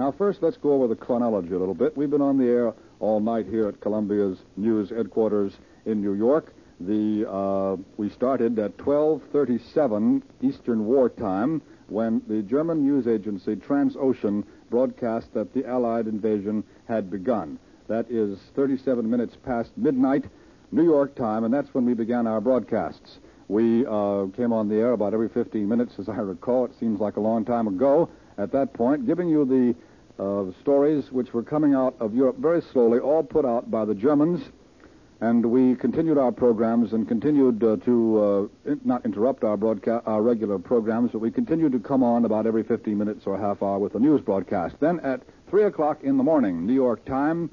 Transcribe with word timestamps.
Now, 0.00 0.10
first, 0.10 0.42
let's 0.42 0.56
go 0.56 0.72
over 0.72 0.88
the 0.88 0.96
chronology 0.96 1.52
a 1.52 1.58
little 1.58 1.74
bit. 1.74 1.94
We've 1.94 2.08
been 2.08 2.22
on 2.22 2.38
the 2.38 2.46
air 2.46 2.72
all 3.00 3.20
night 3.20 3.44
here 3.44 3.68
at 3.68 3.82
Columbia's 3.82 4.38
news 4.56 4.88
headquarters 4.88 5.58
in 5.84 6.00
New 6.00 6.14
York. 6.14 6.54
The 6.80 7.30
uh, 7.30 7.76
we 7.98 8.08
started 8.08 8.58
at 8.58 8.78
12:37 8.78 10.22
Eastern 10.40 10.86
War 10.86 11.10
Time 11.10 11.60
when 11.88 12.22
the 12.28 12.40
German 12.40 12.82
news 12.82 13.06
agency 13.06 13.56
Transocean 13.56 14.44
broadcast 14.70 15.34
that 15.34 15.52
the 15.52 15.66
Allied 15.66 16.06
invasion 16.06 16.64
had 16.88 17.10
begun. 17.10 17.58
That 17.86 18.10
is 18.10 18.38
37 18.56 19.08
minutes 19.10 19.36
past 19.44 19.70
midnight 19.76 20.24
New 20.72 20.84
York 20.84 21.14
time, 21.14 21.44
and 21.44 21.52
that's 21.52 21.74
when 21.74 21.84
we 21.84 21.92
began 21.92 22.26
our 22.26 22.40
broadcasts. 22.40 23.18
We 23.48 23.84
uh, 23.84 24.28
came 24.34 24.54
on 24.54 24.70
the 24.70 24.76
air 24.76 24.92
about 24.92 25.12
every 25.12 25.28
15 25.28 25.68
minutes, 25.68 25.98
as 25.98 26.08
I 26.08 26.16
recall. 26.16 26.64
It 26.64 26.72
seems 26.80 27.00
like 27.00 27.18
a 27.18 27.20
long 27.20 27.44
time 27.44 27.68
ago 27.68 28.08
at 28.38 28.52
that 28.52 28.72
point, 28.72 29.06
giving 29.06 29.28
you 29.28 29.44
the 29.44 29.74
uh, 30.20 30.44
stories 30.60 31.10
which 31.10 31.32
were 31.32 31.42
coming 31.42 31.74
out 31.74 31.96
of 31.98 32.14
Europe 32.14 32.36
very 32.38 32.60
slowly, 32.60 32.98
all 32.98 33.22
put 33.22 33.44
out 33.44 33.70
by 33.70 33.84
the 33.84 33.94
Germans. 33.94 34.42
And 35.22 35.44
we 35.44 35.74
continued 35.74 36.16
our 36.18 36.32
programs 36.32 36.92
and 36.92 37.06
continued 37.08 37.62
uh, 37.62 37.76
to 37.84 38.48
uh, 38.66 38.70
in- 38.70 38.80
not 38.84 39.04
interrupt 39.04 39.44
our 39.44 39.56
broadcast, 39.56 40.06
our 40.06 40.22
regular 40.22 40.58
programs, 40.58 41.10
but 41.12 41.18
we 41.18 41.30
continued 41.30 41.72
to 41.72 41.78
come 41.78 42.02
on 42.02 42.24
about 42.24 42.46
every 42.46 42.62
15 42.62 42.96
minutes 42.96 43.26
or 43.26 43.38
half 43.38 43.62
hour 43.62 43.78
with 43.78 43.94
a 43.94 43.98
news 43.98 44.20
broadcast. 44.20 44.76
Then 44.80 45.00
at 45.00 45.22
3 45.50 45.64
o'clock 45.64 46.02
in 46.02 46.16
the 46.16 46.22
morning, 46.22 46.66
New 46.66 46.74
York 46.74 47.04
time, 47.04 47.50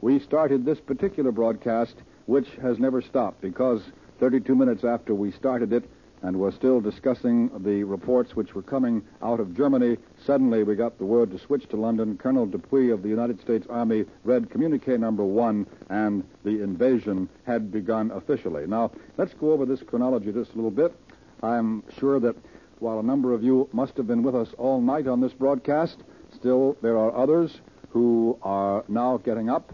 we 0.00 0.18
started 0.20 0.64
this 0.64 0.80
particular 0.80 1.32
broadcast, 1.32 1.94
which 2.26 2.48
has 2.60 2.78
never 2.78 3.00
stopped 3.00 3.40
because 3.40 3.82
32 4.20 4.54
minutes 4.54 4.84
after 4.84 5.14
we 5.14 5.32
started 5.32 5.72
it, 5.72 5.88
and 6.22 6.38
were 6.38 6.52
still 6.52 6.80
discussing 6.80 7.50
the 7.64 7.82
reports 7.84 8.36
which 8.36 8.54
were 8.54 8.62
coming 8.62 9.02
out 9.22 9.40
of 9.40 9.56
Germany. 9.56 9.96
Suddenly, 10.24 10.62
we 10.62 10.76
got 10.76 10.98
the 10.98 11.04
word 11.04 11.30
to 11.32 11.38
switch 11.38 11.68
to 11.68 11.76
London. 11.76 12.16
Colonel 12.16 12.46
Dupuy 12.46 12.90
of 12.90 13.02
the 13.02 13.08
United 13.08 13.40
States 13.40 13.66
Army 13.68 14.04
read 14.24 14.50
communique 14.50 14.96
number 14.98 15.24
one, 15.24 15.66
and 15.90 16.24
the 16.44 16.62
invasion 16.62 17.28
had 17.44 17.72
begun 17.72 18.10
officially. 18.12 18.66
Now, 18.66 18.92
let's 19.18 19.34
go 19.34 19.52
over 19.52 19.66
this 19.66 19.82
chronology 19.82 20.32
just 20.32 20.52
a 20.52 20.56
little 20.56 20.70
bit. 20.70 20.94
I'm 21.42 21.82
sure 21.98 22.20
that 22.20 22.36
while 22.78 23.00
a 23.00 23.02
number 23.02 23.32
of 23.32 23.42
you 23.42 23.68
must 23.72 23.96
have 23.96 24.06
been 24.06 24.22
with 24.22 24.34
us 24.34 24.48
all 24.58 24.80
night 24.80 25.06
on 25.06 25.20
this 25.20 25.32
broadcast, 25.32 25.98
still 26.34 26.76
there 26.82 26.98
are 26.98 27.14
others 27.16 27.60
who 27.90 28.38
are 28.42 28.84
now 28.88 29.18
getting 29.18 29.50
up 29.50 29.72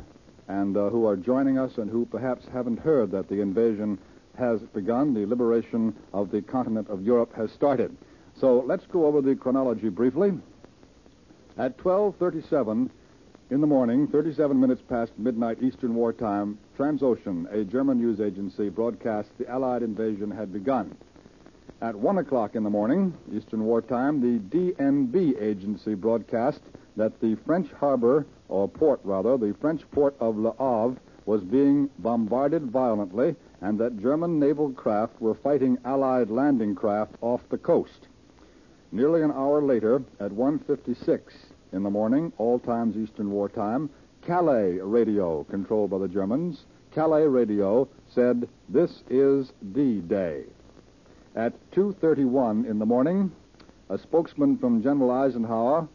and 0.48 0.76
uh, 0.76 0.88
who 0.88 1.06
are 1.06 1.16
joining 1.16 1.58
us 1.58 1.76
and 1.76 1.90
who 1.90 2.06
perhaps 2.06 2.46
haven't 2.52 2.78
heard 2.78 3.10
that 3.10 3.28
the 3.28 3.40
invasion 3.40 3.98
has 4.38 4.60
begun. 4.72 5.12
The 5.12 5.26
liberation 5.26 5.94
of 6.14 6.30
the 6.30 6.40
continent 6.40 6.88
of 6.88 7.02
Europe 7.02 7.34
has 7.34 7.50
started. 7.52 7.94
So 8.34 8.60
let's 8.60 8.86
go 8.86 9.06
over 9.06 9.20
the 9.20 9.34
chronology 9.34 9.88
briefly. 9.88 10.32
At 11.58 11.76
12:37 11.76 12.88
in 13.50 13.60
the 13.60 13.66
morning, 13.66 14.06
37 14.06 14.60
minutes 14.60 14.82
past 14.88 15.12
midnight 15.18 15.62
Eastern 15.62 15.94
War 15.94 16.12
Time, 16.12 16.58
Transocean, 16.76 17.52
a 17.52 17.64
German 17.64 17.98
news 17.98 18.20
agency, 18.20 18.68
broadcast 18.68 19.30
the 19.38 19.48
Allied 19.50 19.82
invasion 19.82 20.30
had 20.30 20.52
begun. 20.52 20.94
At 21.80 21.96
1 21.96 22.18
o'clock 22.18 22.54
in 22.54 22.62
the 22.62 22.70
morning, 22.70 23.14
Eastern 23.32 23.64
War 23.64 23.80
Time, 23.80 24.20
the 24.20 24.38
DNB 24.38 25.40
agency 25.40 25.94
broadcast 25.94 26.60
that 26.96 27.20
the 27.20 27.36
French 27.46 27.70
harbor, 27.72 28.26
or 28.48 28.68
port 28.68 29.00
rather, 29.04 29.36
the 29.36 29.54
French 29.54 29.88
port 29.90 30.14
of 30.20 30.36
Le 30.36 30.52
Havre 30.58 31.00
was 31.24 31.42
being 31.42 31.88
bombarded 31.98 32.70
violently 32.70 33.36
and 33.60 33.78
that 33.78 34.00
German 34.00 34.38
naval 34.38 34.70
craft 34.70 35.20
were 35.20 35.34
fighting 35.34 35.78
Allied 35.84 36.30
landing 36.30 36.74
craft 36.74 37.14
off 37.20 37.40
the 37.48 37.58
coast. 37.58 38.08
Nearly 38.92 39.22
an 39.22 39.32
hour 39.32 39.62
later, 39.62 40.02
at 40.20 40.30
1.56 40.30 41.20
in 41.72 41.82
the 41.82 41.90
morning, 41.90 42.32
all 42.38 42.58
times 42.58 42.96
Eastern 42.96 43.30
War 43.30 43.48
Time, 43.48 43.90
Calais 44.22 44.78
radio, 44.78 45.44
controlled 45.44 45.90
by 45.90 45.98
the 45.98 46.08
Germans, 46.08 46.64
Calais 46.92 47.26
radio 47.26 47.88
said, 48.08 48.48
this 48.68 49.02
is 49.10 49.52
D-Day. 49.72 50.44
At 51.36 51.52
2.31 51.72 52.68
in 52.68 52.78
the 52.78 52.86
morning, 52.86 53.30
a 53.90 53.98
spokesman 53.98 54.58
from 54.58 54.82
General 54.82 55.10
Eisenhower 55.10 55.88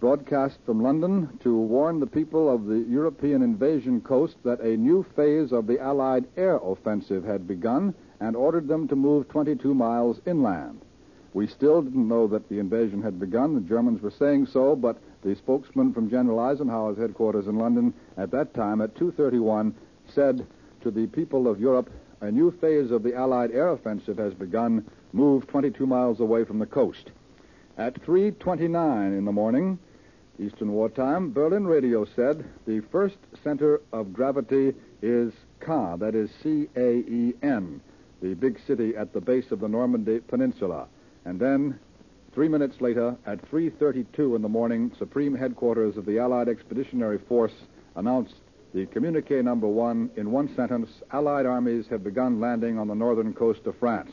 broadcast 0.00 0.58
from 0.64 0.82
London 0.82 1.28
to 1.42 1.54
warn 1.54 2.00
the 2.00 2.06
people 2.06 2.48
of 2.48 2.64
the 2.64 2.78
European 2.88 3.42
invasion 3.42 4.00
coast 4.00 4.34
that 4.42 4.60
a 4.60 4.76
new 4.78 5.04
phase 5.14 5.52
of 5.52 5.66
the 5.66 5.78
Allied 5.78 6.24
air 6.38 6.56
offensive 6.56 7.22
had 7.22 7.46
begun 7.46 7.94
and 8.18 8.34
ordered 8.34 8.66
them 8.66 8.88
to 8.88 8.96
move 8.96 9.28
22 9.28 9.74
miles 9.74 10.18
inland. 10.26 10.80
We 11.34 11.46
still 11.46 11.82
didn't 11.82 12.08
know 12.08 12.26
that 12.28 12.48
the 12.48 12.58
invasion 12.58 13.02
had 13.02 13.20
begun. 13.20 13.54
The 13.54 13.60
Germans 13.60 14.00
were 14.00 14.10
saying 14.10 14.46
so, 14.46 14.74
but 14.74 14.96
the 15.22 15.36
spokesman 15.36 15.92
from 15.92 16.08
General 16.08 16.40
Eisenhower's 16.40 16.96
headquarters 16.96 17.46
in 17.46 17.58
London 17.58 17.92
at 18.16 18.30
that 18.30 18.54
time 18.54 18.80
at 18.80 18.94
2:31 18.94 19.74
said 20.08 20.46
to 20.80 20.90
the 20.90 21.08
people 21.08 21.46
of 21.46 21.60
Europe, 21.60 21.90
a 22.22 22.30
new 22.30 22.50
phase 22.50 22.90
of 22.90 23.02
the 23.02 23.14
Allied 23.14 23.50
air 23.50 23.68
offensive 23.68 24.16
has 24.16 24.32
begun. 24.32 24.84
Move 25.12 25.46
22 25.46 25.86
miles 25.86 26.20
away 26.20 26.44
from 26.44 26.58
the 26.58 26.66
coast. 26.66 27.10
At 27.76 28.02
3:29 28.02 29.16
in 29.16 29.26
the 29.26 29.32
morning, 29.32 29.78
Eastern 30.40 30.72
Wartime, 30.72 31.32
Berlin 31.32 31.66
radio 31.66 32.06
said 32.16 32.46
the 32.66 32.80
first 32.90 33.18
center 33.44 33.82
of 33.92 34.14
gravity 34.14 34.72
is 35.02 35.34
Caen, 35.60 35.98
that 35.98 36.14
is 36.14 36.30
C-A-E-N, 36.42 37.80
the 38.22 38.34
big 38.34 38.58
city 38.66 38.96
at 38.96 39.12
the 39.12 39.20
base 39.20 39.50
of 39.50 39.60
the 39.60 39.68
Normandy 39.68 40.20
Peninsula. 40.20 40.88
And 41.26 41.38
then, 41.38 41.78
three 42.32 42.48
minutes 42.48 42.80
later, 42.80 43.16
at 43.26 43.50
3.32 43.50 44.34
in 44.34 44.40
the 44.40 44.48
morning, 44.48 44.90
Supreme 44.98 45.34
Headquarters 45.34 45.98
of 45.98 46.06
the 46.06 46.18
Allied 46.18 46.48
Expeditionary 46.48 47.18
Force 47.18 47.52
announced 47.96 48.36
the 48.72 48.86
communique 48.86 49.42
number 49.42 49.66
one 49.66 50.10
in 50.16 50.30
one 50.30 50.54
sentence, 50.56 50.88
Allied 51.12 51.44
armies 51.44 51.86
have 51.90 52.02
begun 52.02 52.40
landing 52.40 52.78
on 52.78 52.88
the 52.88 52.94
northern 52.94 53.34
coast 53.34 53.66
of 53.66 53.76
France. 53.76 54.12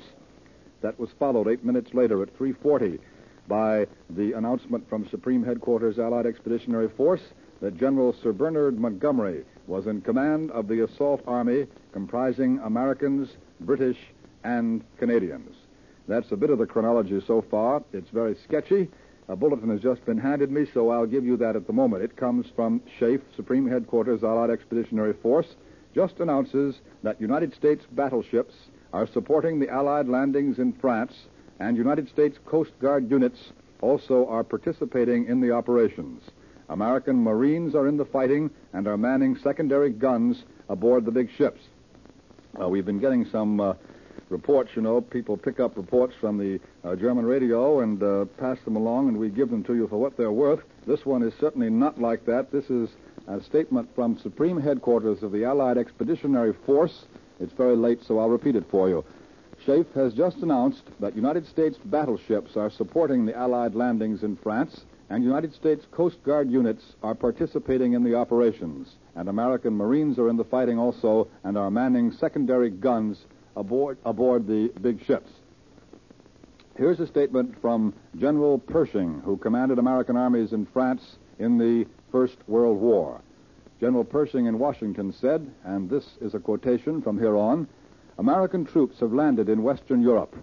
That 0.81 0.99
was 0.99 1.09
followed 1.17 1.47
eight 1.47 1.63
minutes 1.63 1.93
later 1.93 2.21
at 2.21 2.37
3.40 2.37 2.99
by 3.47 3.87
the 4.09 4.33
announcement 4.33 4.87
from 4.89 5.07
Supreme 5.09 5.43
Headquarters 5.43 5.99
Allied 5.99 6.25
Expeditionary 6.25 6.89
Force 6.89 7.21
that 7.61 7.77
General 7.77 8.13
Sir 8.21 8.33
Bernard 8.33 8.79
Montgomery 8.79 9.43
was 9.67 9.87
in 9.87 10.01
command 10.01 10.51
of 10.51 10.67
the 10.67 10.83
assault 10.83 11.21
army 11.25 11.67
comprising 11.91 12.59
Americans, 12.63 13.29
British, 13.61 13.97
and 14.43 14.83
Canadians. 14.97 15.55
That's 16.07 16.31
a 16.31 16.37
bit 16.37 16.49
of 16.49 16.59
the 16.59 16.65
chronology 16.65 17.21
so 17.25 17.43
far. 17.49 17.83
It's 17.91 18.09
very 18.09 18.35
sketchy. 18.43 18.89
A 19.29 19.35
bulletin 19.35 19.69
has 19.69 19.81
just 19.81 20.05
been 20.05 20.17
handed 20.17 20.51
me, 20.51 20.65
so 20.73 20.89
I'll 20.89 21.05
give 21.05 21.25
you 21.25 21.35
that 21.37 21.55
at 21.57 21.67
the 21.67 21.73
moment. 21.73 22.03
It 22.03 22.15
comes 22.15 22.47
from 22.55 22.81
SHAEF, 22.99 23.21
Supreme 23.35 23.67
Headquarters 23.67 24.23
Allied 24.23 24.49
Expeditionary 24.49 25.13
Force, 25.13 25.55
just 25.93 26.19
announces 26.19 26.79
that 27.03 27.19
United 27.19 27.53
States 27.53 27.85
battleships 27.91 28.53
are 28.93 29.07
supporting 29.07 29.59
the 29.59 29.69
Allied 29.69 30.07
landings 30.07 30.59
in 30.59 30.71
France 30.73 31.13
and 31.59 31.77
United 31.77 32.09
States 32.09 32.37
Coast 32.45 32.71
Guard 32.79 33.09
units 33.09 33.51
also 33.81 34.27
are 34.27 34.43
participating 34.43 35.25
in 35.27 35.41
the 35.41 35.51
operations. 35.51 36.23
American 36.69 37.23
Marines 37.23 37.75
are 37.75 37.87
in 37.87 37.97
the 37.97 38.05
fighting 38.05 38.49
and 38.73 38.87
are 38.87 38.97
manning 38.97 39.37
secondary 39.37 39.89
guns 39.89 40.43
aboard 40.69 41.05
the 41.05 41.11
big 41.11 41.29
ships. 41.37 41.61
Uh, 42.59 42.67
we've 42.67 42.85
been 42.85 42.99
getting 42.99 43.25
some 43.25 43.59
uh, 43.59 43.73
reports, 44.29 44.71
you 44.75 44.81
know. 44.81 44.99
People 44.99 45.37
pick 45.37 45.59
up 45.59 45.77
reports 45.77 46.13
from 46.19 46.37
the 46.37 46.59
uh, 46.83 46.95
German 46.95 47.25
radio 47.25 47.79
and 47.79 48.01
uh, 48.03 48.25
pass 48.37 48.57
them 48.65 48.75
along, 48.75 49.07
and 49.07 49.17
we 49.17 49.29
give 49.29 49.49
them 49.49 49.63
to 49.63 49.75
you 49.75 49.87
for 49.87 49.97
what 49.97 50.17
they're 50.17 50.31
worth. 50.31 50.61
This 50.85 51.05
one 51.05 51.23
is 51.23 51.33
certainly 51.39 51.69
not 51.69 51.99
like 52.01 52.25
that. 52.25 52.51
This 52.51 52.69
is 52.69 52.89
a 53.27 53.41
statement 53.41 53.89
from 53.95 54.17
Supreme 54.17 54.59
Headquarters 54.59 55.23
of 55.23 55.31
the 55.31 55.45
Allied 55.45 55.77
Expeditionary 55.77 56.53
Force. 56.65 57.05
It's 57.39 57.53
very 57.53 57.75
late, 57.75 58.03
so 58.03 58.19
I'll 58.19 58.29
repeat 58.29 58.55
it 58.55 58.65
for 58.69 58.89
you. 58.89 59.05
SHAEF 59.65 59.91
has 59.93 60.13
just 60.13 60.37
announced 60.37 60.83
that 60.99 61.15
United 61.15 61.45
States 61.45 61.77
battleships 61.85 62.55
are 62.55 62.69
supporting 62.69 63.25
the 63.25 63.35
Allied 63.35 63.75
landings 63.75 64.23
in 64.23 64.35
France, 64.37 64.85
and 65.09 65.23
United 65.23 65.53
States 65.53 65.85
Coast 65.91 66.21
Guard 66.23 66.49
units 66.49 66.95
are 67.01 67.15
participating 67.15 67.93
in 67.93 68.03
the 68.03 68.15
operations. 68.15 68.95
And 69.15 69.29
American 69.29 69.75
Marines 69.75 70.19
are 70.19 70.29
in 70.29 70.37
the 70.37 70.43
fighting 70.43 70.77
also 70.77 71.27
and 71.43 71.57
are 71.57 71.71
manning 71.71 72.11
secondary 72.11 72.69
guns 72.69 73.25
aboard, 73.55 73.97
aboard 74.05 74.47
the 74.47 74.71
big 74.81 75.03
ships. 75.03 75.31
Here's 76.75 76.99
a 76.99 77.07
statement 77.07 77.59
from 77.59 77.93
General 78.17 78.59
Pershing, 78.59 79.21
who 79.21 79.37
commanded 79.37 79.79
American 79.79 80.15
armies 80.15 80.53
in 80.53 80.65
France 80.67 81.17
in 81.39 81.57
the 81.57 81.87
First 82.11 82.37
World 82.47 82.77
War. 82.77 83.21
General 83.79 84.03
Pershing 84.03 84.45
in 84.45 84.59
Washington 84.59 85.11
said, 85.11 85.49
and 85.63 85.89
this 85.89 86.17
is 86.21 86.35
a 86.35 86.39
quotation 86.39 87.01
from 87.01 87.17
here 87.17 87.35
on, 87.35 87.67
American 88.19 88.65
troops 88.65 88.99
have 88.99 89.13
landed 89.13 89.47
in 89.47 89.61
Western 89.61 90.01
Europe. 90.01 90.35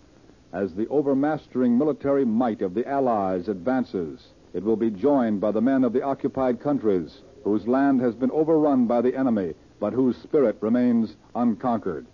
As 0.52 0.74
the 0.74 0.86
overmastering 0.86 1.76
military 1.76 2.24
might 2.24 2.62
of 2.62 2.72
the 2.72 2.88
Allies 2.88 3.48
advances, 3.48 4.28
it 4.52 4.62
will 4.62 4.76
be 4.76 4.90
joined 4.90 5.40
by 5.40 5.50
the 5.50 5.60
men 5.60 5.82
of 5.82 5.92
the 5.92 6.02
occupied 6.02 6.60
countries, 6.60 7.22
whose 7.42 7.66
land 7.66 8.00
has 8.00 8.14
been 8.14 8.30
overrun 8.30 8.86
by 8.86 9.00
the 9.00 9.16
enemy, 9.16 9.54
but 9.80 9.92
whose 9.92 10.16
spirit 10.16 10.56
remains 10.60 11.16
unconquered. 11.34 12.06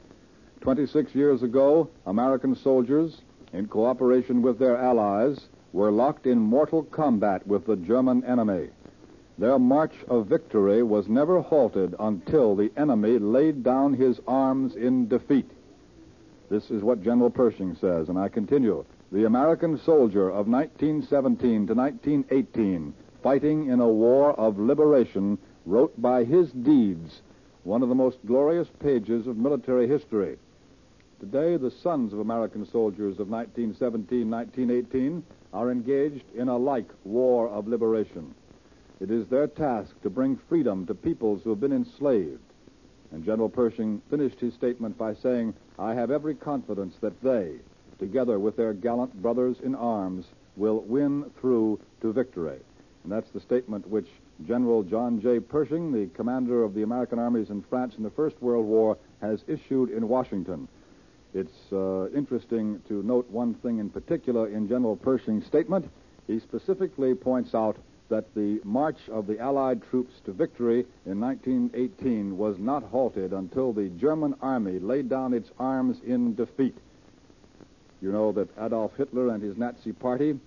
26 0.62 1.14
years 1.14 1.42
ago, 1.42 1.90
American 2.06 2.54
soldiers, 2.54 3.20
in 3.52 3.66
cooperation 3.66 4.40
with 4.40 4.58
their 4.58 4.78
allies, 4.78 5.48
were 5.74 5.92
locked 5.92 6.26
in 6.26 6.38
mortal 6.38 6.84
combat 6.84 7.46
with 7.46 7.66
the 7.66 7.76
German 7.76 8.24
enemy. 8.24 8.70
Their 9.40 9.58
march 9.58 9.94
of 10.06 10.26
victory 10.26 10.82
was 10.82 11.08
never 11.08 11.40
halted 11.40 11.94
until 11.98 12.54
the 12.54 12.70
enemy 12.76 13.18
laid 13.18 13.62
down 13.62 13.94
his 13.94 14.20
arms 14.28 14.76
in 14.76 15.08
defeat. 15.08 15.50
This 16.50 16.70
is 16.70 16.82
what 16.82 17.02
General 17.02 17.30
Pershing 17.30 17.74
says, 17.76 18.10
and 18.10 18.18
I 18.18 18.28
continue. 18.28 18.84
The 19.10 19.24
American 19.24 19.78
soldier 19.78 20.28
of 20.28 20.46
1917 20.46 21.68
to 21.68 21.72
1918, 21.72 22.92
fighting 23.22 23.68
in 23.68 23.80
a 23.80 23.88
war 23.88 24.38
of 24.38 24.58
liberation, 24.58 25.38
wrote 25.64 25.98
by 26.02 26.24
his 26.24 26.52
deeds 26.52 27.22
one 27.64 27.82
of 27.82 27.88
the 27.88 27.94
most 27.94 28.18
glorious 28.26 28.68
pages 28.78 29.26
of 29.26 29.38
military 29.38 29.88
history. 29.88 30.36
Today, 31.18 31.56
the 31.56 31.70
sons 31.70 32.12
of 32.12 32.18
American 32.18 32.66
soldiers 32.66 33.18
of 33.18 33.30
1917 33.30 34.28
1918 34.28 35.24
are 35.54 35.70
engaged 35.70 36.30
in 36.34 36.48
a 36.50 36.58
like 36.58 36.90
war 37.04 37.48
of 37.48 37.66
liberation. 37.66 38.34
It 39.00 39.10
is 39.10 39.26
their 39.28 39.46
task 39.46 40.00
to 40.02 40.10
bring 40.10 40.38
freedom 40.48 40.86
to 40.86 40.94
peoples 40.94 41.42
who 41.42 41.50
have 41.50 41.60
been 41.60 41.72
enslaved. 41.72 42.42
And 43.12 43.24
General 43.24 43.48
Pershing 43.48 44.02
finished 44.10 44.38
his 44.38 44.54
statement 44.54 44.96
by 44.98 45.14
saying, 45.14 45.54
I 45.78 45.94
have 45.94 46.10
every 46.10 46.34
confidence 46.34 46.94
that 47.00 47.20
they, 47.22 47.54
together 47.98 48.38
with 48.38 48.56
their 48.56 48.74
gallant 48.74 49.20
brothers 49.20 49.56
in 49.64 49.74
arms, 49.74 50.26
will 50.56 50.80
win 50.80 51.30
through 51.40 51.80
to 52.02 52.12
victory. 52.12 52.58
And 53.02 53.10
that's 53.10 53.30
the 53.30 53.40
statement 53.40 53.88
which 53.88 54.08
General 54.46 54.82
John 54.82 55.20
J. 55.20 55.40
Pershing, 55.40 55.92
the 55.92 56.06
commander 56.14 56.62
of 56.62 56.74
the 56.74 56.82
American 56.82 57.18
armies 57.18 57.50
in 57.50 57.62
France 57.62 57.94
in 57.96 58.02
the 58.02 58.10
First 58.10 58.40
World 58.42 58.66
War, 58.66 58.98
has 59.22 59.42
issued 59.48 59.90
in 59.90 60.08
Washington. 60.08 60.68
It's 61.32 61.72
uh, 61.72 62.10
interesting 62.10 62.80
to 62.88 63.02
note 63.02 63.30
one 63.30 63.54
thing 63.54 63.78
in 63.78 63.88
particular 63.88 64.48
in 64.48 64.68
General 64.68 64.96
Pershing's 64.96 65.46
statement. 65.46 65.88
He 66.26 66.40
specifically 66.40 67.14
points 67.14 67.54
out 67.54 67.76
that 68.10 68.34
the 68.34 68.60
march 68.64 68.98
of 69.10 69.26
the 69.26 69.38
Allied 69.38 69.82
troops 69.88 70.12
to 70.26 70.32
victory 70.32 70.84
in 71.06 71.18
1918 71.20 72.36
was 72.36 72.58
not 72.58 72.82
halted 72.82 73.32
until 73.32 73.72
the 73.72 73.88
German 73.90 74.34
army 74.42 74.78
laid 74.78 75.08
down 75.08 75.32
its 75.32 75.50
arms 75.58 75.96
in 76.04 76.34
defeat. 76.34 76.76
You 78.02 78.12
know 78.12 78.32
that 78.32 78.48
Adolf 78.58 78.92
Hitler 78.96 79.28
and 79.28 79.42
his 79.42 79.56
Nazi 79.56 79.92
party, 79.92 80.38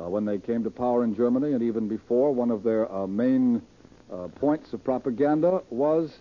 uh, 0.00 0.08
when 0.08 0.24
they 0.24 0.38
came 0.38 0.64
to 0.64 0.70
power 0.70 1.04
in 1.04 1.14
Germany 1.14 1.52
and 1.52 1.62
even 1.62 1.88
before, 1.88 2.32
one 2.32 2.50
of 2.50 2.62
their 2.62 2.90
uh, 2.92 3.06
main 3.06 3.62
uh, 4.12 4.28
points 4.28 4.72
of 4.72 4.82
propaganda 4.84 5.62
was 5.70 6.18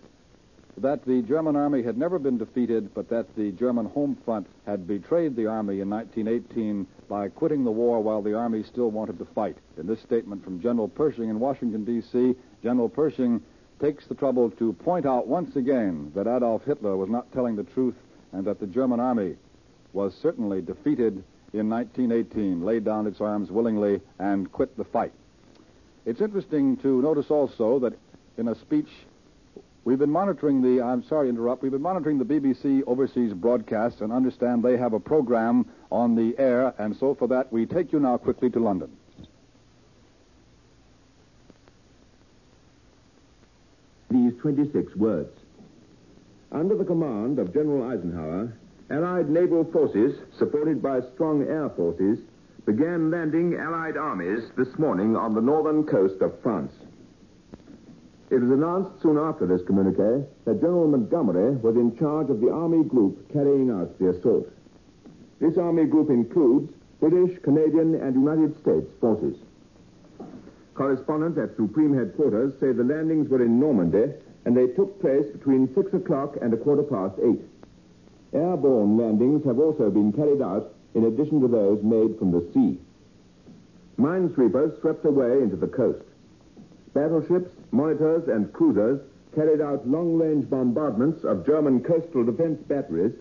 that 0.77 1.06
the 1.06 1.22
German 1.22 1.56
army 1.56 1.81
had 1.81 1.98
never 1.98 2.19
been 2.19 2.38
defeated, 2.38 2.94
but 2.94 3.10
that 3.10 3.33
the 3.36 3.51
German 3.51 3.86
home 3.86 4.18
front 4.25 4.48
had 4.66 4.88
betrayed 4.88 5.36
the 5.36 5.45
army 5.45 5.80
in 5.80 5.89
1918 5.89 6.86
by 7.07 7.30
quitting 7.30 7.63
the 7.63 7.72
war 7.72 8.01
while 8.01 8.22
the 8.22 8.33
army 8.33 8.63
still 8.63 8.92
wanted 8.92 9.18
to 9.19 9.25
fight. 9.25 9.57
In 9.77 9.88
this 9.88 10.01
statement 10.01 10.44
from 10.44 10.62
General 10.62 10.89
Pershing 10.89 11.30
in 11.30 11.39
Washington, 11.39 11.86
D.C., 11.86 12.36
General 12.62 12.89
Pershing 12.89 13.42
takes 13.80 14.07
the 14.07 14.16
trouble 14.16 14.50
to 14.51 14.74
point 14.74 15.06
out 15.06 15.27
once 15.27 15.56
again 15.56 16.12
that 16.16 16.27
Adolf 16.27 16.63
Hitler 16.66 16.98
was 16.98 17.10
not 17.10 17.31
telling 17.31 17.56
the 17.56 17.63
truth 17.63 17.95
and 18.31 18.45
that 18.45 18.60
the 18.60 18.68
German 18.68 19.00
army 19.00 19.36
was 19.94 20.13
certainly 20.22 20.62
defeated 20.62 21.24
in 21.54 21.69
1918, 21.69 22.66
laid 22.66 22.83
down 22.83 23.07
its 23.07 23.22
arms 23.22 23.50
willingly, 23.50 24.01
and 24.19 24.51
quit 24.51 24.75
the 24.75 24.83
fight. 24.83 25.13
It's 26.06 26.19
interesting 26.19 26.75
to 26.77 27.01
notice 27.01 27.31
also 27.31 27.80
that 27.80 27.94
in 28.38 28.50
a 28.50 28.56
speech 28.56 28.89
We've 29.86 30.00
been 30.00 30.10
monitoring 30.10 30.64
the, 30.64 30.84
I'm 30.84 31.04
sorry 31.04 31.28
to 31.28 31.30
interrupt, 31.30 31.62
we've 31.62 31.72
been 31.72 31.82
monitoring 31.82 32.18
the 32.18 32.26
BBC 32.26 32.82
overseas 32.88 33.34
broadcasts 33.34 34.02
and 34.02 34.12
understand 34.12 34.64
they 34.64 34.78
have 34.78 34.94
a 34.94 35.00
program 35.00 35.68
on 35.92 36.16
the 36.16 36.36
air, 36.40 36.74
and 36.80 36.98
so 36.98 37.14
for 37.14 37.28
that, 37.28 37.54
we 37.54 37.68
take 37.68 37.94
you 37.94 38.00
now 38.00 38.18
quickly 38.18 38.50
to 38.50 38.60
London. 38.60 38.90
These 44.10 44.34
26 44.42 44.96
words. 44.96 45.38
Under 46.52 46.76
the 46.76 46.86
command 46.86 47.38
of 47.38 47.54
General 47.54 47.92
Eisenhower, 47.92 48.58
Allied 48.90 49.30
naval 49.30 49.66
forces, 49.66 50.16
supported 50.40 50.82
by 50.82 51.02
strong 51.14 51.44
air 51.44 51.70
forces, 51.70 52.18
began 52.66 53.12
landing 53.12 53.56
Allied 53.60 53.98
armies 53.98 54.50
this 54.58 54.80
morning 54.80 55.16
on 55.16 55.36
the 55.36 55.42
northern 55.42 55.84
coast 55.84 56.22
of 56.22 56.34
France. 56.42 56.72
It 58.31 58.42
was 58.42 58.50
announced 58.50 59.01
soon 59.01 59.18
after 59.18 59.45
this 59.45 59.62
communique 59.68 60.25
that 60.45 60.62
General 60.62 60.88
Montgomery 60.88 61.57
was 61.57 61.75
in 61.75 61.95
charge 61.95 62.30
of 62.30 62.42
the 62.42 62.51
Army 62.51 62.83
group 62.83 63.31
carrying 63.31 63.69
out 63.69 64.00
the 64.00 64.10
assault. 64.10 64.48
This 65.39 65.57
Army 65.57 65.86
group 65.86 66.10
includes 66.10 66.74
British, 67.00 67.38
Canadian, 67.44 67.95
and 67.95 68.16
United 68.16 68.60
States 68.62 68.88
forces. 69.00 69.38
Correspondents 70.74 71.38
at 71.38 71.56
Supreme 71.56 71.94
Headquarters 71.94 72.54
say 72.60 72.72
the 72.72 72.83
landings 72.83 73.30
were 73.30 73.44
in 73.44 73.60
Normandy 73.60 74.13
and 74.45 74.57
they 74.57 74.68
took 74.68 75.00
place 75.01 75.25
between 75.31 75.74
6 75.74 75.94
o'clock 75.94 76.38
and 76.42 76.54
a 76.54 76.57
quarter 76.57 76.83
past 76.83 77.19
8. 77.22 77.39
Airborne 78.33 78.98
landings 78.98 79.45
have 79.45 79.60
also 79.60 79.89
been 79.89 80.12
carried 80.12 80.42
out 80.42 80.74
in 80.95 81.06
addition 81.06 81.42
to 81.42 81.48
those 81.48 81.83
made 81.83 82.18
from 82.18 82.31
the 82.31 82.45
sea. 82.54 82.80
Minesweepers 83.98 84.80
swept 84.81 85.06
away 85.06 85.42
into 85.42 85.56
the 85.56 85.68
coast. 85.68 86.05
Battleships, 86.96 87.52
monitors, 87.72 88.30
and 88.30 88.52
cruisers 88.54 89.02
carried 89.36 89.60
out 89.60 89.86
long-range 89.86 90.50
bombardments 90.50 91.26
of 91.26 91.46
German 91.46 91.84
coastal 91.84 92.24
defense 92.24 92.58
batteries, 92.70 93.12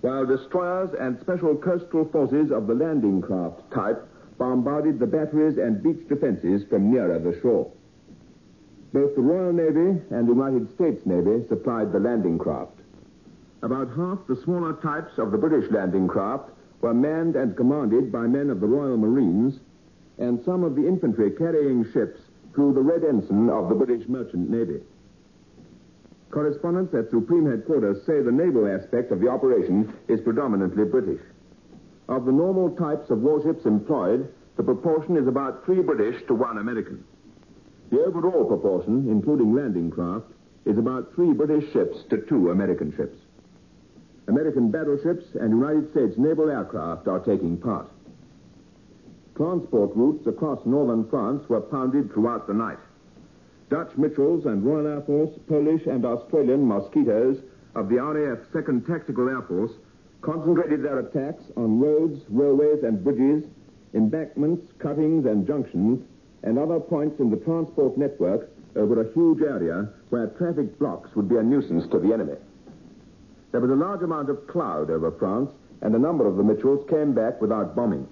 while 0.00 0.26
destroyers 0.26 0.90
and 0.98 1.18
special 1.20 1.54
coastal 1.56 2.06
forces 2.06 2.50
of 2.50 2.66
the 2.66 2.74
landing 2.74 3.22
craft 3.22 3.70
type 3.70 4.06
bombarded 4.36 4.98
the 4.98 5.06
batteries 5.06 5.58
and 5.58 5.80
beach 5.80 6.08
defenses 6.08 6.64
from 6.68 6.90
nearer 6.90 7.20
the 7.20 7.40
shore. 7.40 7.70
Both 8.92 9.14
the 9.14 9.22
Royal 9.22 9.52
Navy 9.52 10.02
and 10.10 10.26
the 10.28 10.32
United 10.32 10.74
States 10.74 11.06
Navy 11.06 11.46
supplied 11.48 11.92
the 11.92 12.00
landing 12.00 12.36
craft. 12.36 12.80
About 13.62 13.94
half 13.94 14.26
the 14.26 14.36
smaller 14.42 14.72
types 14.74 15.18
of 15.18 15.30
the 15.30 15.38
British 15.38 15.70
landing 15.70 16.08
craft 16.08 16.50
were 16.80 16.92
manned 16.92 17.36
and 17.36 17.56
commanded 17.56 18.10
by 18.10 18.26
men 18.26 18.50
of 18.50 18.60
the 18.60 18.66
Royal 18.66 18.96
Marines, 18.96 19.60
and 20.18 20.44
some 20.44 20.64
of 20.64 20.74
the 20.74 20.86
infantry 20.86 21.30
carrying 21.30 21.84
ships 21.92 22.20
through 22.54 22.72
the 22.72 22.80
Red 22.80 23.04
Ensign 23.04 23.50
of 23.50 23.68
the 23.68 23.74
British 23.74 24.08
Merchant 24.08 24.48
Navy. 24.48 24.80
Correspondents 26.30 26.94
at 26.94 27.10
Supreme 27.10 27.46
Headquarters 27.46 28.04
say 28.06 28.20
the 28.20 28.32
naval 28.32 28.66
aspect 28.66 29.12
of 29.12 29.20
the 29.20 29.28
operation 29.28 29.92
is 30.08 30.20
predominantly 30.20 30.84
British. 30.84 31.20
Of 32.08 32.24
the 32.26 32.32
normal 32.32 32.70
types 32.76 33.10
of 33.10 33.20
warships 33.22 33.64
employed, 33.64 34.32
the 34.56 34.62
proportion 34.62 35.16
is 35.16 35.26
about 35.26 35.64
three 35.64 35.80
British 35.80 36.26
to 36.26 36.34
one 36.34 36.58
American. 36.58 37.04
The 37.90 38.02
overall 38.02 38.44
proportion, 38.44 39.08
including 39.08 39.54
landing 39.54 39.90
craft, 39.90 40.26
is 40.64 40.78
about 40.78 41.14
three 41.14 41.32
British 41.32 41.72
ships 41.72 41.98
to 42.10 42.18
two 42.18 42.50
American 42.50 42.94
ships. 42.96 43.16
American 44.26 44.70
battleships 44.70 45.24
and 45.34 45.50
United 45.50 45.90
States 45.90 46.14
naval 46.16 46.50
aircraft 46.50 47.06
are 47.06 47.20
taking 47.20 47.58
part. 47.58 47.88
Transport 49.36 49.90
routes 49.96 50.26
across 50.28 50.64
northern 50.64 51.08
France 51.08 51.48
were 51.48 51.60
pounded 51.60 52.12
throughout 52.12 52.46
the 52.46 52.54
night. 52.54 52.78
Dutch 53.68 53.90
Mitchells 53.96 54.46
and 54.46 54.64
Royal 54.64 54.86
Air 54.86 55.00
Force, 55.02 55.30
Polish 55.48 55.86
and 55.86 56.04
Australian 56.04 56.64
Mosquitoes 56.66 57.38
of 57.74 57.88
the 57.88 57.96
RAF 57.96 58.38
2nd 58.52 58.86
Tactical 58.86 59.28
Air 59.28 59.42
Force 59.42 59.72
concentrated 60.20 60.84
their 60.84 61.00
attacks 61.00 61.42
on 61.56 61.80
roads, 61.80 62.20
railways, 62.28 62.84
and 62.84 63.02
bridges, 63.02 63.44
embankments, 63.94 64.66
cuttings, 64.78 65.26
and 65.26 65.46
junctions, 65.46 66.00
and 66.44 66.58
other 66.58 66.78
points 66.78 67.18
in 67.18 67.30
the 67.30 67.36
transport 67.38 67.98
network 67.98 68.50
over 68.76 69.00
a 69.00 69.12
huge 69.14 69.42
area 69.42 69.88
where 70.10 70.28
traffic 70.28 70.78
blocks 70.78 71.10
would 71.16 71.28
be 71.28 71.36
a 71.36 71.42
nuisance 71.42 71.90
to 71.90 71.98
the 71.98 72.12
enemy. 72.12 72.36
There 73.50 73.60
was 73.60 73.70
a 73.70 73.74
large 73.74 74.02
amount 74.02 74.30
of 74.30 74.46
cloud 74.46 74.90
over 74.90 75.10
France, 75.12 75.50
and 75.82 75.94
a 75.94 75.98
number 75.98 76.26
of 76.26 76.36
the 76.36 76.42
Mitchells 76.42 76.88
came 76.88 77.14
back 77.14 77.40
without 77.40 77.74
bombing. 77.74 78.06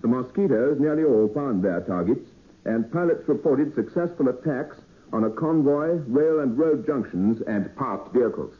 The 0.00 0.08
mosquitoes 0.08 0.80
nearly 0.80 1.04
all 1.04 1.28
found 1.28 1.62
their 1.62 1.80
targets, 1.82 2.26
and 2.64 2.90
pilots 2.90 3.28
reported 3.28 3.74
successful 3.74 4.28
attacks 4.28 4.76
on 5.12 5.24
a 5.24 5.30
convoy, 5.30 6.00
rail 6.06 6.40
and 6.40 6.56
road 6.56 6.86
junctions, 6.86 7.42
and 7.42 7.74
parked 7.76 8.14
vehicles. 8.14 8.54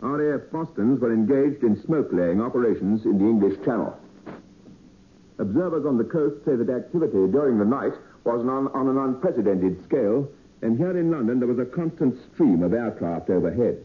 RAF 0.00 0.42
Bostons 0.52 1.00
were 1.00 1.12
engaged 1.12 1.64
in 1.64 1.80
smoke-laying 1.82 2.40
operations 2.40 3.04
in 3.04 3.18
the 3.18 3.24
English 3.24 3.58
Channel. 3.64 3.98
Observers 5.38 5.86
on 5.86 5.98
the 5.98 6.04
coast 6.04 6.44
say 6.44 6.54
that 6.54 6.70
activity 6.70 7.26
during 7.32 7.58
the 7.58 7.64
night 7.64 7.94
was 8.24 8.40
on, 8.40 8.68
on 8.68 8.88
an 8.88 8.98
unprecedented 8.98 9.82
scale, 9.84 10.28
and 10.62 10.76
here 10.76 10.96
in 10.96 11.10
London 11.10 11.38
there 11.38 11.48
was 11.48 11.58
a 11.58 11.64
constant 11.64 12.16
stream 12.32 12.62
of 12.62 12.74
aircraft 12.74 13.30
overhead. 13.30 13.82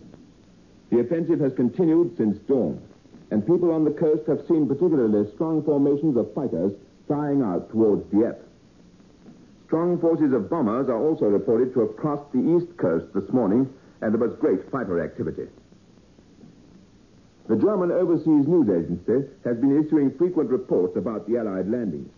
The 0.91 0.99
offensive 0.99 1.39
has 1.39 1.53
continued 1.53 2.15
since 2.17 2.37
dawn 2.39 2.81
and 3.33 3.47
people 3.47 3.71
on 3.71 3.83
the 3.83 3.89
coast 3.89 4.27
have 4.27 4.45
seen 4.47 4.67
particularly 4.67 5.27
strong 5.33 5.63
formations 5.63 6.15
of 6.17 6.31
fighters 6.35 6.71
flying 7.07 7.41
out 7.41 7.67
towards 7.71 8.05
Dieppe. 8.11 8.37
Strong 9.65 9.99
forces 10.01 10.31
of 10.33 10.51
bombers 10.51 10.87
are 10.87 11.01
also 11.01 11.25
reported 11.25 11.73
to 11.73 11.79
have 11.79 11.97
crossed 11.97 12.31
the 12.31 12.55
east 12.55 12.77
coast 12.77 13.11
this 13.15 13.27
morning, 13.33 13.67
and 14.01 14.13
there 14.13 14.21
was 14.21 14.37
great 14.37 14.69
fighter 14.69 15.03
activity. 15.03 15.47
The 17.47 17.55
German 17.55 17.91
Overseas 17.91 18.45
News 18.45 18.69
Agency 18.69 19.27
has 19.43 19.57
been 19.57 19.83
issuing 19.83 20.15
frequent 20.15 20.51
reports 20.51 20.95
about 20.95 21.27
the 21.27 21.37
Allied 21.37 21.67
landings. 21.67 22.11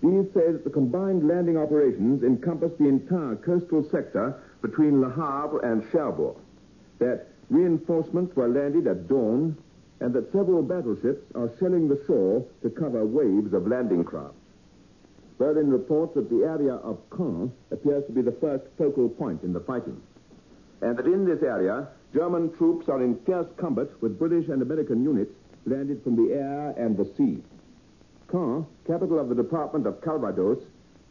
These 0.00 0.32
say 0.32 0.52
that 0.52 0.62
the 0.62 0.70
combined 0.70 1.26
landing 1.26 1.56
operations 1.56 2.22
encompass 2.22 2.70
the 2.78 2.86
entire 2.86 3.34
coastal 3.34 3.82
sector 3.90 4.40
between 4.62 5.00
Le 5.00 5.10
Havre 5.10 5.58
and 5.64 5.82
Cherbourg, 5.90 6.36
that 7.00 7.26
reinforcements 7.50 8.36
were 8.36 8.48
landed 8.48 8.86
at 8.86 9.08
dawn, 9.08 9.56
and 10.02 10.12
that 10.12 10.32
several 10.32 10.62
battleships 10.62 11.22
are 11.36 11.52
shelling 11.60 11.86
the 11.86 12.02
shore 12.08 12.44
to 12.60 12.68
cover 12.70 13.06
waves 13.06 13.54
of 13.54 13.68
landing 13.68 14.02
craft. 14.02 14.34
Berlin 15.38 15.70
reports 15.70 16.14
that 16.16 16.28
the 16.28 16.42
area 16.42 16.74
of 16.74 16.98
Caen 17.10 17.52
appears 17.70 18.04
to 18.06 18.12
be 18.12 18.20
the 18.20 18.36
first 18.40 18.64
focal 18.76 19.08
point 19.08 19.44
in 19.44 19.52
the 19.52 19.60
fighting, 19.60 20.02
and 20.80 20.96
that 20.96 21.06
in 21.06 21.24
this 21.24 21.40
area, 21.44 21.86
German 22.12 22.52
troops 22.56 22.88
are 22.88 23.00
in 23.00 23.16
fierce 23.24 23.46
combat 23.56 23.88
with 24.00 24.18
British 24.18 24.48
and 24.48 24.60
American 24.60 25.04
units 25.04 25.30
landed 25.66 26.02
from 26.02 26.16
the 26.16 26.34
air 26.34 26.74
and 26.76 26.96
the 26.96 27.08
sea. 27.16 27.40
Caen, 28.26 28.66
capital 28.88 29.20
of 29.20 29.28
the 29.28 29.36
department 29.36 29.86
of 29.86 30.00
Calvados, 30.00 30.58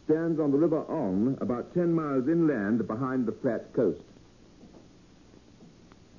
stands 0.04 0.38
on 0.38 0.52
the 0.52 0.58
River 0.58 0.82
Orne, 0.82 1.38
about 1.40 1.74
10 1.74 1.94
miles 1.94 2.28
inland 2.28 2.86
behind 2.88 3.26
the 3.26 3.32
flat 3.32 3.72
coast. 3.74 4.04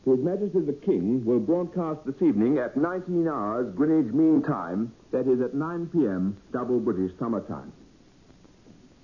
His 0.04 0.18
Majesty 0.18 0.59
the 0.61 0.73
King 0.73 1.25
will 1.25 1.38
broadcast 1.38 2.00
this 2.04 2.21
evening 2.21 2.59
at 2.59 2.76
19 2.76 3.28
hours 3.28 3.73
Greenwich 3.76 4.12
Mean 4.12 4.42
Time, 4.42 4.92
that 5.12 5.28
is 5.28 5.40
at 5.40 5.54
9 5.54 5.87
p.m. 5.92 6.37
double 6.52 6.80
British 6.80 7.16
summer 7.21 7.40
time. 7.42 7.73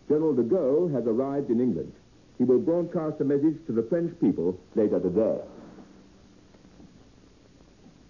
General 0.09 0.35
de 0.35 0.43
Gaulle 0.43 0.93
has 0.93 1.05
arrived 1.07 1.51
in 1.51 1.61
England. 1.61 1.93
He 2.37 2.45
will 2.45 2.59
broadcast 2.59 3.21
a 3.21 3.25
message 3.25 3.65
to 3.67 3.73
the 3.73 3.85
French 3.85 4.13
people 4.21 4.59
later 4.75 4.99
today. 4.99 5.39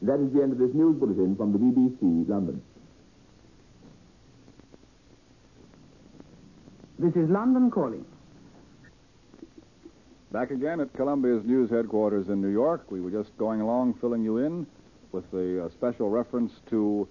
That 0.03 0.21
is 0.21 0.33
the 0.33 0.43
end 0.43 0.53
of 0.53 0.59
this 0.59 0.73
news 0.73 0.97
bulletin 0.99 1.37
from 1.37 1.53
the 1.53 1.59
BBC, 1.59 2.27
London. 2.29 2.63
This 6.99 7.15
is 7.17 7.29
London 7.29 7.71
calling. 7.71 8.05
Back 10.31 10.51
again 10.51 10.79
at 10.81 10.93
Columbia's 10.93 11.43
news 11.47 11.71
headquarters 11.71 12.29
in 12.29 12.43
New 12.43 12.51
York. 12.51 12.91
We 12.91 13.01
were 13.01 13.11
just 13.11 13.35
going 13.39 13.63
along 13.63 13.95
filling 13.95 14.23
you 14.23 14.37
in 14.37 14.67
with 15.11 15.25
a, 15.33 15.65
uh, 15.65 15.69
special 15.71 16.11
reference 16.11 16.53
to 16.69 17.09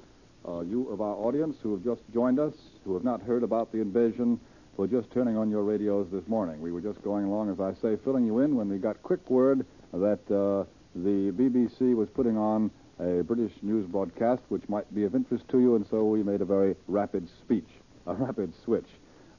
uh, 0.47 0.59
you 0.59 0.87
of 0.89 1.01
our 1.01 1.15
audience 1.15 1.57
who 1.63 1.71
have 1.71 1.83
just 1.83 2.01
joined 2.13 2.39
us, 2.39 2.53
who 2.85 2.93
have 2.93 3.03
not 3.03 3.23
heard 3.23 3.41
about 3.41 3.71
the 3.71 3.79
invasion, 3.79 4.39
who 4.75 4.83
are 4.83 4.87
just 4.87 5.09
turning 5.09 5.35
on 5.35 5.49
your 5.49 5.63
radios 5.63 6.05
this 6.11 6.27
morning. 6.27 6.61
We 6.61 6.71
were 6.71 6.79
just 6.79 7.01
going 7.01 7.25
along, 7.25 7.49
as 7.49 7.59
I 7.59 7.73
say, 7.81 7.97
filling 8.03 8.23
you 8.23 8.41
in 8.41 8.55
when 8.55 8.69
we 8.69 8.77
got 8.77 9.01
quick 9.01 9.27
word 9.31 9.65
that 9.93 10.19
uh, 10.29 10.69
the 10.93 11.31
BBC 11.31 11.95
was 11.95 12.09
putting 12.09 12.37
on 12.37 12.69
a 12.99 13.23
British 13.23 13.53
news 13.63 13.87
broadcast 13.87 14.43
which 14.49 14.69
might 14.69 14.93
be 14.93 15.05
of 15.05 15.15
interest 15.15 15.47
to 15.49 15.59
you, 15.59 15.75
and 15.75 15.87
so 15.89 16.03
we 16.03 16.21
made 16.21 16.41
a 16.41 16.45
very 16.45 16.75
rapid 16.87 17.27
speech, 17.41 17.67
a 18.05 18.13
rapid 18.27 18.53
switch. 18.63 18.87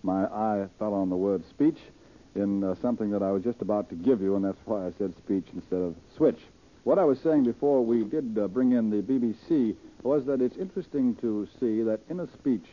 My 0.02 0.24
eye 0.24 0.66
fell 0.80 0.94
on 0.94 1.10
the 1.10 1.16
word 1.16 1.44
speech 1.48 1.78
in 2.38 2.64
uh, 2.64 2.74
something 2.80 3.10
that 3.10 3.22
I 3.22 3.30
was 3.30 3.42
just 3.42 3.60
about 3.60 3.88
to 3.90 3.94
give 3.94 4.20
you, 4.20 4.36
and 4.36 4.44
that's 4.44 4.58
why 4.64 4.86
I 4.86 4.92
said 4.96 5.14
speech 5.16 5.46
instead 5.54 5.80
of 5.80 5.94
switch. 6.16 6.40
What 6.84 6.98
I 6.98 7.04
was 7.04 7.20
saying 7.20 7.44
before 7.44 7.84
we 7.84 8.04
did 8.04 8.38
uh, 8.38 8.48
bring 8.48 8.72
in 8.72 8.90
the 8.90 9.02
BBC 9.02 9.76
was 10.02 10.24
that 10.26 10.40
it's 10.40 10.56
interesting 10.56 11.16
to 11.16 11.46
see 11.60 11.82
that 11.82 12.00
in 12.08 12.20
a 12.20 12.32
speech 12.32 12.64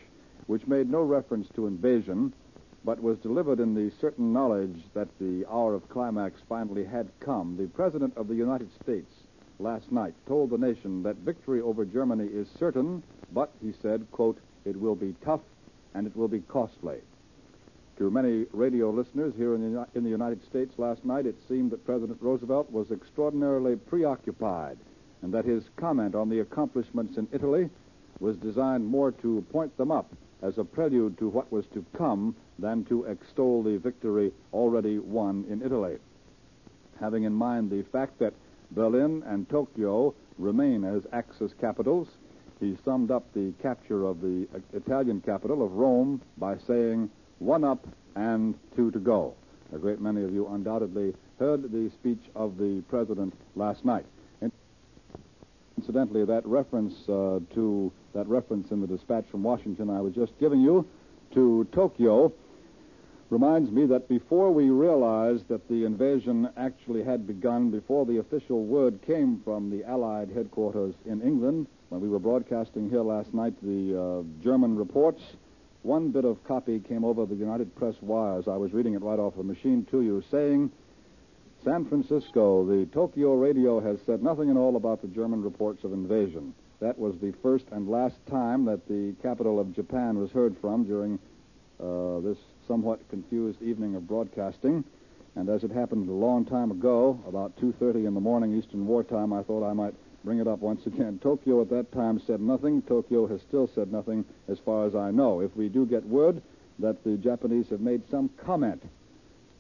which 0.48 0.68
made 0.68 0.90
no 0.90 1.02
reference 1.02 1.50
to 1.56 1.68
invasion, 1.68 2.32
but 2.86 3.02
was 3.02 3.18
delivered 3.18 3.60
in 3.60 3.74
the 3.74 3.92
certain 4.00 4.32
knowledge 4.32 4.80
that 4.94 5.08
the 5.20 5.44
hour 5.52 5.74
of 5.74 5.90
climax 5.90 6.40
finally 6.48 6.86
had 6.86 7.10
come, 7.20 7.58
the 7.58 7.68
President 7.68 8.16
of 8.16 8.28
the 8.28 8.36
United 8.36 8.70
States 8.82 9.12
last 9.60 9.92
night 9.92 10.14
told 10.28 10.52
the 10.52 10.58
nation 10.58 11.02
that 11.02 11.16
victory 11.18 11.62
over 11.62 11.84
Germany 11.84 12.28
is 12.28 12.48
certain, 12.60 13.02
but, 13.34 13.52
he 13.62 13.74
said, 13.82 14.06
quote, 14.12 14.38
it 14.66 14.80
will 14.80 14.96
be 14.96 15.16
tough 15.24 15.42
and 15.96 16.06
it 16.06 16.16
will 16.16 16.28
be 16.28 16.42
costly. 16.42 17.00
To 17.98 18.12
many 18.12 18.46
radio 18.52 18.90
listeners 18.90 19.34
here 19.38 19.56
in 19.56 19.74
the, 19.74 19.88
in 19.96 20.04
the 20.04 20.10
United 20.10 20.44
States 20.46 20.74
last 20.78 21.06
night, 21.06 21.26
it 21.26 21.38
seemed 21.48 21.72
that 21.72 21.86
President 21.86 22.18
Roosevelt 22.22 22.70
was 22.70 22.92
extraordinarily 22.92 23.78
preoccupied 23.78 24.78
and 25.22 25.34
that 25.34 25.46
his 25.46 25.64
comment 25.78 26.14
on 26.14 26.28
the 26.28 26.42
accomplishments 26.42 27.18
in 27.18 27.28
Italy 27.32 27.70
was 28.20 28.36
designed 28.38 28.86
more 28.86 29.12
to 29.12 29.46
point 29.50 29.76
them 29.78 29.92
up 29.92 30.12
as 30.42 30.58
a 30.58 30.64
prelude 30.66 31.18
to 31.18 31.30
what 31.30 31.50
was 31.54 31.66
to 31.68 31.86
come 31.98 32.36
than 32.60 32.84
to 32.86 33.06
extol 33.06 33.64
the 33.64 33.78
victory 33.78 34.34
already 34.52 35.00
won 35.00 35.46
in 35.50 35.62
Italy. 35.62 35.98
Having 37.00 37.24
in 37.24 37.34
mind 37.34 37.72
the 37.72 37.84
fact 37.94 38.20
that 38.20 38.34
Berlin 38.72 39.24
and 39.26 39.50
Tokyo 39.50 40.14
remain 40.38 40.84
as 40.84 41.04
Axis 41.14 41.54
capitals, 41.62 42.10
he 42.60 42.78
summed 42.84 43.10
up 43.10 43.24
the 43.34 43.54
capture 43.62 44.06
of 44.06 44.20
the 44.20 44.48
Italian 44.74 45.22
capital 45.22 45.64
of 45.64 45.72
Rome 45.72 46.22
by 46.38 46.58
saying, 46.68 47.10
one 47.40 47.64
up 47.64 47.86
and 48.16 48.56
two 48.76 48.92
to 48.92 49.00
go. 49.00 49.34
A 49.74 49.78
great 49.78 50.00
many 50.00 50.24
of 50.24 50.34
you 50.34 50.48
undoubtedly 50.48 51.14
heard 51.40 51.64
the 51.72 51.90
speech 51.92 52.22
of 52.36 52.58
the 52.58 52.82
president 52.90 53.34
last 53.56 53.84
night. 53.84 54.06
Incidentally, 55.78 56.24
that 56.26 56.46
reference 56.46 56.94
uh, 57.10 57.40
to 57.54 57.92
that 58.14 58.28
reference 58.28 58.72
in 58.72 58.80
the 58.80 58.88
dispatch 58.88 59.26
from 59.30 59.44
Washington 59.44 59.90
I 59.90 60.00
was 60.00 60.14
just 60.14 60.32
giving 60.40 60.62
you 60.62 60.88
to 61.34 61.68
Tokyo 61.74 62.32
reminds 63.30 63.70
me 63.72 63.86
that 63.88 64.08
before 64.08 64.52
we 64.52 64.70
realized 64.70 65.48
that 65.50 65.68
the 65.68 65.84
invasion 65.84 66.50
actually 66.56 67.04
had 67.04 67.28
begun, 67.28 67.72
before 67.72 68.06
the 68.06 68.18
official 68.20 68.64
word 68.64 69.02
came 69.06 69.42
from 69.44 69.70
the 69.70 69.84
Allied 69.84 70.30
headquarters 70.30 70.94
in 71.06 71.22
England, 71.22 71.68
when 71.90 72.00
we 72.00 72.08
were 72.08 72.20
broadcasting 72.20 72.90
here 72.90 73.02
last 73.02 73.34
night 73.34 73.54
the 73.62 74.00
uh, 74.00 74.44
German 74.44 74.78
reports, 74.78 75.22
one 75.86 76.10
bit 76.10 76.26
of 76.26 76.44
copy 76.44 76.80
came 76.80 77.06
over 77.06 77.26
the 77.26 77.36
United 77.36 77.74
Press 77.76 77.96
wires. 78.02 78.48
I 78.48 78.58
was 78.58 78.74
reading 78.74 78.96
it 78.96 79.04
right 79.04 79.20
off 79.20 79.36
the 79.38 79.44
machine 79.44 79.86
to 79.92 80.02
you, 80.02 80.24
saying, 80.32 80.72
San 81.64 81.86
Francisco, 81.86 82.66
the 82.66 82.88
Tokyo 82.88 83.36
radio 83.36 83.80
has 83.80 84.00
said 84.06 84.24
nothing 84.24 84.50
at 84.50 84.58
all 84.58 84.76
about 84.78 85.02
the 85.02 85.08
German 85.08 85.44
reports 85.44 85.84
of 85.84 85.94
invasion. 85.94 86.54
That 86.80 86.98
was 86.98 87.16
the 87.20 87.34
first 87.44 87.66
and 87.72 87.88
last 87.88 88.16
time 88.30 88.66
that 88.66 88.88
the 88.88 89.14
capital 89.22 89.60
of 89.60 89.76
Japan 89.76 90.18
was 90.18 90.32
heard 90.32 90.58
from 90.60 90.86
during 90.86 91.20
uh, 91.80 92.20
this 92.20 92.38
somewhat 92.68 93.08
confused 93.10 93.62
evening 93.62 93.96
of 93.96 94.08
broadcasting. 94.08 94.84
And 95.36 95.50
as 95.50 95.64
it 95.64 95.72
happened 95.72 96.10
a 96.10 96.14
long 96.14 96.46
time 96.46 96.72
ago, 96.72 97.20
about 97.28 97.56
2.30 97.58 98.08
in 98.08 98.14
the 98.14 98.22
morning 98.22 98.58
Eastern 98.58 98.88
Wartime, 98.88 99.34
I 99.34 99.44
thought 99.44 99.68
I 99.68 99.74
might 99.74 99.94
bring 100.26 100.40
it 100.40 100.48
up 100.48 100.60
once 100.60 100.86
again. 100.88 101.20
Tokyo 101.22 101.62
at 101.62 101.70
that 101.70 101.92
time 101.92 102.20
said 102.26 102.42
nothing. 102.42 102.82
Tokyo 102.82 103.28
has 103.28 103.40
still 103.42 103.70
said 103.76 103.92
nothing 103.92 104.26
as 104.50 104.58
far 104.66 104.88
as 104.88 104.96
I 104.96 105.12
know. 105.12 105.40
If 105.40 105.56
we 105.56 105.70
do 105.70 105.86
get 105.86 106.04
word 106.04 106.42
that 106.80 107.04
the 107.04 107.16
Japanese 107.16 107.68
have 107.70 107.80
made 107.80 108.02
some 108.10 108.30
comment 108.44 108.82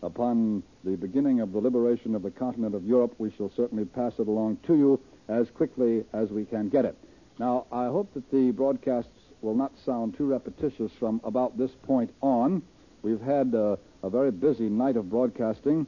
upon 0.01 0.63
the 0.84 0.95
beginning 0.98 1.39
of 1.39 1.53
the 1.53 1.60
liberation 1.60 2.15
of 2.15 2.24
the 2.24 2.31
continent 2.31 2.74
of 2.74 2.84
Europe, 2.84 3.13
we 3.19 3.31
shall 3.31 3.51
certainly 3.55 3.86
pass 3.86 4.13
it 4.17 4.27
along 4.27 4.57
to 4.65 4.75
you 4.75 5.00
as 5.27 5.50
quickly 5.51 6.03
as 6.13 6.31
we 6.31 6.45
can 6.45 6.67
get 6.67 6.84
it. 6.84 6.98
Now, 7.38 7.67
I 7.72 7.86
hope 7.86 8.12
that 8.15 8.29
the 8.31 8.51
broadcasts 8.51 9.12
will 9.41 9.55
not 9.55 9.72
sound 9.86 10.17
too 10.17 10.25
repetitious 10.25 10.91
from 11.00 11.22
about 11.24 11.57
this 11.57 11.72
point 11.84 12.12
on. 12.22 12.63
We've 13.03 13.22
had 13.22 13.53
uh, 13.53 13.75
a 14.01 14.10
very 14.10 14.31
busy 14.31 14.67
night 14.69 14.98
of 14.98 15.12
broadcasting. 15.12 15.86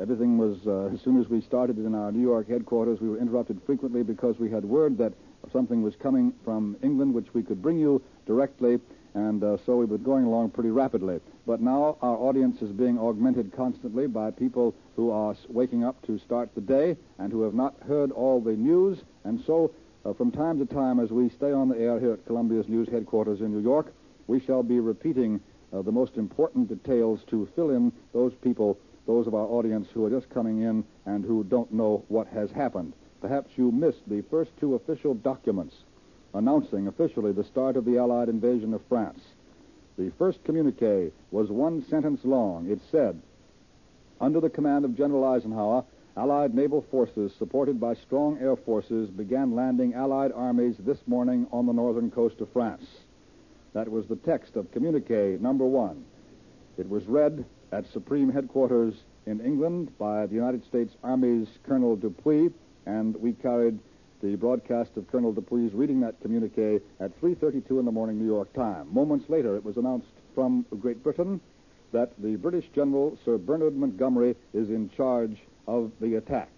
Everything 0.00 0.36
was, 0.38 0.58
uh, 0.66 0.92
as 0.92 1.00
soon 1.02 1.20
as 1.20 1.28
we 1.28 1.40
started 1.40 1.78
in 1.78 1.94
our 1.94 2.10
New 2.10 2.20
York 2.20 2.48
headquarters, 2.48 3.00
we 3.00 3.08
were 3.08 3.18
interrupted 3.18 3.60
frequently 3.64 4.02
because 4.02 4.38
we 4.38 4.50
had 4.50 4.64
word 4.64 4.98
that 4.98 5.12
something 5.52 5.82
was 5.82 5.94
coming 5.96 6.32
from 6.44 6.76
England 6.82 7.14
which 7.14 7.32
we 7.32 7.42
could 7.42 7.62
bring 7.62 7.78
you 7.78 8.02
directly, 8.26 8.80
and 9.14 9.44
uh, 9.44 9.56
so 9.64 9.76
we 9.76 9.84
were 9.84 9.98
going 9.98 10.24
along 10.24 10.50
pretty 10.50 10.70
rapidly. 10.70 11.20
But 11.46 11.60
now 11.60 11.96
our 12.02 12.16
audience 12.16 12.60
is 12.60 12.72
being 12.72 12.98
augmented 12.98 13.52
constantly 13.52 14.08
by 14.08 14.32
people 14.32 14.74
who 14.96 15.10
are 15.10 15.36
waking 15.48 15.84
up 15.84 16.04
to 16.06 16.18
start 16.18 16.54
the 16.54 16.60
day 16.60 16.96
and 17.18 17.30
who 17.30 17.42
have 17.42 17.54
not 17.54 17.74
heard 17.86 18.10
all 18.10 18.40
the 18.40 18.52
news, 18.52 19.04
and 19.22 19.40
so 19.46 19.70
uh, 20.04 20.12
from 20.12 20.30
time 20.30 20.58
to 20.58 20.66
time, 20.66 21.00
as 21.00 21.10
we 21.10 21.28
stay 21.30 21.52
on 21.52 21.68
the 21.68 21.78
air 21.78 21.98
here 21.98 22.12
at 22.12 22.26
Columbia's 22.26 22.68
news 22.68 22.88
headquarters 22.88 23.40
in 23.40 23.52
New 23.52 23.62
York, 23.62 23.94
we 24.26 24.40
shall 24.40 24.62
be 24.62 24.80
repeating 24.80 25.40
uh, 25.72 25.82
the 25.82 25.92
most 25.92 26.16
important 26.16 26.68
details 26.68 27.20
to 27.28 27.48
fill 27.56 27.70
in 27.70 27.92
those 28.12 28.34
people, 28.42 28.78
those 29.06 29.26
of 29.26 29.34
our 29.34 29.46
audience 29.46 29.88
who 29.92 30.04
are 30.04 30.10
just 30.10 30.30
coming 30.30 30.62
in 30.62 30.84
and 31.06 31.24
who 31.24 31.44
don't 31.44 31.72
know 31.72 32.04
what 32.08 32.26
has 32.28 32.50
happened. 32.50 32.92
Perhaps 33.20 33.50
you 33.56 33.70
missed 33.70 34.02
the 34.06 34.22
first 34.30 34.50
two 34.58 34.74
official 34.74 35.14
documents 35.14 35.74
announcing 36.34 36.88
officially 36.88 37.32
the 37.32 37.44
start 37.44 37.76
of 37.76 37.84
the 37.84 37.96
Allied 37.96 38.28
invasion 38.28 38.74
of 38.74 38.82
France. 38.88 39.20
The 39.96 40.10
first 40.18 40.42
communique 40.44 41.12
was 41.30 41.48
one 41.50 41.84
sentence 41.88 42.20
long. 42.24 42.68
It 42.68 42.80
said, 42.90 43.20
Under 44.20 44.40
the 44.40 44.50
command 44.50 44.84
of 44.84 44.96
General 44.96 45.24
Eisenhower, 45.24 45.84
Allied 46.16 46.54
naval 46.54 46.82
forces, 46.90 47.32
supported 47.38 47.80
by 47.80 47.94
strong 47.94 48.38
air 48.38 48.56
forces, 48.56 49.10
began 49.10 49.54
landing 49.54 49.94
Allied 49.94 50.32
armies 50.32 50.76
this 50.78 50.98
morning 51.06 51.46
on 51.52 51.66
the 51.66 51.72
northern 51.72 52.10
coast 52.10 52.40
of 52.40 52.52
France. 52.52 52.84
That 53.72 53.88
was 53.88 54.06
the 54.06 54.16
text 54.16 54.56
of 54.56 54.70
communique 54.72 55.40
number 55.40 55.64
one. 55.64 56.04
It 56.76 56.88
was 56.88 57.06
read 57.06 57.44
at 57.74 57.90
Supreme 57.92 58.30
Headquarters 58.30 58.94
in 59.26 59.40
England 59.40 59.90
by 59.98 60.26
the 60.26 60.34
United 60.34 60.64
States 60.64 60.94
Army's 61.02 61.48
Colonel 61.66 61.96
Dupuy, 61.96 62.52
and 62.86 63.16
we 63.16 63.32
carried 63.32 63.80
the 64.22 64.36
broadcast 64.36 64.96
of 64.96 65.10
Colonel 65.10 65.34
Dupuy's 65.34 65.74
reading 65.74 66.00
that 66.00 66.20
communique 66.22 66.80
at 67.00 67.20
3.32 67.20 67.80
in 67.80 67.84
the 67.84 67.90
morning 67.90 68.16
New 68.20 68.32
York 68.32 68.52
time. 68.52 68.86
Moments 68.94 69.28
later, 69.28 69.56
it 69.56 69.64
was 69.64 69.76
announced 69.76 70.06
from 70.36 70.64
Great 70.78 71.02
Britain 71.02 71.40
that 71.90 72.12
the 72.22 72.36
British 72.36 72.66
General 72.72 73.18
Sir 73.24 73.38
Bernard 73.38 73.76
Montgomery 73.76 74.36
is 74.52 74.70
in 74.70 74.88
charge 74.96 75.36
of 75.66 75.90
the 76.00 76.14
attack. 76.14 76.50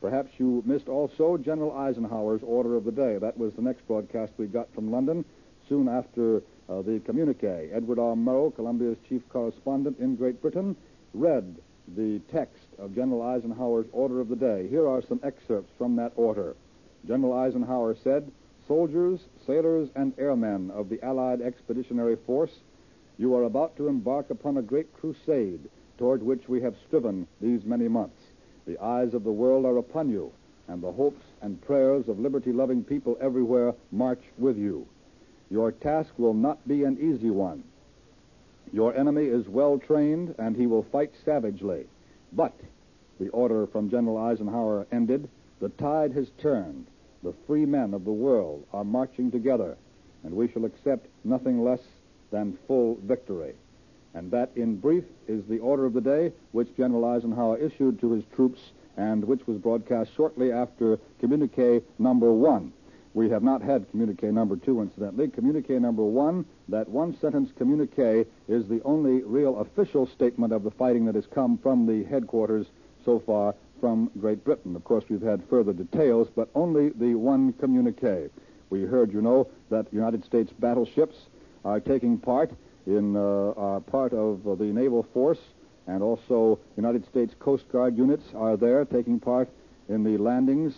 Perhaps 0.00 0.30
you 0.38 0.62
missed 0.64 0.88
also 0.88 1.36
General 1.36 1.76
Eisenhower's 1.76 2.42
order 2.44 2.76
of 2.76 2.84
the 2.84 2.92
day. 2.92 3.18
That 3.18 3.36
was 3.36 3.54
the 3.54 3.62
next 3.62 3.86
broadcast 3.88 4.34
we 4.36 4.46
got 4.46 4.72
from 4.72 4.92
London 4.92 5.24
soon 5.68 5.88
after 5.88 6.42
uh, 6.70 6.82
the 6.82 7.00
communique. 7.00 7.70
Edward 7.72 7.98
R. 7.98 8.14
Murrow, 8.14 8.54
Columbia's 8.54 8.98
chief 9.08 9.22
correspondent 9.28 9.98
in 9.98 10.14
Great 10.14 10.40
Britain, 10.40 10.76
read 11.14 11.56
the 11.96 12.20
text 12.30 12.66
of 12.78 12.94
General 12.94 13.22
Eisenhower's 13.22 13.86
order 13.92 14.20
of 14.20 14.28
the 14.28 14.36
day. 14.36 14.68
Here 14.68 14.86
are 14.88 15.02
some 15.02 15.20
excerpts 15.24 15.72
from 15.76 15.96
that 15.96 16.12
order. 16.14 16.54
General 17.06 17.32
Eisenhower 17.34 17.96
said, 18.04 18.30
Soldiers, 18.68 19.20
sailors, 19.46 19.88
and 19.96 20.12
airmen 20.16 20.70
of 20.70 20.88
the 20.88 21.04
Allied 21.04 21.42
Expeditionary 21.42 22.16
Force, 22.24 22.52
you 23.18 23.34
are 23.34 23.42
about 23.44 23.76
to 23.76 23.88
embark 23.88 24.30
upon 24.30 24.56
a 24.56 24.62
great 24.62 24.92
crusade 24.94 25.68
toward 25.98 26.22
which 26.22 26.48
we 26.48 26.60
have 26.60 26.76
striven 26.86 27.26
these 27.40 27.64
many 27.64 27.88
months. 27.88 28.22
The 28.66 28.78
eyes 28.78 29.12
of 29.12 29.24
the 29.24 29.32
world 29.32 29.64
are 29.66 29.78
upon 29.78 30.08
you, 30.08 30.32
and 30.68 30.80
the 30.80 30.92
hopes 30.92 31.24
and 31.42 31.60
prayers 31.60 32.06
of 32.06 32.20
liberty 32.20 32.52
loving 32.52 32.84
people 32.84 33.18
everywhere 33.20 33.74
march 33.90 34.22
with 34.38 34.56
you. 34.56 34.86
Your 35.50 35.72
task 35.72 36.10
will 36.16 36.34
not 36.34 36.66
be 36.68 36.84
an 36.84 36.96
easy 37.00 37.30
one. 37.30 37.64
Your 38.72 38.96
enemy 38.96 39.26
is 39.26 39.48
well 39.48 39.78
trained, 39.78 40.34
and 40.38 40.56
he 40.56 40.66
will 40.66 40.84
fight 40.84 41.12
savagely. 41.24 41.86
But, 42.32 42.54
the 43.18 43.30
order 43.30 43.66
from 43.66 43.90
General 43.90 44.16
Eisenhower 44.16 44.86
ended, 44.92 45.28
the 45.60 45.70
tide 45.70 46.12
has 46.12 46.30
turned. 46.38 46.86
The 47.22 47.34
free 47.46 47.66
men 47.66 47.92
of 47.92 48.04
the 48.04 48.12
world 48.12 48.64
are 48.72 48.84
marching 48.84 49.30
together, 49.30 49.76
and 50.22 50.34
we 50.34 50.48
shall 50.48 50.64
accept 50.64 51.08
nothing 51.24 51.64
less 51.64 51.82
than 52.30 52.56
full 52.68 52.96
victory. 53.02 53.54
And 54.14 54.30
that, 54.30 54.50
in 54.56 54.76
brief, 54.76 55.04
is 55.28 55.44
the 55.46 55.58
order 55.58 55.84
of 55.84 55.92
the 55.92 56.00
day 56.00 56.32
which 56.52 56.76
General 56.76 57.04
Eisenhower 57.04 57.58
issued 57.58 58.00
to 58.00 58.12
his 58.12 58.24
troops 58.34 58.60
and 58.96 59.24
which 59.24 59.46
was 59.46 59.58
broadcast 59.58 60.10
shortly 60.14 60.52
after 60.52 60.98
communique 61.20 61.82
number 61.98 62.32
one. 62.32 62.72
We 63.12 63.28
have 63.30 63.42
not 63.42 63.60
had 63.60 63.90
communique 63.90 64.30
number 64.30 64.56
two, 64.56 64.80
incidentally. 64.80 65.28
Communique 65.28 65.78
number 65.78 66.04
one, 66.04 66.44
that 66.68 66.88
one 66.88 67.16
sentence 67.18 67.50
communique, 67.56 68.24
is 68.48 68.68
the 68.68 68.80
only 68.84 69.22
real 69.24 69.58
official 69.58 70.06
statement 70.06 70.52
of 70.52 70.62
the 70.62 70.70
fighting 70.70 71.06
that 71.06 71.16
has 71.16 71.26
come 71.26 71.58
from 71.58 71.86
the 71.86 72.04
headquarters 72.04 72.66
so 73.04 73.18
far 73.18 73.54
from 73.80 74.10
Great 74.20 74.44
Britain. 74.44 74.76
Of 74.76 74.84
course, 74.84 75.04
we've 75.08 75.22
had 75.22 75.42
further 75.50 75.72
details, 75.72 76.28
but 76.34 76.50
only 76.54 76.90
the 76.90 77.14
one 77.14 77.52
communique. 77.54 78.28
We 78.68 78.82
heard, 78.82 79.12
you 79.12 79.22
know, 79.22 79.48
that 79.70 79.92
United 79.92 80.24
States 80.24 80.52
battleships 80.60 81.16
are 81.64 81.80
taking 81.80 82.16
part 82.16 82.52
in 82.86 83.16
uh, 83.16 83.52
are 83.56 83.80
part 83.80 84.12
of 84.12 84.46
uh, 84.46 84.54
the 84.54 84.64
naval 84.64 85.02
force, 85.12 85.40
and 85.88 86.02
also 86.02 86.60
United 86.76 87.04
States 87.06 87.34
Coast 87.40 87.64
Guard 87.72 87.98
units 87.98 88.24
are 88.34 88.56
there 88.56 88.84
taking 88.84 89.18
part 89.18 89.48
in 89.88 90.04
the 90.04 90.16
landings 90.16 90.74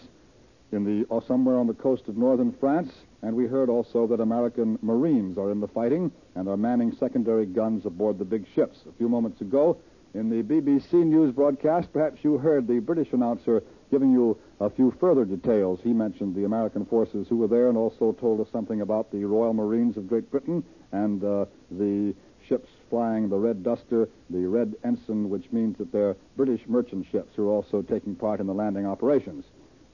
in 0.73 0.85
the 0.85 1.07
uh, 1.15 1.21
somewhere 1.21 1.57
on 1.59 1.67
the 1.67 1.75
coast 1.75 2.09
of 2.09 2.17
northern 2.17 2.53
France. 2.53 2.93
And 3.23 3.37
we 3.37 3.47
heard 3.47 3.69
also 3.69 4.07
that 4.09 4.21
American 4.21 4.79
Marines 4.83 5.39
are 5.39 5.51
in 5.51 5.61
the 5.61 5.69
fighting 5.69 6.11
and 6.35 6.49
are 6.49 6.57
manning 6.57 6.93
secondary 6.97 7.47
guns 7.47 7.87
aboard 7.87 8.19
the 8.19 8.25
big 8.25 8.47
ships. 8.55 8.81
A 8.89 8.93
few 8.93 9.09
moments 9.09 9.41
ago, 9.41 9.79
in 10.15 10.29
the 10.29 10.43
BBC 10.43 10.93
News 11.07 11.33
broadcast, 11.33 11.93
perhaps 11.93 12.23
you 12.23 12.37
heard 12.37 12.67
the 12.67 12.81
British 12.81 13.13
announcer 13.13 13.63
giving 13.91 14.11
you 14.11 14.39
a 14.61 14.69
few 14.69 14.91
further 14.99 15.25
details. 15.25 15.81
He 15.83 15.93
mentioned 15.93 16.35
the 16.35 16.45
American 16.45 16.85
forces 16.85 17.29
who 17.29 17.37
were 17.37 17.49
there 17.49 17.69
and 17.69 17.79
also 17.79 18.13
told 18.13 18.41
us 18.41 18.49
something 18.51 18.81
about 18.81 19.11
the 19.13 19.25
Royal 19.25 19.55
Marines 19.55 19.97
of 19.97 20.09
Great 20.09 20.31
Britain 20.31 20.65
and 20.93 21.23
uh, 21.23 21.45
the 21.71 22.15
ships 22.47 22.69
flying 22.91 23.29
the 23.29 23.39
Red 23.39 23.63
Duster, 23.63 24.09
the 24.31 24.47
Red 24.47 24.75
Ensign, 24.85 25.31
which 25.31 25.51
means 25.53 25.79
that 25.79 25.93
they're 25.93 26.17
British 26.37 26.61
merchant 26.67 27.07
ships 27.11 27.33
who 27.37 27.49
are 27.49 27.53
also 27.53 27.83
taking 27.83 28.15
part 28.15 28.41
in 28.41 28.47
the 28.47 28.55
landing 28.55 28.87
operations. 28.87 29.45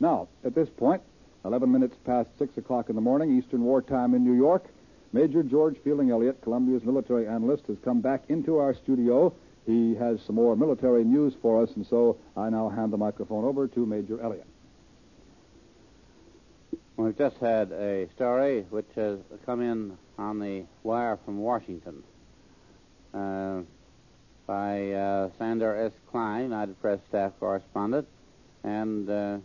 Now, 0.00 0.28
at 0.44 0.54
this 0.54 0.68
point, 0.68 1.02
11 1.44 1.70
minutes 1.70 1.96
past 2.04 2.30
6 2.38 2.56
o'clock 2.58 2.88
in 2.88 2.94
the 2.94 3.00
morning, 3.00 3.37
Eastern 3.37 3.62
Wartime 3.64 4.14
in 4.14 4.24
New 4.24 4.34
York, 4.34 4.64
Major 5.12 5.42
George 5.42 5.76
Fielding 5.82 6.11
Eliot, 6.11 6.40
Columbia's 6.42 6.84
military 6.84 7.26
analyst, 7.26 7.66
has 7.66 7.78
come 7.84 8.00
back 8.00 8.24
into 8.28 8.58
our 8.58 8.74
studio. 8.74 9.32
He 9.66 9.94
has 9.94 10.20
some 10.26 10.37
more 10.37 10.56
military 10.56 11.04
news 11.04 11.34
for 11.40 11.62
us, 11.62 11.70
and 11.76 11.87
so 11.87 12.18
I 12.37 12.50
now 12.50 12.68
hand 12.68 12.92
the 12.92 12.96
microphone 12.96 13.44
over 13.44 13.66
to 13.68 13.87
Major 13.87 14.20
Eliot. 14.20 14.46
We've 16.96 17.16
just 17.16 17.37
had 17.37 17.70
a 17.72 18.08
story 18.14 18.66
which 18.70 18.88
has 18.96 19.20
come 19.46 19.62
in 19.62 19.96
on 20.18 20.40
the 20.40 20.64
wire 20.82 21.16
from 21.24 21.38
Washington 21.38 22.02
uh, 23.14 23.61
by 24.46 24.92
uh, 24.92 25.30
Sandor 25.38 25.76
S. 25.76 25.92
Klein, 26.11 26.44
United 26.44 26.80
Press 26.80 26.98
staff 27.08 27.32
correspondent, 27.38 28.08
and 28.64 29.08
uh, 29.08 29.38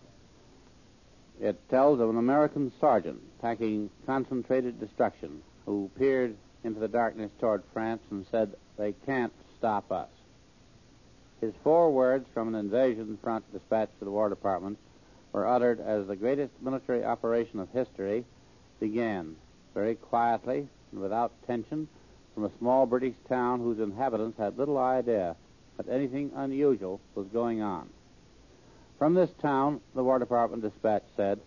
it 1.44 1.60
tells 1.70 2.00
of 2.00 2.10
an 2.10 2.18
American 2.18 2.72
sergeant 2.80 3.20
packing 3.42 3.90
concentrated 4.06 4.80
destruction 4.80 5.42
who 5.66 5.92
peered 6.00 6.38
into 6.64 6.80
the 6.80 6.88
darkness 6.88 7.30
toward 7.38 7.62
France 7.74 8.02
and 8.12 8.26
said, 8.32 8.56
They 8.78 8.94
can't 9.06 9.34
stop 9.58 9.92
us. 9.92 10.08
His 11.42 11.54
four 11.62 11.92
words 11.92 12.26
from 12.34 12.48
an 12.48 12.56
invasion 12.56 13.20
front 13.22 13.44
dispatch 13.52 13.90
to 14.00 14.06
the 14.06 14.12
War 14.12 14.30
Department 14.30 14.78
were 15.34 15.46
uttered 15.46 15.82
as 15.82 16.08
the 16.08 16.16
greatest 16.16 16.54
military 16.62 17.04
operation 17.04 17.60
of 17.60 17.70
history 17.72 18.24
began, 18.80 19.36
very 19.74 19.96
quietly 19.96 20.70
and 20.94 21.02
without 21.02 21.34
tension, 21.46 21.90
from 22.34 22.46
a 22.46 22.58
small 22.58 22.86
British 22.86 23.16
town 23.28 23.60
whose 23.60 23.80
inhabitants 23.80 24.38
had 24.38 24.58
little 24.58 24.78
idea 24.78 25.36
that 25.76 25.90
anything 25.90 26.32
unusual 26.36 27.02
was 27.16 27.28
going 27.28 27.62
on. 27.62 27.90
From 29.04 29.16
this 29.16 29.32
town, 29.42 29.82
the 29.96 30.02
War 30.02 30.18
Department 30.18 30.64
dispatch 30.64 31.04
said, 31.18 31.42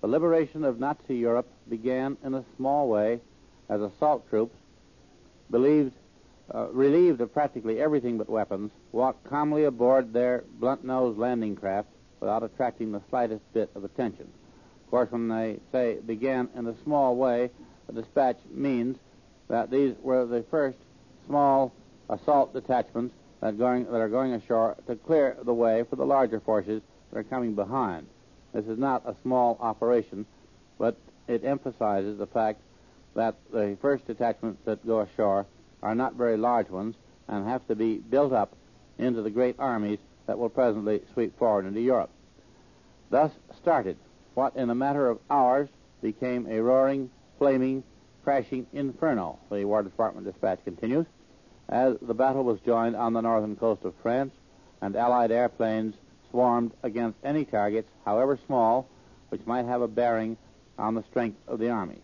the 0.00 0.08
liberation 0.08 0.64
of 0.64 0.80
Nazi 0.80 1.14
Europe 1.14 1.48
began 1.68 2.16
in 2.24 2.34
a 2.34 2.44
small 2.56 2.88
way 2.88 3.20
as 3.68 3.80
assault 3.80 4.28
troops, 4.28 4.56
believed, 5.48 5.92
uh, 6.52 6.66
relieved 6.72 7.20
of 7.20 7.32
practically 7.32 7.80
everything 7.80 8.18
but 8.18 8.28
weapons, 8.28 8.72
walked 8.90 9.22
calmly 9.22 9.62
aboard 9.62 10.12
their 10.12 10.42
blunt-nosed 10.58 11.16
landing 11.16 11.54
craft 11.54 11.86
without 12.18 12.42
attracting 12.42 12.90
the 12.90 13.02
slightest 13.08 13.44
bit 13.54 13.70
of 13.76 13.84
attention. 13.84 14.28
Of 14.84 14.90
course, 14.90 15.12
when 15.12 15.28
they 15.28 15.60
say 15.70 16.00
began 16.04 16.48
in 16.56 16.66
a 16.66 16.74
small 16.82 17.14
way, 17.14 17.50
the 17.86 18.02
dispatch 18.02 18.40
means 18.50 18.98
that 19.46 19.70
these 19.70 19.94
were 20.02 20.26
the 20.26 20.42
first 20.50 20.78
small 21.28 21.72
assault 22.10 22.52
detachments 22.52 23.14
that, 23.42 23.56
going, 23.56 23.84
that 23.84 24.00
are 24.00 24.08
going 24.08 24.32
ashore 24.32 24.76
to 24.88 24.96
clear 24.96 25.36
the 25.44 25.54
way 25.54 25.84
for 25.88 25.94
the 25.94 26.04
larger 26.04 26.40
forces 26.40 26.82
are 27.12 27.22
coming 27.22 27.54
behind. 27.54 28.06
This 28.52 28.66
is 28.66 28.78
not 28.78 29.02
a 29.06 29.14
small 29.22 29.56
operation, 29.60 30.26
but 30.78 30.96
it 31.28 31.44
emphasizes 31.44 32.18
the 32.18 32.26
fact 32.26 32.60
that 33.14 33.34
the 33.52 33.76
first 33.80 34.06
detachments 34.06 34.60
that 34.64 34.86
go 34.86 35.00
ashore 35.00 35.46
are 35.82 35.94
not 35.94 36.14
very 36.14 36.36
large 36.36 36.68
ones 36.68 36.96
and 37.28 37.46
have 37.46 37.66
to 37.68 37.74
be 37.74 37.98
built 37.98 38.32
up 38.32 38.54
into 38.98 39.22
the 39.22 39.30
great 39.30 39.56
armies 39.58 39.98
that 40.26 40.38
will 40.38 40.48
presently 40.48 41.02
sweep 41.12 41.36
forward 41.38 41.66
into 41.66 41.80
Europe. 41.80 42.10
Thus 43.10 43.32
started 43.60 43.96
what 44.34 44.56
in 44.56 44.70
a 44.70 44.74
matter 44.74 45.08
of 45.08 45.18
hours 45.30 45.68
became 46.02 46.46
a 46.46 46.60
roaring, 46.60 47.10
flaming, 47.38 47.82
crashing 48.22 48.66
inferno, 48.72 49.38
the 49.50 49.64
War 49.64 49.82
Department 49.82 50.26
dispatch 50.26 50.58
continues, 50.64 51.06
as 51.68 51.96
the 52.02 52.14
battle 52.14 52.44
was 52.44 52.60
joined 52.60 52.96
on 52.96 53.12
the 53.12 53.20
northern 53.20 53.56
coast 53.56 53.84
of 53.84 53.94
France 54.02 54.34
and 54.82 54.96
Allied 54.96 55.30
airplanes 55.30 55.94
swarmed 56.36 56.70
against 56.82 57.16
any 57.24 57.46
targets, 57.46 57.88
however 58.04 58.38
small, 58.44 58.86
which 59.30 59.46
might 59.46 59.64
have 59.64 59.80
a 59.80 59.88
bearing 59.88 60.36
on 60.78 60.94
the 60.94 61.02
strength 61.04 61.38
of 61.48 61.58
the 61.58 61.70
armies. 61.70 62.02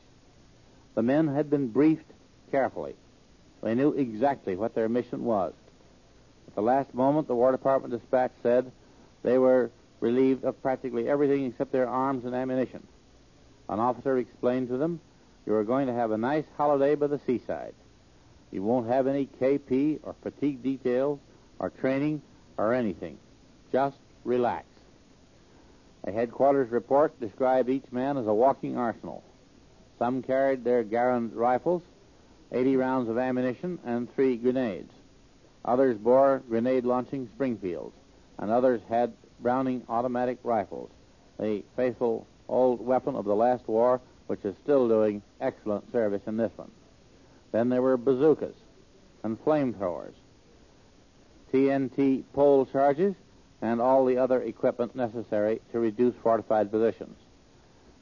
The 0.94 1.02
men 1.02 1.28
had 1.28 1.50
been 1.50 1.68
briefed 1.68 2.10
carefully. 2.50 2.94
They 3.62 3.74
knew 3.74 3.92
exactly 3.92 4.56
what 4.56 4.74
their 4.74 4.88
mission 4.88 5.24
was. 5.26 5.52
At 6.48 6.54
the 6.54 6.62
last 6.62 6.94
moment, 6.94 7.28
the 7.28 7.34
War 7.34 7.52
Department 7.52 7.92
dispatch 7.92 8.32
said 8.42 8.72
they 9.22 9.36
were 9.36 9.70
relieved 10.00 10.44
of 10.44 10.62
practically 10.62 11.10
everything 11.10 11.44
except 11.44 11.70
their 11.70 11.88
arms 11.88 12.24
and 12.24 12.34
ammunition. 12.34 12.86
An 13.68 13.80
officer 13.80 14.16
explained 14.16 14.68
to 14.68 14.78
them, 14.78 14.98
You 15.44 15.54
are 15.56 15.64
going 15.64 15.88
to 15.88 15.92
have 15.92 16.10
a 16.10 16.16
nice 16.16 16.46
holiday 16.56 16.94
by 16.94 17.08
the 17.08 17.20
seaside. 17.26 17.74
You 18.50 18.62
won't 18.62 18.88
have 18.88 19.06
any 19.06 19.28
KP 19.38 20.00
or 20.02 20.14
fatigue 20.22 20.62
details 20.62 21.18
or 21.58 21.68
training 21.68 22.22
or 22.56 22.72
anything. 22.72 23.18
Just 23.70 23.98
relax. 24.24 24.66
A 26.04 26.12
headquarters 26.12 26.70
report 26.70 27.18
described 27.20 27.68
each 27.68 27.90
man 27.92 28.16
as 28.16 28.26
a 28.26 28.34
walking 28.34 28.76
arsenal. 28.76 29.22
Some 29.98 30.22
carried 30.22 30.64
their 30.64 30.82
Garand 30.82 31.30
rifles, 31.34 31.82
80 32.50 32.76
rounds 32.76 33.08
of 33.08 33.18
ammunition, 33.18 33.78
and 33.84 34.12
three 34.14 34.36
grenades. 34.36 34.92
Others 35.64 35.98
bore 35.98 36.42
grenade 36.48 36.84
launching 36.84 37.28
Springfields, 37.34 37.94
and 38.38 38.50
others 38.50 38.80
had 38.88 39.12
Browning 39.40 39.82
automatic 39.88 40.38
rifles, 40.44 40.90
the 41.38 41.64
faithful 41.74 42.26
old 42.48 42.80
weapon 42.84 43.16
of 43.16 43.24
the 43.24 43.34
last 43.34 43.66
war, 43.66 44.00
which 44.28 44.44
is 44.44 44.54
still 44.62 44.86
doing 44.86 45.20
excellent 45.40 45.90
service 45.90 46.22
in 46.26 46.36
this 46.36 46.52
one. 46.56 46.70
Then 47.50 47.68
there 47.68 47.82
were 47.82 47.96
bazookas 47.96 48.54
and 49.24 49.42
flamethrowers, 49.44 50.14
TNT 51.52 52.22
pole 52.32 52.66
charges, 52.66 53.14
and 53.62 53.80
all 53.80 54.04
the 54.04 54.18
other 54.18 54.42
equipment 54.42 54.94
necessary 54.94 55.60
to 55.70 55.78
reduce 55.78 56.14
fortified 56.16 56.70
positions. 56.70 57.16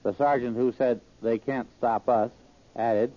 The 0.02 0.14
sergeant 0.14 0.56
who 0.56 0.72
said 0.72 1.00
they 1.22 1.38
can't 1.38 1.68
stop 1.78 2.08
us 2.08 2.30
added, 2.74 3.12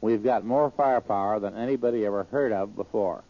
We've 0.00 0.24
got 0.24 0.44
more 0.44 0.72
firepower 0.76 1.38
than 1.38 1.54
anybody 1.54 2.04
ever 2.04 2.24
heard 2.24 2.50
of 2.50 2.74
before. 2.74 3.22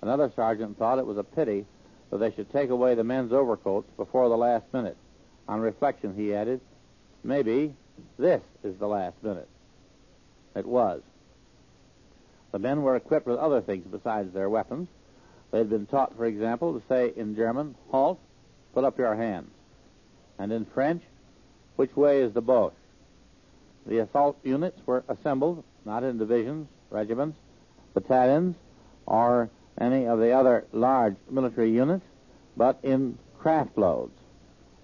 Another 0.00 0.32
sergeant 0.34 0.78
thought 0.78 0.98
it 0.98 1.04
was 1.04 1.18
a 1.18 1.24
pity 1.24 1.66
that 2.10 2.18
they 2.18 2.30
should 2.30 2.50
take 2.52 2.70
away 2.70 2.94
the 2.94 3.04
men's 3.04 3.32
overcoats 3.32 3.90
before 3.98 4.30
the 4.30 4.36
last 4.36 4.64
minute. 4.72 4.96
On 5.46 5.60
reflection, 5.60 6.14
he 6.16 6.32
added, 6.34 6.60
Maybe 7.22 7.74
this 8.18 8.40
is 8.64 8.76
the 8.78 8.86
last 8.86 9.22
minute. 9.22 9.48
It 10.56 10.64
was. 10.64 11.02
The 12.52 12.58
men 12.58 12.82
were 12.82 12.96
equipped 12.96 13.26
with 13.26 13.38
other 13.38 13.60
things 13.60 13.86
besides 13.90 14.32
their 14.32 14.48
weapons. 14.48 14.88
They 15.50 15.58
had 15.58 15.70
been 15.70 15.86
taught, 15.86 16.16
for 16.16 16.26
example, 16.26 16.78
to 16.78 16.86
say 16.88 17.12
in 17.16 17.34
German, 17.34 17.74
Halt, 17.90 18.20
put 18.72 18.84
up 18.84 18.98
your 18.98 19.14
hands. 19.14 19.50
And 20.38 20.52
in 20.52 20.64
French, 20.64 21.02
which 21.76 21.96
way 21.96 22.22
is 22.22 22.32
the 22.32 22.40
boat? 22.40 22.74
The 23.86 23.98
assault 23.98 24.38
units 24.44 24.78
were 24.86 25.04
assembled 25.08 25.64
not 25.84 26.04
in 26.04 26.18
divisions, 26.18 26.68
regiments, 26.90 27.38
battalions, 27.94 28.56
or 29.06 29.50
any 29.80 30.06
of 30.06 30.18
the 30.18 30.32
other 30.32 30.66
large 30.72 31.16
military 31.30 31.70
units, 31.72 32.04
but 32.56 32.78
in 32.82 33.18
craft 33.38 33.76
loads. 33.78 34.12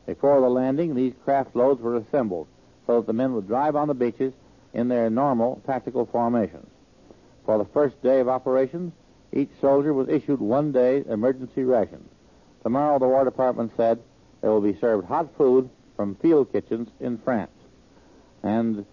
Before 0.07 0.41
the 0.41 0.49
landing, 0.49 0.95
these 0.95 1.13
craft 1.25 1.55
loads 1.55 1.81
were 1.81 1.97
assembled 1.97 2.47
so 2.87 3.01
that 3.01 3.07
the 3.07 3.13
men 3.13 3.35
would 3.35 3.47
drive 3.47 3.77
on 3.77 3.89
the 3.89 3.95
beaches 3.95 4.33
in 4.73 4.89
their 4.89 5.11
normal 5.11 5.61
tactical 5.67 6.07
formations. 6.07 6.69
For 7.45 7.59
the 7.59 7.65
first 7.67 8.01
day 8.03 8.21
of 8.21 8.29
operations, 8.29 8.93
each 9.33 9.51
soldier 9.61 9.93
was 9.93 10.09
issued 10.09 10.41
one 10.41 10.73
day 10.73 11.05
emergency 11.09 11.65
ration. 11.65 12.09
Tomorrow, 12.63 12.99
the 12.99 13.07
War 13.07 13.25
Department 13.25 13.73
said 13.77 14.01
there 14.41 14.51
will 14.51 14.61
be 14.61 14.79
served 14.81 15.07
hot 15.07 15.29
food 15.37 15.69
from 15.97 16.15
field 16.17 16.53
kitchens 16.53 16.89
in 17.01 17.19
France. 17.19 17.51
And 18.43 18.85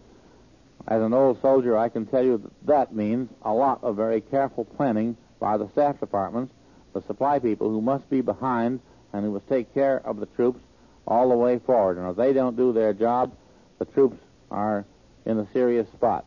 as 0.87 1.01
an 1.01 1.13
old 1.13 1.41
soldier, 1.41 1.77
I 1.77 1.89
can 1.89 2.05
tell 2.05 2.23
you 2.23 2.37
that 2.37 2.67
that 2.67 2.95
means 2.95 3.29
a 3.43 3.53
lot 3.53 3.83
of 3.83 3.95
very 3.95 4.21
careful 4.21 4.65
planning 4.65 5.15
by 5.39 5.57
the 5.57 5.69
staff 5.71 5.99
departments, 5.99 6.53
the 6.93 7.01
supply 7.03 7.39
people 7.39 7.69
who 7.69 7.81
must 7.81 8.09
be 8.09 8.21
behind 8.21 8.79
and 9.11 9.23
who 9.23 9.31
must 9.31 9.47
take 9.47 9.73
care 9.73 10.01
of 10.05 10.19
the 10.19 10.25
troops 10.27 10.59
all 11.07 11.29
the 11.29 11.35
way 11.35 11.59
forward. 11.59 11.97
And 11.97 12.09
if 12.09 12.15
they 12.15 12.33
don't 12.33 12.55
do 12.55 12.73
their 12.73 12.93
job, 12.93 13.33
the 13.79 13.85
troops 13.85 14.17
are 14.51 14.85
in 15.25 15.39
a 15.39 15.47
serious 15.53 15.87
spot. 15.91 16.25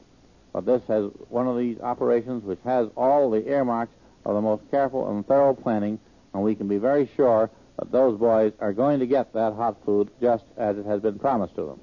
But 0.57 0.64
this 0.64 0.81
has 0.88 1.11
one 1.29 1.47
of 1.47 1.59
these 1.59 1.79
operations 1.81 2.42
which 2.42 2.61
has 2.64 2.88
all 2.97 3.31
the 3.31 3.47
earmarks 3.47 3.92
of 4.25 4.35
the 4.35 4.40
most 4.40 4.62
careful 4.71 5.07
and 5.11 5.27
thorough 5.27 5.53
planning, 5.53 5.99
and 6.33 6.42
we 6.42 6.55
can 6.55 6.66
be 6.66 6.79
very 6.79 7.11
sure 7.14 7.51
that 7.79 7.92
those 7.92 8.19
boys 8.19 8.55
are 8.59 8.73
going 8.73 9.01
to 9.01 9.07
get 9.07 9.35
that 9.35 9.53
hot 9.53 9.77
food 9.85 10.09
just 10.19 10.47
as 10.57 10.79
it 10.79 10.87
has 10.87 11.03
been 11.03 11.19
promised 11.19 11.57
to 11.57 11.66
them. 11.66 11.81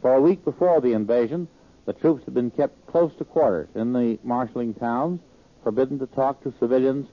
For 0.00 0.14
a 0.14 0.20
week 0.22 0.46
before 0.46 0.80
the 0.80 0.94
invasion, 0.94 1.46
the 1.84 1.92
troops 1.92 2.24
had 2.24 2.32
been 2.32 2.50
kept 2.50 2.86
close 2.86 3.14
to 3.16 3.24
quarters 3.26 3.68
in 3.74 3.92
the 3.92 4.18
marshalling 4.24 4.72
towns, 4.72 5.20
forbidden 5.62 5.98
to 5.98 6.06
talk 6.06 6.42
to 6.44 6.54
civilians 6.58 7.06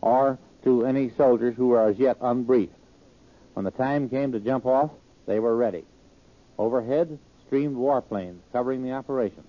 or 0.00 0.40
to 0.64 0.84
any 0.86 1.08
soldiers 1.10 1.54
who 1.54 1.68
were 1.68 1.86
as 1.86 2.00
yet 2.00 2.18
unbriefed. 2.18 2.74
When 3.54 3.64
the 3.64 3.70
time 3.70 4.08
came 4.08 4.32
to 4.32 4.40
jump 4.40 4.66
off, 4.66 4.90
they 5.26 5.38
were 5.38 5.54
ready. 5.54 5.84
Overhead 6.58 7.16
streamed 7.46 7.76
warplanes 7.76 8.40
covering 8.52 8.82
the 8.82 8.90
operation. 8.90 9.44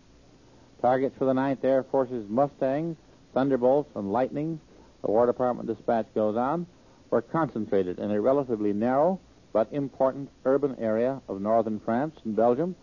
Targets 0.82 1.16
for 1.18 1.26
the 1.26 1.34
Ninth 1.34 1.64
Air 1.64 1.84
Force's 1.84 2.28
Mustangs, 2.30 2.98
Thunderbolts, 3.34 3.90
and 3.96 4.12
Lightnings, 4.12 4.60
the 5.04 5.12
War 5.12 5.26
Department 5.26 5.68
dispatch 5.68 6.08
goes 6.14 6.36
on, 6.36 6.68
were 7.10 7.22
concentrated 7.22 8.00
in 8.00 8.12
a 8.12 8.22
relatively 8.22 8.74
narrow 8.74 9.20
but 9.54 9.72
important 9.72 10.30
urban 10.46 10.76
area 10.80 11.22
of 11.28 11.42
northern 11.42 11.80
France 11.80 12.16
and 12.26 12.36
Belgium 12.36 12.76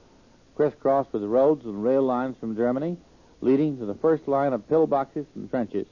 crisscrossed 0.55 1.13
with 1.13 1.23
roads 1.23 1.65
and 1.65 1.83
rail 1.83 2.03
lines 2.03 2.37
from 2.39 2.57
Germany, 2.57 2.97
leading 3.41 3.79
to 3.79 3.87
the 3.87 3.95
first 3.95 4.29
line 4.29 4.53
of 4.53 4.69
pillboxes 4.69 5.27
and 5.35 5.51
trenches, 5.51 5.87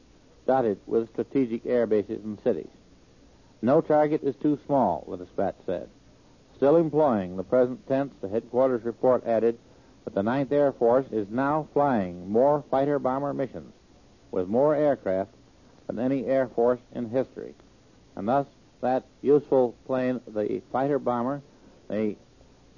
dotted 0.46 0.78
with 0.86 1.10
strategic 1.10 1.66
air 1.66 1.86
bases 1.86 2.22
and 2.24 2.40
cities. 2.42 2.70
No 3.60 3.80
target 3.80 4.22
is 4.22 4.34
too 4.36 4.58
small, 4.66 5.06
the 5.08 5.18
dispatch 5.18 5.56
said. 5.66 5.88
Still 6.56 6.76
employing 6.76 7.36
the 7.36 7.44
present 7.44 7.86
tense, 7.88 8.12
the 8.20 8.28
headquarters 8.28 8.84
report 8.84 9.26
added 9.26 9.58
that 10.04 10.14
the 10.14 10.22
Ninth 10.22 10.52
Air 10.52 10.72
Force 10.72 11.06
is 11.12 11.28
now 11.30 11.68
flying 11.72 12.30
more 12.30 12.64
fighter 12.70 12.98
bomber 12.98 13.32
missions 13.32 13.72
with 14.30 14.48
more 14.48 14.74
aircraft 14.74 15.30
than 15.86 15.98
any 15.98 16.26
Air 16.26 16.48
Force 16.48 16.80
in 16.94 17.08
history. 17.08 17.54
And 18.16 18.28
thus, 18.28 18.46
that 18.80 19.04
useful 19.20 19.74
plane, 19.86 20.20
the 20.26 20.62
fighter 20.72 20.98
bomber, 20.98 21.42
the 21.88 22.16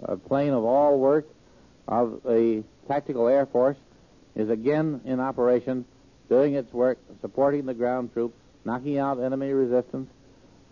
a 0.00 0.16
plane 0.16 0.52
of 0.52 0.64
all 0.64 0.98
work, 0.98 1.26
of 1.86 2.20
the 2.24 2.64
Tactical 2.88 3.28
Air 3.28 3.46
Force 3.46 3.76
is 4.34 4.50
again 4.50 5.00
in 5.04 5.20
operation, 5.20 5.84
doing 6.28 6.54
its 6.54 6.72
work, 6.72 6.98
supporting 7.20 7.66
the 7.66 7.74
ground 7.74 8.12
troops, 8.12 8.36
knocking 8.64 8.98
out 8.98 9.22
enemy 9.22 9.52
resistance, 9.52 10.10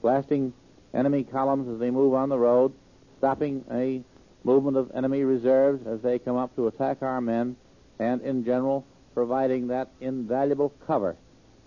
blasting 0.01 0.53
enemy 0.95 1.25
columns 1.25 1.69
as 1.69 1.79
they 1.79 1.91
move 1.91 2.15
on 2.15 2.29
the 2.29 2.39
road, 2.39 2.73
stopping 3.19 3.65
a 3.71 4.03
movement 4.45 4.77
of 4.77 4.91
enemy 4.95 5.25
reserves 5.25 5.87
as 5.87 6.01
they 6.01 6.19
come 6.19 6.37
up 6.37 6.55
to 6.57 6.67
attack 6.67 7.03
our 7.03 7.21
men, 7.21 7.57
and 7.99 8.21
in 8.23 8.45
general 8.45 8.85
providing 9.15 9.69
that 9.69 9.91
invaluable 10.01 10.71
cover 10.87 11.17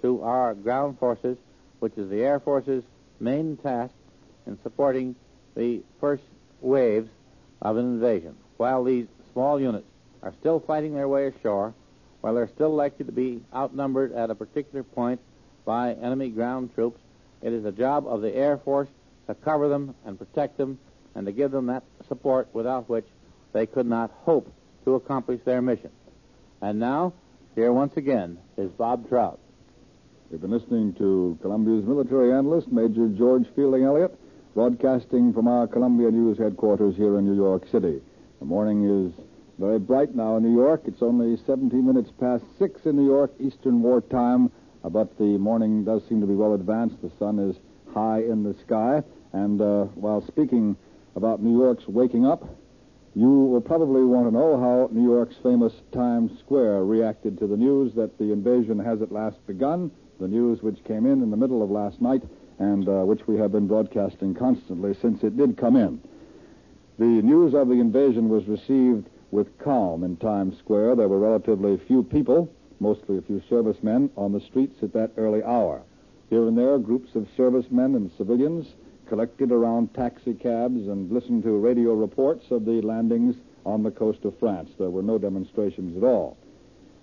to 0.01 0.21
our 0.21 0.53
ground 0.53 0.97
forces, 0.99 1.37
which 1.79 1.97
is 1.97 2.09
the 2.09 2.21
Air 2.21 2.39
Force's 2.39 2.83
main 3.19 3.57
task 3.57 3.93
in 4.45 4.57
supporting 4.63 5.15
the 5.55 5.81
first 5.99 6.23
waves 6.61 7.09
of 7.61 7.77
an 7.77 7.85
invasion. 7.85 8.35
While 8.57 8.83
these 8.83 9.07
small 9.33 9.59
units 9.59 9.87
are 10.23 10.33
still 10.39 10.59
fighting 10.59 10.93
their 10.93 11.07
way 11.07 11.27
ashore, 11.27 11.73
while 12.21 12.33
they're 12.33 12.47
still 12.47 12.73
likely 12.73 13.05
to 13.05 13.11
be 13.11 13.43
outnumbered 13.53 14.11
at 14.13 14.29
a 14.29 14.35
particular 14.35 14.83
point 14.83 15.19
by 15.63 15.93
enemy 15.93 16.29
ground 16.29 16.73
troops, 16.73 16.99
it 17.41 17.53
is 17.53 17.63
the 17.63 17.71
job 17.71 18.07
of 18.07 18.21
the 18.21 18.35
Air 18.35 18.57
Force 18.57 18.89
to 19.27 19.35
cover 19.35 19.67
them 19.67 19.93
and 20.05 20.17
protect 20.17 20.57
them 20.57 20.79
and 21.13 21.25
to 21.25 21.31
give 21.31 21.51
them 21.51 21.67
that 21.67 21.83
support 22.07 22.47
without 22.53 22.89
which 22.89 23.05
they 23.53 23.65
could 23.65 23.85
not 23.85 24.11
hope 24.23 24.51
to 24.83 24.95
accomplish 24.95 25.41
their 25.45 25.61
mission. 25.61 25.91
And 26.61 26.79
now, 26.79 27.13
here 27.55 27.71
once 27.71 27.95
again 27.97 28.37
is 28.57 28.69
Bob 28.71 29.07
Trout. 29.07 29.39
You've 30.31 30.41
been 30.41 30.51
listening 30.51 30.93
to 30.95 31.37
Columbia's 31.41 31.85
military 31.85 32.33
analyst, 32.33 32.71
Major 32.71 33.07
George 33.07 33.45
Fielding 33.55 33.83
Eliot, 33.83 34.17
broadcasting 34.53 35.33
from 35.33 35.47
our 35.47 35.67
Columbia 35.67 36.11
News 36.11 36.37
headquarters 36.37 36.95
here 36.95 37.17
in 37.17 37.25
New 37.25 37.35
York 37.35 37.67
City. 37.71 38.01
The 38.39 38.45
morning 38.45 39.07
is 39.07 39.13
very 39.59 39.79
bright 39.79 40.15
now 40.15 40.37
in 40.37 40.43
New 40.43 40.53
York. 40.53 40.81
It's 40.85 41.01
only 41.01 41.37
17 41.45 41.85
minutes 41.85 42.11
past 42.19 42.43
6 42.59 42.85
in 42.85 42.97
New 42.97 43.05
York, 43.05 43.31
Eastern 43.39 43.81
War 43.81 44.01
time, 44.01 44.51
uh, 44.83 44.89
but 44.89 45.17
the 45.17 45.37
morning 45.37 45.85
does 45.85 46.01
seem 46.07 46.21
to 46.21 46.27
be 46.27 46.35
well 46.35 46.53
advanced. 46.53 47.01
The 47.01 47.11
sun 47.17 47.39
is 47.39 47.55
high 47.93 48.19
in 48.19 48.43
the 48.43 48.55
sky. 48.65 49.01
And 49.31 49.61
uh, 49.61 49.85
while 49.95 50.21
speaking 50.27 50.75
about 51.15 51.41
New 51.41 51.57
York's 51.57 51.87
waking 51.87 52.25
up, 52.25 52.43
you 53.15 53.29
will 53.29 53.61
probably 53.61 54.03
want 54.03 54.27
to 54.27 54.31
know 54.31 54.59
how 54.59 54.89
New 54.91 55.09
York's 55.09 55.35
famous 55.41 55.73
Times 55.93 56.37
Square 56.39 56.83
reacted 56.83 57.37
to 57.39 57.47
the 57.47 57.55
news 57.55 57.93
that 57.95 58.17
the 58.17 58.33
invasion 58.33 58.77
has 58.77 59.01
at 59.01 59.11
last 59.11 59.37
begun, 59.47 59.89
the 60.19 60.27
news 60.27 60.61
which 60.61 60.83
came 60.83 61.05
in 61.05 61.23
in 61.23 61.31
the 61.31 61.37
middle 61.37 61.63
of 61.63 61.71
last 61.71 62.01
night 62.01 62.23
and 62.59 62.87
uh, 62.87 63.03
which 63.05 63.27
we 63.27 63.37
have 63.37 63.51
been 63.51 63.67
broadcasting 63.67 64.33
constantly 64.33 64.93
since 65.01 65.23
it 65.23 65.37
did 65.37 65.57
come 65.57 65.75
in. 65.75 66.01
The 66.99 67.05
news 67.05 67.53
of 67.53 67.67
the 67.67 67.75
invasion 67.75 68.29
was 68.29 68.47
received 68.47 69.09
with 69.31 69.57
calm 69.59 70.03
in 70.03 70.17
Times 70.17 70.57
Square. 70.59 70.95
There 70.95 71.07
were 71.07 71.19
relatively 71.19 71.77
few 71.77 72.03
people, 72.03 72.51
mostly 72.79 73.17
a 73.17 73.21
few 73.21 73.41
servicemen, 73.49 74.09
on 74.15 74.31
the 74.31 74.39
streets 74.39 74.81
at 74.81 74.93
that 74.93 75.11
early 75.17 75.43
hour. 75.43 75.81
Here 76.29 76.47
and 76.47 76.57
there, 76.57 76.77
groups 76.79 77.15
of 77.15 77.27
servicemen 77.35 77.95
and 77.95 78.11
civilians 78.17 78.67
collected 79.07 79.51
around 79.51 79.93
taxicabs 79.93 80.87
and 80.87 81.11
listened 81.11 81.43
to 81.43 81.57
radio 81.57 81.93
reports 81.93 82.45
of 82.51 82.65
the 82.65 82.81
landings 82.81 83.35
on 83.65 83.83
the 83.83 83.91
coast 83.91 84.25
of 84.25 84.37
France. 84.39 84.71
There 84.77 84.89
were 84.89 85.03
no 85.03 85.17
demonstrations 85.17 85.97
at 85.97 86.03
all. 86.03 86.37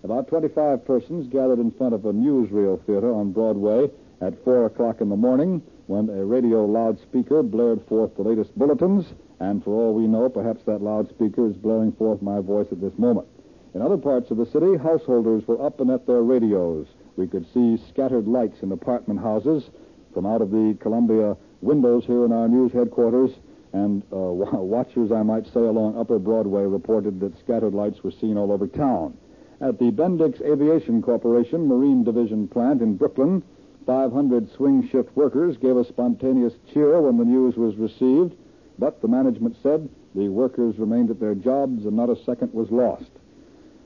About 0.05 0.29
25 0.29 0.85
persons 0.85 1.29
gathered 1.29 1.59
in 1.59 1.71
front 1.71 1.95
of 1.95 2.05
a 2.05 2.13
newsreel 2.13 2.85
theater 2.87 3.13
on 3.15 3.33
Broadway 3.33 3.91
at 4.21 4.43
4 4.45 4.67
o'clock 4.67 5.01
in 5.01 5.09
the 5.09 5.17
morning 5.17 5.63
when 5.87 6.09
a 6.09 6.25
radio 6.25 6.65
loudspeaker 6.65 7.43
blared 7.43 7.87
forth 7.87 8.15
the 8.17 8.23
latest 8.23 8.57
bulletins 8.59 9.07
and 9.43 9.65
for 9.65 9.75
all 9.75 9.93
we 9.93 10.07
know, 10.07 10.29
perhaps 10.29 10.63
that 10.67 10.83
loudspeaker 10.83 11.49
is 11.49 11.57
blowing 11.57 11.91
forth 11.91 12.23
my 12.23 12.39
voice 12.41 12.69
at 12.71 12.81
this 12.81 12.97
moment. 12.97 13.27
In 13.75 13.83
other 13.83 13.97
parts 13.97 14.31
of 14.31 14.37
the 14.37 14.47
city, 14.47 14.77
householders 14.77 15.49
were 15.49 15.61
up 15.61 15.81
and 15.81 15.91
at 15.91 16.07
their 16.07 16.23
radios. 16.23 16.87
We 17.17 17.27
could 17.27 17.53
see 17.53 17.77
scattered 17.89 18.29
lights 18.29 18.63
in 18.63 18.71
apartment 18.71 19.19
houses. 19.19 19.69
From 20.15 20.27
out 20.27 20.43
of 20.43 20.53
the 20.53 20.77
Columbia 20.81 21.37
windows 21.63 22.05
here 22.07 22.25
in 22.25 22.33
our 22.33 22.49
news 22.49 22.73
headquarters, 22.73 23.31
and 23.73 24.03
uh, 24.13 24.17
watchers, 24.17 25.13
I 25.13 25.23
might 25.23 25.47
say, 25.47 25.61
along 25.61 25.99
Upper 25.99 26.19
Broadway 26.19 26.63
reported 26.63 27.21
that 27.21 27.39
scattered 27.39 27.75
lights 27.75 28.03
were 28.03 28.11
seen 28.11 28.37
all 28.37 28.53
over 28.53 28.67
town. 28.67 29.17
At 29.61 29.79
the 29.79 29.93
Bendix 29.93 30.41
Aviation 30.43 31.03
Corporation 31.03 31.69
Marine 31.69 32.03
Division 32.03 32.49
plant 32.49 32.83
in 32.83 32.97
Brooklyn, 32.97 33.43
500 33.87 34.51
swing 34.53 34.89
shift 34.89 35.17
workers 35.17 35.57
gave 35.57 35.77
a 35.77 35.85
spontaneous 35.85 36.55
cheer 36.73 37.01
when 37.01 37.17
the 37.17 37.25
news 37.25 37.57
was 37.57 37.77
received, 37.77 38.35
but 38.79 39.01
the 39.01 39.09
management 39.09 39.57
said 39.63 39.89
the 40.15 40.29
workers 40.29 40.79
remained 40.79 41.11
at 41.11 41.21
their 41.21 41.35
jobs 41.35 41.85
and 41.85 41.97
not 41.97 42.11
a 42.11 42.23
second 42.25 42.53
was 42.53 42.71
lost. 42.71 43.11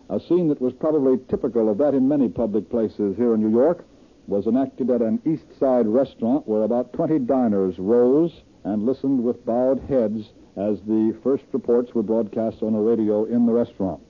A 0.08 0.20
scene 0.20 0.48
that 0.48 0.60
was 0.60 0.72
probably 0.72 1.18
typical 1.28 1.68
of 1.68 1.78
that 1.78 1.94
in 1.94 2.08
many 2.08 2.28
public 2.28 2.70
places 2.70 3.16
here 3.16 3.34
in 3.34 3.40
New 3.40 3.50
York 3.50 3.84
was 4.26 4.46
enacted 4.46 4.90
at 4.90 5.02
an 5.02 5.20
East 5.24 5.46
Side 5.58 5.86
restaurant 5.86 6.46
where 6.48 6.62
about 6.62 6.92
20 6.92 7.20
diners 7.20 7.78
rose 7.78 8.42
and 8.64 8.84
listened 8.84 9.22
with 9.22 9.44
bowed 9.46 9.80
heads 9.88 10.30
as 10.56 10.80
the 10.82 11.16
first 11.22 11.44
reports 11.52 11.94
were 11.94 12.02
broadcast 12.02 12.62
on 12.62 12.72
the 12.72 12.78
radio 12.78 13.24
in 13.24 13.46
the 13.46 13.52
restaurant. 13.52 14.00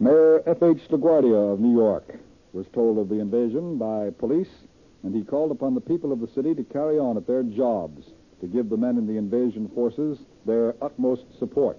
Mayor 0.00 0.42
F.H. 0.46 0.88
LaGuardia 0.90 1.52
of 1.52 1.60
New 1.60 1.76
York 1.76 2.18
was 2.52 2.66
told 2.72 2.98
of 2.98 3.08
the 3.08 3.20
invasion 3.20 3.78
by 3.78 4.10
police, 4.10 4.50
and 5.02 5.14
he 5.14 5.22
called 5.22 5.50
upon 5.50 5.74
the 5.74 5.80
people 5.80 6.12
of 6.12 6.20
the 6.20 6.28
city 6.28 6.54
to 6.54 6.64
carry 6.64 6.98
on 6.98 7.16
at 7.16 7.26
their 7.26 7.42
jobs, 7.42 8.10
to 8.40 8.46
give 8.46 8.68
the 8.68 8.76
men 8.76 8.98
in 8.98 9.06
the 9.06 9.16
invasion 9.16 9.68
forces 9.74 10.18
their 10.44 10.74
utmost 10.82 11.24
support. 11.38 11.78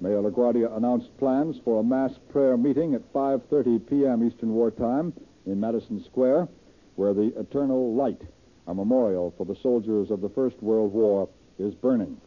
Mayor 0.00 0.22
LaGuardia 0.22 0.76
announced 0.76 1.16
plans 1.18 1.56
for 1.64 1.80
a 1.80 1.84
mass 1.84 2.12
prayer 2.30 2.56
meeting 2.56 2.94
at 2.94 3.12
5.30 3.12 3.88
p.m. 3.88 4.26
Eastern 4.26 4.52
Wartime 4.52 5.12
in 5.46 5.60
Madison 5.60 6.02
Square, 6.04 6.48
where 6.96 7.14
the 7.14 7.32
Eternal 7.38 7.94
Light 7.94 8.20
a 8.66 8.74
memorial 8.74 9.34
for 9.36 9.44
the 9.44 9.56
soldiers 9.56 10.10
of 10.10 10.20
the 10.20 10.28
First 10.28 10.62
World 10.62 10.92
War 10.92 11.28
is 11.58 11.74
burning. 11.74 12.20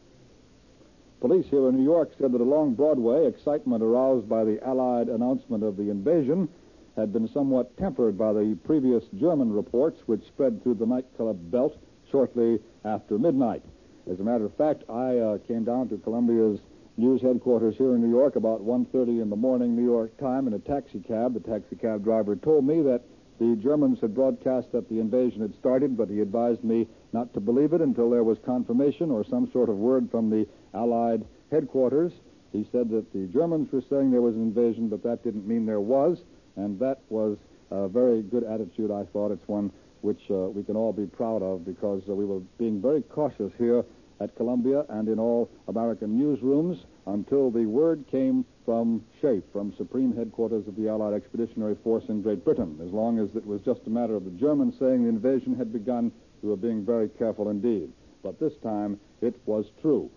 Police 1.22 1.46
here 1.50 1.70
in 1.70 1.78
New 1.78 1.84
York 1.84 2.12
said 2.18 2.34
that 2.34 2.42
along 2.42 2.76
Broadway, 2.76 3.26
excitement 3.26 3.82
aroused 3.82 4.28
by 4.28 4.44
the 4.44 4.60
Allied 4.68 5.08
announcement 5.08 5.64
of 5.64 5.78
the 5.78 5.90
invasion 5.90 6.50
had 6.96 7.12
been 7.12 7.28
somewhat 7.28 7.76
tempered 7.78 8.18
by 8.18 8.32
the 8.34 8.58
previous 8.64 9.04
German 9.18 9.52
reports 9.52 10.02
which 10.06 10.26
spread 10.28 10.62
through 10.62 10.76
the 10.76 10.86
nightclub 10.86 11.52
belt 11.52 11.78
shortly 12.12 12.60
after 12.84 13.18
midnight. 13.18 13.64
As 14.10 14.20
a 14.20 14.24
matter 14.24 14.46
of 14.46 14.56
fact, 14.56 14.84
I 14.90 15.18
uh, 15.18 15.38
came 15.40 15.64
down 15.64 15.90
to 15.90 15.98
Columbia's 15.98 16.60
news 16.98 17.22
headquarters 17.22 17.76
here 17.78 17.96
in 17.96 18.02
New 18.02 18.10
York 18.10 18.36
about 18.36 18.66
1.30 18.66 19.22
in 19.22 19.30
the 19.30 19.36
morning 19.36 19.76
New 19.76 19.84
York 19.84 20.18
time 20.18 20.48
in 20.48 20.54
a 20.54 20.60
taxi 20.60 21.00
cab. 21.00 21.34
The 21.34 21.40
taxi 21.42 21.76
cab 21.76 22.04
driver 22.04 22.36
told 22.36 22.66
me 22.66 22.82
that 22.84 23.02
the 23.40 23.58
Germans 23.62 24.00
had 24.00 24.16
broadcast 24.16 24.72
that 24.72 24.88
the 24.88 25.00
invasion 25.00 25.42
had 25.42 25.54
started, 25.56 25.98
but 25.98 26.10
he 26.10 26.22
advised 26.22 26.64
me 26.64 26.88
not 27.12 27.34
to 27.34 27.42
believe 27.42 27.74
it 27.74 27.82
until 27.82 28.10
there 28.10 28.24
was 28.24 28.38
confirmation 28.46 29.12
or 29.12 29.26
some 29.26 29.52
sort 29.52 29.68
of 29.68 29.76
word 29.76 30.10
from 30.10 30.30
the 30.30 30.48
Allied 30.74 31.26
headquarters. 31.52 32.14
He 32.54 32.66
said 32.72 32.90
that 32.92 33.12
the 33.12 33.28
Germans 33.28 33.70
were 33.74 33.84
saying 33.90 34.12
there 34.12 34.22
was 34.22 34.36
an 34.36 34.44
invasion, 34.44 34.88
but 34.88 35.04
that 35.04 35.22
didn't 35.24 35.46
mean 35.46 35.66
there 35.66 35.82
was, 35.82 36.20
and 36.56 36.80
that 36.80 37.02
was 37.10 37.38
a 37.72 37.90
very 37.90 38.22
good 38.22 38.46
attitude, 38.46 38.90
I 38.90 39.04
thought. 39.12 39.32
It's 39.32 39.48
one 39.48 39.70
which 40.00 40.22
uh, 40.30 40.36
we 40.36 40.64
can 40.64 40.78
all 40.78 40.94
be 40.94 41.08
proud 41.08 41.42
of 41.42 41.66
because 41.66 42.04
uh, 42.08 42.14
we 42.14 42.24
were 42.24 42.40
being 42.58 42.82
very 42.82 43.02
cautious 43.02 43.52
here 43.58 43.84
at 44.20 44.36
Columbia 44.36 44.86
and 44.90 45.08
in 45.08 45.20
all 45.20 45.50
American 45.68 46.20
newsrooms 46.20 46.80
until 47.08 47.52
the 47.52 47.66
word 47.66 48.06
came 48.10 48.46
from 48.64 49.04
SHAEF, 49.22 49.44
from 49.52 49.74
Supreme 49.78 50.16
Headquarters 50.16 50.68
of 50.68 50.76
the 50.76 50.88
Allied 50.88 51.14
Expeditionary 51.14 51.76
Force 51.84 52.06
in 52.10 52.22
Great 52.22 52.44
Britain. 52.44 52.80
As 52.84 52.92
long 52.92 53.20
as 53.20 53.36
it 53.36 53.46
was 53.46 53.62
just 53.62 53.82
a 53.86 53.90
matter 53.90 54.16
of 54.16 54.26
the 54.26 54.32
Germans 54.32 54.76
saying 54.80 55.04
the 55.04 55.10
invasion 55.10 55.56
had 55.56 55.72
begun, 55.72 56.12
we 56.42 56.50
were 56.50 56.58
being 56.58 56.86
very 56.86 57.10
careful 57.10 57.50
indeed. 57.50 57.92
But 58.24 58.40
this 58.40 58.54
time, 58.64 59.00
it 59.22 59.36
was 59.46 59.66
true. 59.82 60.10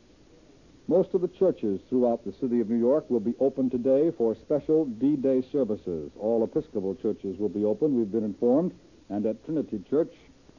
Most 0.87 1.13
of 1.13 1.21
the 1.21 1.29
churches 1.29 1.81
throughout 1.91 2.25
the 2.25 2.33
city 2.33 2.61
of 2.61 2.71
New 2.71 2.79
York 2.79 3.11
will 3.11 3.21
be 3.21 3.35
open 3.41 3.69
today 3.69 4.11
for 4.17 4.35
special 4.35 4.87
D-Day 4.87 5.43
services. 5.53 6.11
All 6.19 6.43
Episcopal 6.43 6.95
churches 6.95 7.39
will 7.39 7.51
be 7.51 7.65
open, 7.65 7.95
we've 7.95 8.11
been 8.11 8.25
informed, 8.25 8.73
and 9.11 9.27
at 9.27 9.45
Trinity 9.45 9.83
Church, 9.91 10.15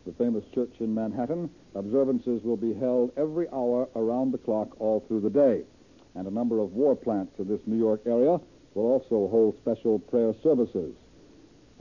the 0.09 0.23
famous 0.23 0.43
church 0.55 0.73
in 0.79 0.93
Manhattan, 0.93 1.49
observances 1.75 2.41
will 2.43 2.57
be 2.57 2.73
held 2.73 3.11
every 3.15 3.47
hour 3.49 3.87
around 3.95 4.31
the 4.31 4.39
clock 4.39 4.79
all 4.81 5.05
through 5.07 5.21
the 5.21 5.29
day 5.29 5.63
and 6.15 6.27
a 6.27 6.31
number 6.31 6.59
of 6.59 6.73
war 6.73 6.95
plants 6.95 7.33
in 7.37 7.47
this 7.47 7.61
New 7.65 7.77
York 7.77 8.01
area 8.05 8.39
will 8.73 8.85
also 8.85 9.27
hold 9.29 9.55
special 9.57 9.99
prayer 9.99 10.33
services. 10.41 10.93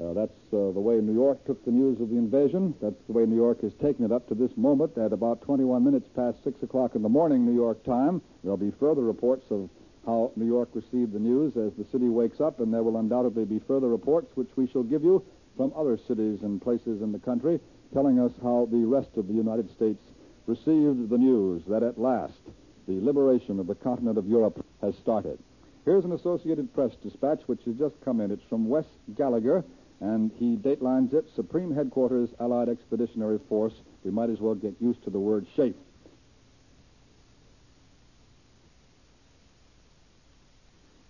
Uh, 0.00 0.12
that's 0.12 0.30
uh, 0.52 0.70
the 0.72 0.80
way 0.80 1.00
New 1.00 1.14
York 1.14 1.44
took 1.44 1.64
the 1.64 1.70
news 1.70 2.00
of 2.00 2.10
the 2.10 2.16
invasion. 2.16 2.74
That's 2.80 3.00
the 3.08 3.12
way 3.12 3.26
New 3.26 3.36
York 3.36 3.62
has 3.62 3.72
taken 3.82 4.04
it 4.04 4.12
up 4.12 4.28
to 4.28 4.34
this 4.34 4.52
moment 4.56 4.96
at 4.96 5.12
about 5.12 5.42
21 5.42 5.82
minutes 5.82 6.06
past 6.14 6.44
6 6.44 6.62
o'clock 6.62 6.94
in 6.94 7.02
the 7.02 7.08
morning, 7.08 7.44
New 7.44 7.54
York 7.54 7.82
time. 7.84 8.22
There'll 8.42 8.56
be 8.56 8.72
further 8.78 9.02
reports 9.02 9.46
of 9.50 9.68
how 10.06 10.30
New 10.36 10.46
York 10.46 10.68
received 10.72 11.12
the 11.12 11.18
news 11.18 11.56
as 11.56 11.72
the 11.76 11.84
city 11.90 12.08
wakes 12.08 12.40
up, 12.40 12.60
and 12.60 12.72
there 12.72 12.84
will 12.84 12.98
undoubtedly 12.98 13.44
be 13.44 13.58
further 13.66 13.88
reports 13.88 14.30
which 14.36 14.50
we 14.54 14.68
shall 14.68 14.84
give 14.84 15.02
you 15.02 15.24
from 15.56 15.72
other 15.74 15.98
cities 16.06 16.42
and 16.42 16.62
places 16.62 17.02
in 17.02 17.10
the 17.10 17.18
country 17.18 17.58
telling 17.92 18.18
us 18.18 18.33
how 18.42 18.68
the 18.70 18.85
rest 18.85 19.11
of 19.16 19.29
the 19.29 19.35
United 19.35 19.70
States 19.74 20.01
received 20.46 21.09
the 21.09 21.18
news 21.18 21.62
that 21.68 21.83
at 21.83 21.98
last 21.98 22.40
the 22.87 23.01
liberation 23.01 23.61
of 23.61 23.66
the 23.66 23.74
continent 23.74 24.18
of 24.18 24.27
Europe 24.27 24.64
has 24.81 24.96
started. 24.96 25.38
Here's 25.85 26.05
an 26.05 26.12
Associated 26.12 26.72
Press 26.74 26.92
dispatch 27.03 27.42
which 27.46 27.61
has 27.64 27.74
just 27.77 27.94
come 28.05 28.20
in. 28.20 28.31
It's 28.31 28.42
from 28.48 28.68
Wes 28.68 28.85
Gallagher, 29.16 29.64
and 30.01 30.31
he 30.37 30.57
datelines 30.57 31.12
it 31.12 31.27
Supreme 31.35 31.74
Headquarters, 31.74 32.31
Allied 32.40 32.68
Expeditionary 32.68 33.38
Force. 33.48 33.74
We 34.05 34.11
might 34.11 34.31
as 34.31 34.40
well 34.40 34.55
get 34.55 34.74
used 34.81 35.03
to 35.05 35.11
the 35.11 35.18
word 35.18 35.46
SHAEF. 35.57 35.74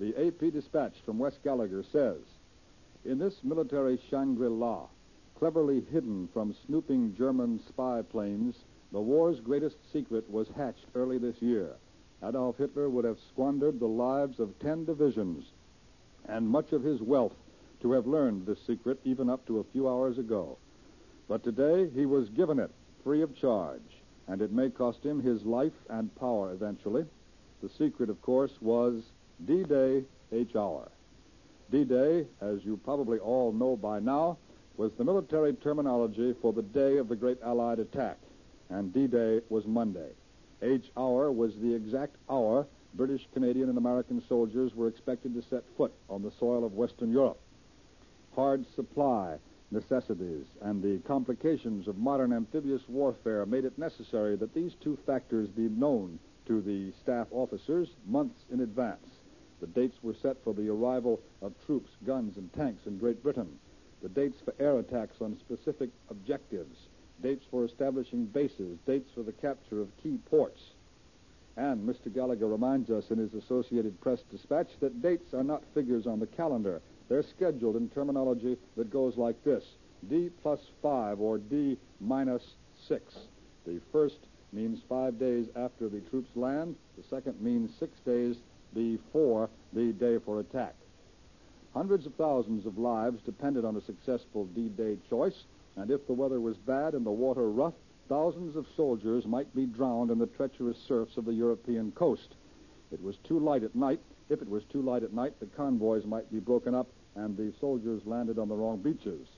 The 0.00 0.28
AP 0.28 0.52
dispatch 0.52 0.94
from 1.04 1.18
Wes 1.18 1.34
Gallagher 1.42 1.84
says 1.90 2.20
In 3.04 3.18
this 3.18 3.34
military 3.42 4.00
Shangri 4.10 4.48
La, 4.48 4.86
cleverly 5.38 5.84
hidden 5.92 6.28
from 6.32 6.54
snooping 6.66 7.14
German 7.16 7.60
spy 7.68 8.02
planes, 8.02 8.56
the 8.90 9.00
war's 9.00 9.38
greatest 9.38 9.76
secret 9.92 10.28
was 10.28 10.48
hatched 10.56 10.86
early 10.96 11.18
this 11.18 11.40
year. 11.40 11.76
Adolf 12.24 12.56
Hitler 12.58 12.90
would 12.90 13.04
have 13.04 13.18
squandered 13.30 13.78
the 13.78 13.86
lives 13.86 14.40
of 14.40 14.58
ten 14.58 14.84
divisions 14.84 15.44
and 16.28 16.48
much 16.48 16.72
of 16.72 16.82
his 16.82 17.00
wealth 17.00 17.36
to 17.80 17.92
have 17.92 18.06
learned 18.06 18.44
this 18.46 18.58
secret 18.66 18.98
even 19.04 19.30
up 19.30 19.46
to 19.46 19.60
a 19.60 19.64
few 19.72 19.88
hours 19.88 20.18
ago. 20.18 20.58
But 21.28 21.44
today 21.44 21.88
he 21.94 22.06
was 22.06 22.28
given 22.30 22.58
it 22.58 22.72
free 23.04 23.22
of 23.22 23.36
charge, 23.36 24.02
and 24.26 24.42
it 24.42 24.50
may 24.50 24.70
cost 24.70 25.04
him 25.04 25.22
his 25.22 25.44
life 25.44 25.72
and 25.88 26.14
power 26.16 26.52
eventually. 26.52 27.04
The 27.62 27.70
secret, 27.78 28.10
of 28.10 28.20
course, 28.22 28.52
was 28.60 29.02
D-Day 29.46 30.04
H 30.32 30.56
hour. 30.56 30.90
D-Day, 31.70 32.26
as 32.40 32.64
you 32.64 32.76
probably 32.84 33.18
all 33.18 33.52
know 33.52 33.76
by 33.76 34.00
now, 34.00 34.38
was 34.78 34.92
the 34.96 35.04
military 35.04 35.52
terminology 35.54 36.32
for 36.40 36.52
the 36.52 36.62
day 36.62 36.98
of 36.98 37.08
the 37.08 37.16
great 37.16 37.42
Allied 37.42 37.80
attack 37.80 38.16
and 38.70 38.94
D-Day 38.94 39.40
was 39.48 39.66
Monday. 39.66 40.10
H 40.62 40.92
hour 40.96 41.32
was 41.32 41.56
the 41.56 41.74
exact 41.74 42.14
hour 42.30 42.64
British, 42.94 43.26
Canadian, 43.34 43.68
and 43.68 43.76
American 43.76 44.22
soldiers 44.28 44.76
were 44.76 44.86
expected 44.86 45.34
to 45.34 45.42
set 45.42 45.64
foot 45.76 45.92
on 46.08 46.22
the 46.22 46.30
soil 46.38 46.64
of 46.64 46.74
Western 46.74 47.10
Europe. 47.10 47.40
Hard 48.36 48.64
supply 48.76 49.36
necessities 49.72 50.46
and 50.62 50.80
the 50.80 50.98
complications 51.06 51.88
of 51.88 51.98
modern 51.98 52.32
amphibious 52.32 52.82
warfare 52.88 53.44
made 53.46 53.64
it 53.64 53.76
necessary 53.78 54.36
that 54.36 54.54
these 54.54 54.74
two 54.80 54.96
factors 55.04 55.48
be 55.48 55.68
known 55.68 56.20
to 56.46 56.62
the 56.62 56.92
staff 57.02 57.26
officers 57.32 57.88
months 58.06 58.44
in 58.52 58.60
advance. 58.60 59.06
The 59.60 59.66
dates 59.66 59.98
were 60.04 60.14
set 60.14 60.36
for 60.44 60.54
the 60.54 60.68
arrival 60.70 61.20
of 61.42 61.52
troops, 61.66 61.90
guns, 62.06 62.36
and 62.36 62.52
tanks 62.52 62.86
in 62.86 62.98
Great 62.98 63.24
Britain. 63.24 63.58
The 64.02 64.08
dates 64.08 64.40
for 64.44 64.54
air 64.60 64.78
attacks 64.78 65.20
on 65.20 65.38
specific 65.38 65.90
objectives 66.10 66.88
dates 67.22 67.44
for 67.50 67.64
establishing 67.64 68.26
bases, 68.26 68.78
dates 68.86 69.10
for 69.14 69.22
the 69.22 69.32
capture 69.32 69.80
of 69.80 69.96
key 70.02 70.18
ports. 70.30 70.60
And 71.56 71.88
Mr. 71.88 72.12
Gallagher 72.14 72.46
reminds 72.46 72.90
us 72.90 73.10
in 73.10 73.18
his 73.18 73.34
Associated 73.34 74.00
Press 74.00 74.20
dispatch 74.30 74.68
that 74.80 75.02
dates 75.02 75.34
are 75.34 75.42
not 75.42 75.64
figures 75.74 76.06
on 76.06 76.20
the 76.20 76.26
calendar. 76.26 76.80
They're 77.08 77.24
scheduled 77.24 77.76
in 77.76 77.88
terminology 77.88 78.56
that 78.76 78.90
goes 78.90 79.16
like 79.16 79.42
this 79.42 79.64
D 80.08 80.30
plus 80.42 80.60
5 80.80 81.20
or 81.20 81.38
D 81.38 81.76
minus 82.00 82.54
6. 82.86 83.02
The 83.66 83.80
first 83.90 84.18
means 84.52 84.80
five 84.88 85.18
days 85.18 85.46
after 85.56 85.88
the 85.88 86.00
troops 86.00 86.30
land. 86.36 86.76
The 86.96 87.04
second 87.10 87.40
means 87.40 87.72
six 87.78 87.98
days 88.00 88.36
before 88.74 89.50
the 89.72 89.92
day 89.92 90.18
for 90.24 90.40
attack. 90.40 90.74
Hundreds 91.74 92.06
of 92.06 92.14
thousands 92.14 92.66
of 92.66 92.78
lives 92.78 93.20
depended 93.22 93.64
on 93.64 93.76
a 93.76 93.80
successful 93.82 94.46
D-Day 94.46 94.96
choice. 95.08 95.44
And 95.76 95.90
if 95.90 96.06
the 96.06 96.12
weather 96.12 96.40
was 96.40 96.56
bad 96.56 96.94
and 96.94 97.04
the 97.04 97.10
water 97.10 97.50
rough, 97.50 97.74
thousands 98.08 98.56
of 98.56 98.66
soldiers 98.74 99.26
might 99.26 99.54
be 99.54 99.66
drowned 99.66 100.10
in 100.10 100.18
the 100.18 100.26
treacherous 100.26 100.78
surfs 100.88 101.16
of 101.16 101.24
the 101.24 101.34
European 101.34 101.92
coast. 101.92 102.34
It 102.90 103.02
was 103.02 103.16
too 103.18 103.38
light 103.38 103.62
at 103.62 103.74
night. 103.74 104.00
If 104.28 104.42
it 104.42 104.48
was 104.48 104.64
too 104.64 104.82
light 104.82 105.02
at 105.02 105.12
night, 105.12 105.38
the 105.40 105.46
convoys 105.46 106.04
might 106.06 106.30
be 106.32 106.40
broken 106.40 106.74
up 106.74 106.88
and 107.14 107.36
the 107.36 107.52
soldiers 107.60 108.02
landed 108.06 108.38
on 108.38 108.48
the 108.48 108.54
wrong 108.54 108.78
beaches. 108.78 109.28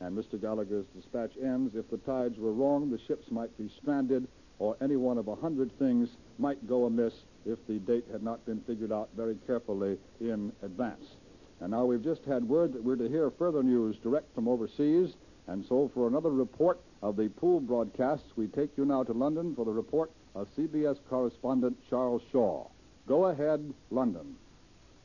And 0.00 0.16
Mr. 0.16 0.40
Gallagher's 0.40 0.86
dispatch 0.94 1.32
ends 1.42 1.74
if 1.74 1.90
the 1.90 1.98
tides 1.98 2.38
were 2.38 2.52
wrong, 2.52 2.90
the 2.90 2.98
ships 2.98 3.30
might 3.30 3.56
be 3.58 3.68
stranded 3.80 4.28
or 4.58 4.76
any 4.80 4.96
one 4.96 5.18
of 5.18 5.28
a 5.28 5.34
hundred 5.34 5.76
things 5.78 6.10
might 6.38 6.68
go 6.68 6.84
amiss 6.84 7.14
if 7.46 7.58
the 7.66 7.78
date 7.80 8.04
had 8.12 8.22
not 8.22 8.44
been 8.44 8.60
figured 8.60 8.92
out 8.92 9.08
very 9.16 9.36
carefully 9.46 9.98
in 10.20 10.52
advance. 10.62 11.16
And 11.60 11.70
now 11.72 11.84
we've 11.84 12.02
just 12.02 12.24
had 12.24 12.48
word 12.48 12.72
that 12.72 12.82
we're 12.82 12.96
to 12.96 13.08
hear 13.08 13.30
further 13.30 13.62
news 13.62 13.96
direct 14.02 14.32
from 14.34 14.48
overseas. 14.48 15.14
And 15.46 15.64
so 15.68 15.90
for 15.94 16.06
another 16.06 16.30
report 16.30 16.80
of 17.02 17.16
the 17.16 17.28
pool 17.28 17.60
broadcasts, 17.60 18.36
we 18.36 18.46
take 18.46 18.70
you 18.76 18.84
now 18.84 19.02
to 19.04 19.12
London 19.12 19.54
for 19.54 19.64
the 19.64 19.72
report 19.72 20.10
of 20.34 20.48
CBS 20.56 20.98
correspondent 21.08 21.76
Charles 21.88 22.22
Shaw. 22.30 22.66
Go 23.06 23.26
ahead, 23.26 23.72
London. 23.90 24.36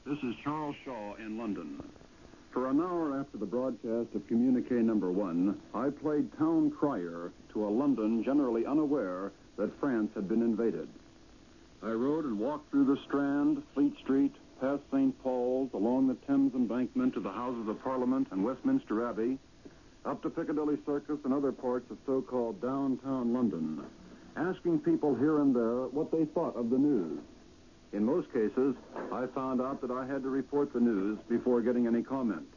This 0.06 0.18
is 0.20 0.36
Charles 0.44 0.76
Shaw 0.84 1.16
in 1.16 1.38
London. 1.38 1.82
For 2.52 2.70
an 2.70 2.82
hour 2.82 3.20
after 3.20 3.38
the 3.38 3.46
broadcast 3.46 4.14
of 4.14 4.28
communique 4.28 4.76
number 4.76 5.12
one, 5.12 5.60
I 5.74 5.90
played 5.90 6.38
town 6.38 6.70
crier 6.70 7.32
to 7.54 7.66
a 7.66 7.70
London 7.70 8.24
generally 8.24 8.66
unaware 8.66 9.32
that 9.58 9.80
France 9.80 10.12
had 10.14 10.28
been 10.28 10.42
invaded. 10.42 10.88
I 11.82 11.92
rode 11.92 12.26
and 12.26 12.38
walked 12.38 12.70
through 12.70 12.86
the 12.86 13.02
Strand, 13.08 13.64
Fleet 13.74 13.98
Street, 14.04 14.36
past 14.64 14.82
St. 14.94 15.22
Paul's, 15.22 15.70
along 15.74 16.08
the 16.08 16.16
Thames 16.26 16.56
embankment 16.56 17.14
to 17.16 17.20
the 17.20 17.30
Houses 17.30 17.68
of 17.68 17.84
Parliament 17.84 18.30
and 18.32 18.46
Westminster 18.46 19.06
Abbey, 19.10 19.38
up 20.06 20.22
to 20.22 20.30
Piccadilly 20.30 20.78
Circus 20.86 21.20
and 21.26 21.34
other 21.34 21.52
parts 21.52 21.92
of 21.92 21.98
so-called 22.06 22.62
downtown 22.62 23.34
London, 23.34 23.84
asking 24.38 24.80
people 24.80 25.16
here 25.16 25.42
and 25.42 25.54
there 25.54 25.88
what 25.88 26.14
they 26.14 26.24
thought 26.34 26.56
of 26.56 26.70
the 26.70 26.78
news. 26.78 27.20
In 27.92 28.06
most 28.06 28.32
cases, 28.32 28.74
I 29.12 29.26
found 29.36 29.60
out 29.60 29.82
that 29.82 29.92
I 29.92 30.06
had 30.06 30.24
to 30.24 30.30
report 30.30 30.72
the 30.72 30.80
news 30.80 31.20
before 31.28 31.62
getting 31.62 31.86
any 31.86 32.02
comment. 32.02 32.48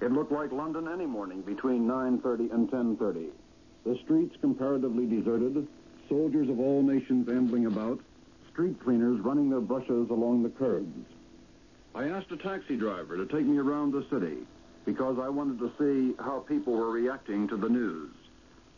It 0.00 0.12
looked 0.12 0.30
like 0.30 0.52
London 0.52 0.86
any 0.86 1.06
morning 1.06 1.42
between 1.42 1.82
9.30 1.88 2.54
and 2.54 2.70
10.30. 2.70 3.30
The 3.84 3.98
streets 4.04 4.36
comparatively 4.40 5.06
deserted, 5.06 5.66
soldiers 6.08 6.48
of 6.48 6.60
all 6.60 6.80
nations 6.80 7.28
ambling 7.28 7.66
about, 7.66 7.98
street 8.58 8.82
cleaners 8.82 9.20
running 9.20 9.48
their 9.48 9.60
brushes 9.60 10.10
along 10.10 10.42
the 10.42 10.48
curbs. 10.48 11.06
I 11.94 12.08
asked 12.08 12.32
a 12.32 12.36
taxi 12.36 12.76
driver 12.76 13.16
to 13.16 13.24
take 13.24 13.46
me 13.46 13.56
around 13.56 13.92
the 13.92 14.04
city 14.10 14.38
because 14.84 15.16
I 15.20 15.28
wanted 15.28 15.60
to 15.60 15.70
see 15.78 16.16
how 16.20 16.40
people 16.40 16.72
were 16.72 16.90
reacting 16.90 17.46
to 17.46 17.56
the 17.56 17.68
news. 17.68 18.10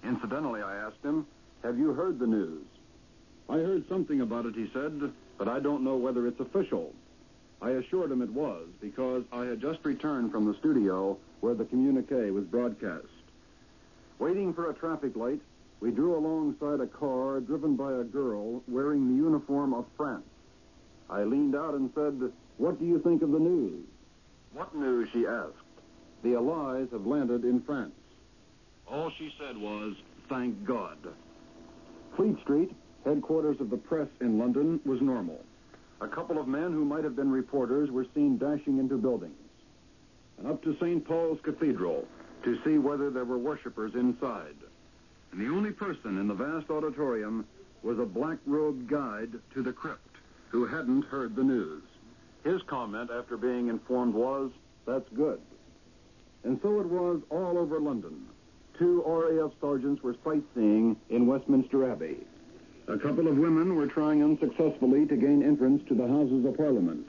Incidentally, 0.05 0.61
I 0.61 0.77
asked 0.77 1.03
him, 1.03 1.27
Have 1.63 1.79
you 1.79 1.95
heard 1.95 2.19
the 2.19 2.27
news? 2.27 2.63
I 3.49 3.55
heard 3.55 3.89
something 3.89 4.21
about 4.21 4.45
it, 4.45 4.55
he 4.55 4.69
said, 4.75 5.13
but 5.39 5.49
I 5.49 5.61
don't 5.61 5.83
know 5.83 5.97
whether 5.97 6.27
it's 6.27 6.41
official. 6.41 6.93
I 7.63 7.71
assured 7.71 8.13
him 8.13 8.21
it 8.21 8.35
was 8.35 8.67
because 8.83 9.25
I 9.33 9.47
had 9.47 9.63
just 9.63 9.83
returned 9.83 10.31
from 10.31 10.45
the 10.45 10.59
studio 10.59 11.17
where 11.41 11.55
the 11.55 11.65
communique 11.65 12.31
was 12.33 12.45
broadcast. 12.45 13.07
Waiting 14.19 14.53
for 14.53 14.69
a 14.69 14.75
traffic 14.75 15.17
light, 15.17 15.41
we 15.81 15.91
drew 15.91 16.17
alongside 16.17 16.81
a 16.81 16.87
car 16.87 17.41
driven 17.41 17.75
by 17.75 17.93
a 17.93 18.05
girl 18.05 18.63
wearing 18.69 19.09
the 19.09 19.23
uniform 19.23 19.73
of 19.73 19.87
France. 19.97 20.25
I 21.09 21.25
leaned 21.25 21.57
out 21.57 21.75
and 21.75 21.91
said, 21.95 22.31
What 22.59 22.79
do 22.79 22.85
you 22.85 23.01
think 23.01 23.23
of 23.23 23.33
the 23.33 23.39
news? 23.39 23.85
What 24.53 24.75
news? 24.75 25.09
she 25.13 25.27
asked. 25.27 25.55
The 26.23 26.35
Allies 26.35 26.89
have 26.93 27.07
landed 27.07 27.45
in 27.45 27.63
France. 27.63 27.95
All 28.87 29.11
she 29.19 29.33
said 29.39 29.57
was, 29.57 29.95
Thank 30.29 30.65
God. 30.65 30.99
Fleet 32.15 32.39
Street, 32.43 32.73
headquarters 33.05 33.61
of 33.61 33.71
the 33.71 33.77
press 33.77 34.09
in 34.21 34.39
London, 34.39 34.81
was 34.85 35.01
normal. 35.01 35.41
A 36.03 36.09
couple 36.09 36.39
of 36.39 36.47
men 36.47 36.73
who 36.73 36.85
might 36.85 37.05
have 37.05 37.17
been 37.17 37.31
reporters 37.31 37.91
were 37.91 38.07
seen 38.15 38.37
dashing 38.37 38.79
into 38.79 38.97
buildings. 38.97 39.35
And 40.39 40.47
up 40.47 40.63
to 40.63 40.77
St. 40.81 41.05
Paul's 41.05 41.39
Cathedral 41.43 42.07
to 42.45 42.59
see 42.65 42.79
whether 42.79 43.11
there 43.11 43.25
were 43.25 43.39
worshippers 43.39 43.95
inside. 43.95 44.57
And 45.33 45.41
the 45.41 45.55
only 45.55 45.71
person 45.71 46.19
in 46.19 46.29
the 46.29 46.35
vast 46.35 46.71
auditorium 46.71 47.47
was 47.83 47.99
a 47.99 48.05
black-robed 48.05 48.89
guide 48.89 49.33
to 49.55 49.63
the 49.63 49.73
crypt 49.73 50.17
who 50.49 50.67
hadn't 50.67 51.05
heard 51.05 51.37
the 51.37 51.45
news. 51.45 51.83
His 52.45 52.63
comment 52.63 53.11
after 53.13 53.37
being 53.37 53.69
informed 53.69 54.15
was, 54.15 54.51
that's 54.87 55.09
good. 55.15 55.41
And 56.45 56.59
so 56.63 56.81
it 56.81 56.87
was 56.87 57.21
all 57.31 57.59
over 57.59 57.79
London. 57.79 58.27
Two 58.79 59.03
RAF 59.07 59.53
sergeants 59.61 60.03
were 60.03 60.17
sightseeing 60.25 60.97
in 61.11 61.27
Westminster 61.27 61.91
Abbey. 61.91 62.17
A 62.89 62.99
couple 62.99 63.29
of 63.29 63.37
women 63.37 63.77
were 63.77 63.87
trying 63.87 64.25
unsuccessfully 64.25 65.07
to 65.07 65.17
gain 65.17 65.43
entrance 65.43 65.87
to 65.89 65.95
the 65.95 66.09
Houses 66.09 66.45
of 66.45 66.57
Parliament. 66.57 67.09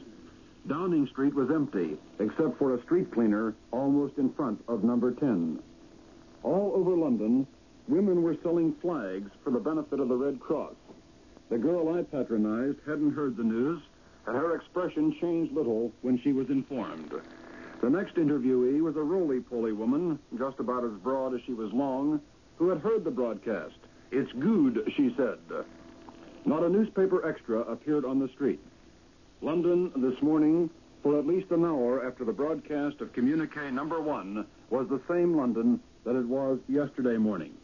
Downing 0.67 1.07
Street 1.07 1.33
was 1.33 1.49
empty, 1.49 1.97
except 2.19 2.59
for 2.59 2.75
a 2.75 2.83
street 2.83 3.11
cleaner 3.11 3.55
almost 3.71 4.17
in 4.17 4.31
front 4.33 4.63
of 4.67 4.83
number 4.83 5.11
10. 5.11 5.59
All 6.43 6.73
over 6.75 6.91
London, 6.91 7.47
women 7.87 8.23
were 8.23 8.37
selling 8.43 8.73
flags 8.81 9.31
for 9.43 9.51
the 9.51 9.59
benefit 9.59 9.99
of 9.99 10.07
the 10.07 10.15
Red 10.15 10.39
Cross. 10.39 10.75
The 11.49 11.57
girl 11.57 11.95
I 11.95 12.03
patronized 12.03 12.77
hadn't 12.85 13.13
heard 13.13 13.35
the 13.35 13.43
news, 13.43 13.81
and 14.25 14.35
her 14.35 14.55
expression 14.55 15.15
changed 15.19 15.53
little 15.53 15.91
when 16.01 16.19
she 16.21 16.31
was 16.31 16.49
informed. 16.49 17.11
The 17.81 17.89
next 17.89 18.15
interviewee 18.15 18.81
was 18.81 18.95
a 18.95 19.01
roly-poly 19.01 19.73
woman, 19.73 20.19
just 20.37 20.59
about 20.59 20.85
as 20.85 20.91
broad 21.03 21.33
as 21.33 21.41
she 21.45 21.53
was 21.53 21.73
long, 21.73 22.21
who 22.57 22.69
had 22.69 22.79
heard 22.79 23.03
the 23.03 23.11
broadcast. 23.11 23.73
It's 24.11 24.31
good, 24.33 24.83
she 24.95 25.13
said. 25.17 25.39
Not 26.45 26.63
a 26.63 26.69
newspaper 26.69 27.27
extra 27.27 27.59
appeared 27.61 28.05
on 28.05 28.19
the 28.19 28.29
street. 28.29 28.59
London 29.41 29.91
this 29.95 30.21
morning, 30.21 30.69
for 31.01 31.17
at 31.17 31.25
least 31.25 31.49
an 31.49 31.65
hour 31.65 32.05
after 32.05 32.23
the 32.23 32.31
broadcast 32.31 33.01
of 33.01 33.11
communique 33.13 33.71
number 33.71 33.99
one, 33.99 34.45
was 34.69 34.87
the 34.87 35.01
same 35.09 35.35
London 35.35 35.79
that 36.03 36.15
it 36.15 36.27
was 36.27 36.59
yesterday 36.67 37.17
morning. 37.17 37.55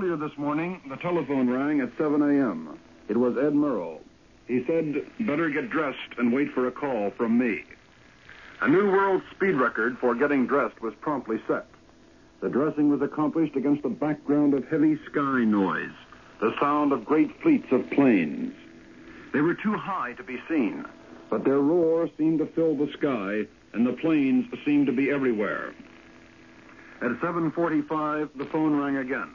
Earlier 0.00 0.16
this 0.16 0.38
morning, 0.38 0.80
the 0.88 0.96
telephone 0.96 1.50
rang 1.50 1.82
at 1.82 1.90
7 1.98 2.22
a.m. 2.22 2.78
It 3.10 3.18
was 3.18 3.36
Ed 3.36 3.52
Murrow. 3.52 3.98
He 4.46 4.64
said, 4.66 5.04
better 5.26 5.50
get 5.50 5.68
dressed 5.68 5.98
and 6.16 6.32
wait 6.32 6.54
for 6.54 6.66
a 6.66 6.72
call 6.72 7.10
from 7.18 7.36
me. 7.36 7.64
A 8.62 8.68
new 8.68 8.90
world 8.90 9.20
speed 9.30 9.56
record 9.56 9.98
for 10.00 10.14
getting 10.14 10.46
dressed 10.46 10.80
was 10.80 10.94
promptly 11.02 11.36
set. 11.46 11.66
The 12.40 12.48
dressing 12.48 12.88
was 12.88 13.02
accomplished 13.02 13.56
against 13.56 13.84
a 13.84 13.90
background 13.90 14.54
of 14.54 14.66
heavy 14.68 14.98
sky 15.10 15.44
noise, 15.44 15.92
the 16.40 16.54
sound 16.58 16.92
of 16.92 17.04
great 17.04 17.38
fleets 17.42 17.70
of 17.70 17.90
planes. 17.90 18.54
They 19.34 19.42
were 19.42 19.54
too 19.54 19.76
high 19.76 20.14
to 20.14 20.22
be 20.22 20.38
seen, 20.48 20.86
but 21.28 21.44
their 21.44 21.60
roar 21.60 22.08
seemed 22.16 22.38
to 22.38 22.46
fill 22.46 22.74
the 22.74 22.90
sky, 22.94 23.42
and 23.74 23.86
the 23.86 23.98
planes 24.00 24.46
seemed 24.64 24.86
to 24.86 24.92
be 24.92 25.10
everywhere. 25.10 25.74
At 27.02 27.10
7.45, 27.20 28.30
the 28.38 28.46
phone 28.46 28.76
rang 28.76 28.96
again. 28.96 29.34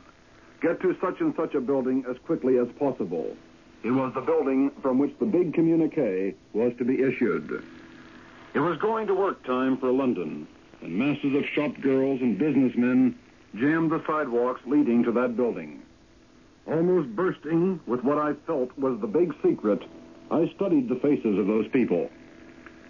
Get 0.61 0.81
to 0.81 0.95
such 1.01 1.19
and 1.19 1.35
such 1.35 1.53
a 1.53 1.61
building 1.61 2.05
as 2.09 2.17
quickly 2.25 2.57
as 2.57 2.67
possible. 2.79 3.35
It 3.83 3.91
was 3.91 4.13
the 4.13 4.21
building 4.21 4.71
from 4.81 4.97
which 4.97 5.13
the 5.19 5.25
big 5.25 5.53
communique 5.53 6.35
was 6.53 6.73
to 6.77 6.85
be 6.85 7.01
issued. 7.01 7.63
It 8.53 8.59
was 8.59 8.77
going 8.77 9.07
to 9.07 9.13
work 9.13 9.43
time 9.43 9.77
for 9.77 9.91
London, 9.91 10.47
and 10.81 10.95
masses 10.95 11.35
of 11.35 11.45
shop 11.53 11.79
girls 11.81 12.21
and 12.21 12.37
businessmen 12.37 13.15
jammed 13.55 13.91
the 13.91 14.03
sidewalks 14.07 14.61
leading 14.65 15.03
to 15.03 15.11
that 15.11 15.35
building. 15.35 15.81
Almost 16.65 17.15
bursting 17.15 17.79
with 17.85 18.03
what 18.03 18.17
I 18.17 18.33
felt 18.47 18.75
was 18.77 18.99
the 18.99 19.07
big 19.07 19.33
secret, 19.43 19.83
I 20.31 20.51
studied 20.55 20.89
the 20.89 20.95
faces 20.95 21.37
of 21.37 21.45
those 21.45 21.67
people. 21.67 22.09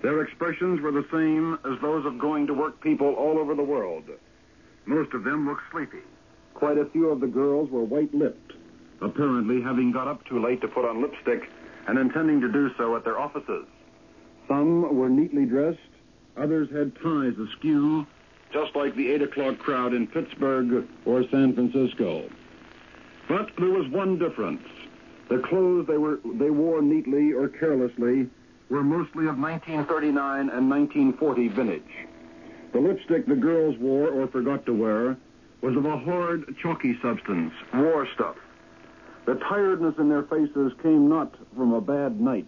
Their 0.02 0.22
expressions 0.22 0.80
were 0.82 0.92
the 0.92 1.08
same 1.12 1.60
as 1.66 1.82
those 1.82 2.06
of 2.06 2.20
going 2.20 2.48
to 2.48 2.54
work 2.54 2.80
people 2.80 3.14
all 3.16 3.38
over 3.38 3.56
the 3.56 3.64
world. 3.64 4.06
Most 4.86 5.14
of 5.14 5.24
them 5.24 5.48
looked 5.48 5.64
sleepy. 5.72 6.04
Quite 6.56 6.78
a 6.78 6.86
few 6.86 7.10
of 7.10 7.20
the 7.20 7.28
girls 7.28 7.70
were 7.70 7.84
white-lipped, 7.84 8.54
apparently 9.02 9.62
having 9.62 9.92
got 9.92 10.08
up 10.08 10.26
too 10.26 10.42
late 10.42 10.62
to 10.62 10.68
put 10.70 10.86
on 10.86 11.02
lipstick 11.02 11.50
and 11.88 12.00
intending 12.00 12.42
to 12.42 12.52
do 12.52 12.72
so 12.78 12.96
at 12.96 13.04
their 13.04 13.20
offices. 13.20 13.68
Some 14.48 14.98
were 14.98 15.10
neatly 15.10 15.46
dressed, 15.46 15.80
others 16.38 16.70
had 16.72 16.96
ties 16.96 17.34
askew, 17.38 18.08
just 18.54 18.74
like 18.76 18.96
the 18.96 19.12
8 19.12 19.22
o'clock 19.24 19.60
crowd 19.60 19.94
in 19.94 20.08
Pittsburgh 20.08 20.88
or 21.06 21.24
San 21.30 21.54
Francisco. 21.54 22.30
But 23.28 23.50
there 23.58 23.70
was 23.70 23.90
one 23.90 24.18
difference. 24.18 24.64
The 25.30 25.40
clothes 25.40 25.88
they, 25.88 25.98
were, 25.98 26.20
they 26.36 26.52
wore 26.52 26.82
neatly 26.82 27.34
or 27.34 27.50
carelessly 27.50 28.30
were 28.70 28.84
mostly 28.84 29.28
of 29.28 29.38
1939 29.38 30.50
and 30.50 30.70
1940 30.70 31.48
vintage. 31.50 31.84
The 32.72 32.80
lipstick 32.80 33.26
the 33.26 33.36
girls 33.36 33.78
wore 33.78 34.08
or 34.08 34.28
forgot 34.28 34.66
to 34.68 34.74
wear 34.74 35.18
was 35.66 35.76
of 35.76 35.86
a 35.86 35.98
hard, 35.98 36.56
chalky 36.62 36.96
substance, 37.02 37.52
war 37.74 38.08
stuff. 38.14 38.36
The 39.26 39.34
tiredness 39.34 39.96
in 39.98 40.10
their 40.10 40.22
faces 40.22 40.72
came 40.84 41.10
not 41.10 41.34
from 41.58 41.74
a 41.74 41.82
bad 41.82 42.22
night, 42.22 42.48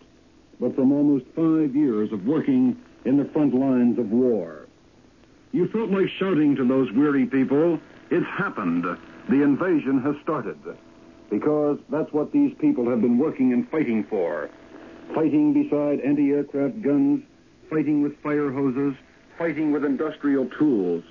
but 0.59 0.75
from 0.75 0.91
almost 0.91 1.25
five 1.35 1.75
years 1.75 2.11
of 2.11 2.27
working 2.27 2.77
in 3.05 3.17
the 3.17 3.25
front 3.25 3.55
lines 3.55 3.97
of 3.97 4.11
war. 4.11 4.67
You 5.51 5.67
felt 5.69 5.89
like 5.89 6.09
shouting 6.09 6.55
to 6.57 6.67
those 6.67 6.91
weary 6.91 7.25
people, 7.25 7.79
It's 8.11 8.25
happened. 8.27 8.83
The 8.83 9.41
invasion 9.41 9.99
has 10.03 10.15
started. 10.21 10.59
Because 11.31 11.79
that's 11.89 12.13
what 12.13 12.31
these 12.31 12.53
people 12.59 12.87
have 12.87 13.01
been 13.01 13.17
working 13.17 13.51
and 13.51 13.67
fighting 13.71 14.03
for. 14.03 14.51
Fighting 15.15 15.53
beside 15.53 16.01
anti 16.01 16.33
aircraft 16.33 16.83
guns, 16.83 17.23
fighting 17.67 18.03
with 18.03 18.21
fire 18.21 18.51
hoses, 18.51 18.93
fighting 19.39 19.71
with 19.71 19.83
industrial 19.83 20.45
tools. 20.59 21.03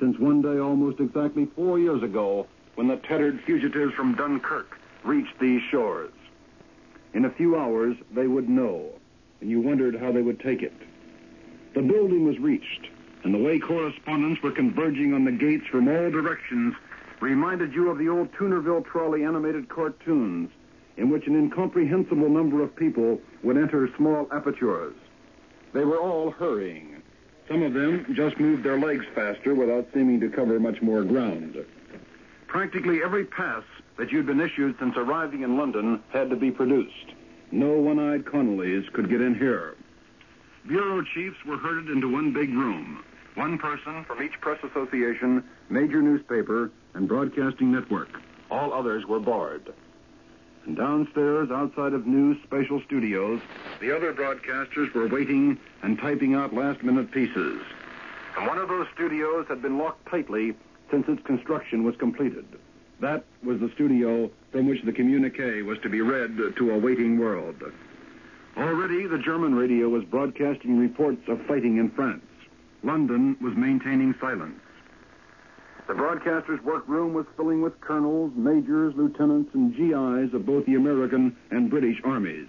Since 0.00 0.18
one 0.18 0.40
day 0.40 0.58
almost 0.58 0.98
exactly 0.98 1.46
four 1.54 1.78
years 1.78 2.02
ago, 2.02 2.46
when 2.74 2.88
the 2.88 2.96
tethered 2.96 3.40
fugitives 3.44 3.92
from 3.92 4.14
Dunkirk 4.14 4.78
reached 5.04 5.38
these 5.38 5.60
shores. 5.70 6.10
In 7.12 7.26
a 7.26 7.30
few 7.30 7.56
hours, 7.56 7.96
they 8.10 8.26
would 8.26 8.48
know, 8.48 8.88
and 9.42 9.50
you 9.50 9.60
wondered 9.60 9.94
how 9.94 10.10
they 10.10 10.22
would 10.22 10.40
take 10.40 10.62
it. 10.62 10.72
The 11.74 11.82
building 11.82 12.24
was 12.24 12.38
reached, 12.38 12.88
and 13.24 13.34
the 13.34 13.38
way 13.38 13.58
correspondents 13.58 14.42
were 14.42 14.52
converging 14.52 15.12
on 15.12 15.24
the 15.24 15.32
gates 15.32 15.66
from 15.66 15.86
all 15.86 16.10
directions 16.10 16.74
reminded 17.20 17.74
you 17.74 17.90
of 17.90 17.98
the 17.98 18.08
old 18.08 18.32
Toonerville 18.32 18.86
Trolley 18.86 19.24
animated 19.24 19.68
cartoons, 19.68 20.48
in 20.96 21.10
which 21.10 21.26
an 21.26 21.36
incomprehensible 21.36 22.30
number 22.30 22.62
of 22.62 22.74
people 22.74 23.20
would 23.42 23.58
enter 23.58 23.90
small 23.98 24.26
apertures. 24.32 24.94
They 25.74 25.84
were 25.84 25.98
all 26.00 26.30
hurrying. 26.30 26.99
Some 27.50 27.64
of 27.64 27.74
them 27.74 28.06
just 28.14 28.38
moved 28.38 28.62
their 28.62 28.78
legs 28.78 29.04
faster 29.12 29.56
without 29.56 29.88
seeming 29.92 30.20
to 30.20 30.28
cover 30.28 30.60
much 30.60 30.80
more 30.80 31.02
ground. 31.02 31.56
Practically 32.46 33.02
every 33.02 33.24
pass 33.24 33.64
that 33.98 34.12
you'd 34.12 34.26
been 34.26 34.40
issued 34.40 34.76
since 34.78 34.96
arriving 34.96 35.42
in 35.42 35.56
London 35.56 36.00
had 36.12 36.30
to 36.30 36.36
be 36.36 36.52
produced. 36.52 37.12
No 37.50 37.72
one-eyed 37.72 38.24
Connollys 38.24 38.92
could 38.92 39.10
get 39.10 39.20
in 39.20 39.34
here. 39.34 39.74
Bureau 40.68 41.02
chiefs 41.02 41.44
were 41.44 41.56
herded 41.56 41.90
into 41.90 42.08
one 42.08 42.32
big 42.32 42.50
room. 42.50 43.02
One 43.34 43.58
person 43.58 44.04
from 44.04 44.22
each 44.22 44.40
press 44.40 44.62
association, 44.62 45.42
major 45.70 46.00
newspaper, 46.00 46.70
and 46.94 47.08
broadcasting 47.08 47.72
network. 47.72 48.10
All 48.48 48.72
others 48.72 49.06
were 49.06 49.20
barred. 49.20 49.72
And 50.66 50.76
downstairs, 50.76 51.50
outside 51.50 51.94
of 51.94 52.06
news 52.06 52.36
special 52.44 52.82
studios, 52.82 53.40
the 53.80 53.94
other 53.94 54.12
broadcasters 54.12 54.92
were 54.92 55.08
waiting 55.08 55.58
and 55.82 55.98
typing 55.98 56.34
out 56.34 56.54
last-minute 56.54 57.10
pieces. 57.10 57.60
And 58.36 58.46
one 58.46 58.58
of 58.58 58.68
those 58.68 58.86
studios 58.94 59.46
had 59.48 59.62
been 59.62 59.78
locked 59.78 60.06
tightly 60.08 60.54
since 60.90 61.08
its 61.08 61.22
construction 61.24 61.82
was 61.84 61.96
completed. 61.96 62.44
That 63.00 63.24
was 63.42 63.58
the 63.60 63.70
studio 63.74 64.30
from 64.52 64.68
which 64.68 64.82
the 64.82 64.92
communique 64.92 65.62
was 65.62 65.78
to 65.80 65.88
be 65.88 66.02
read 66.02 66.36
to 66.56 66.70
a 66.70 66.78
waiting 66.78 67.18
world. 67.18 67.62
Already, 68.56 69.06
the 69.06 69.18
German 69.18 69.54
radio 69.54 69.88
was 69.88 70.04
broadcasting 70.04 70.78
reports 70.78 71.22
of 71.28 71.40
fighting 71.46 71.78
in 71.78 71.90
France. 71.90 72.22
London 72.82 73.36
was 73.40 73.54
maintaining 73.56 74.14
silence. 74.20 74.60
The 75.86 75.94
broadcaster's 75.94 76.62
workroom 76.62 77.14
was 77.14 77.26
filling 77.36 77.62
with 77.62 77.80
colonels, 77.80 78.32
majors, 78.36 78.94
lieutenants, 78.96 79.54
and 79.54 79.74
GIs 79.74 80.34
of 80.34 80.46
both 80.46 80.66
the 80.66 80.74
American 80.74 81.36
and 81.50 81.70
British 81.70 82.00
armies. 82.04 82.46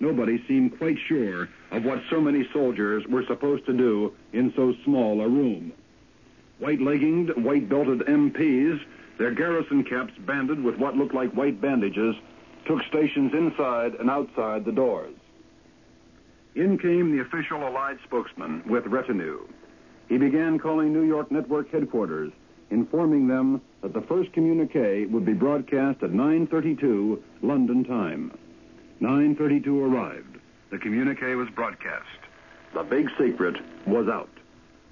Nobody 0.00 0.42
seemed 0.46 0.78
quite 0.78 0.98
sure 1.06 1.48
of 1.70 1.84
what 1.84 2.02
so 2.10 2.20
many 2.20 2.46
soldiers 2.52 3.06
were 3.06 3.24
supposed 3.26 3.64
to 3.66 3.72
do 3.72 4.12
in 4.32 4.52
so 4.54 4.74
small 4.84 5.20
a 5.20 5.28
room. 5.28 5.72
White 6.58 6.80
legginged, 6.80 7.36
white 7.38 7.68
belted 7.68 8.00
MPs, 8.00 8.80
their 9.18 9.30
garrison 9.30 9.84
caps 9.84 10.12
banded 10.26 10.62
with 10.62 10.76
what 10.76 10.96
looked 10.96 11.14
like 11.14 11.32
white 11.32 11.60
bandages, 11.60 12.16
took 12.66 12.82
stations 12.84 13.32
inside 13.32 13.94
and 13.94 14.10
outside 14.10 14.64
the 14.64 14.72
doors. 14.72 15.14
In 16.54 16.78
came 16.78 17.12
the 17.12 17.22
official 17.22 17.66
Allied 17.66 17.98
spokesman 18.04 18.62
with 18.66 18.86
retinue. 18.86 19.46
He 20.08 20.18
began 20.18 20.58
calling 20.58 20.92
New 20.92 21.02
York 21.02 21.30
Network 21.30 21.70
headquarters, 21.70 22.32
informing 22.70 23.28
them 23.28 23.60
that 23.82 23.92
the 23.92 24.02
first 24.02 24.32
communique 24.32 25.06
would 25.06 25.24
be 25.24 25.32
broadcast 25.32 26.02
at 26.02 26.10
9.32 26.10 27.20
London 27.42 27.84
time. 27.84 28.32
9.32 29.00 29.66
arrived. 29.66 30.38
The 30.70 30.78
communique 30.78 31.34
was 31.34 31.48
broadcast. 31.54 32.06
The 32.74 32.82
big 32.82 33.08
secret 33.18 33.56
was 33.86 34.08
out. 34.08 34.30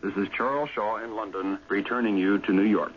This 0.03 0.15
is 0.17 0.29
Charles 0.37 0.71
Shaw 0.75 1.03
in 1.03 1.15
London, 1.15 1.59
returning 1.69 2.17
you 2.17 2.39
to 2.41 2.53
New 2.53 2.63
York. 2.63 2.93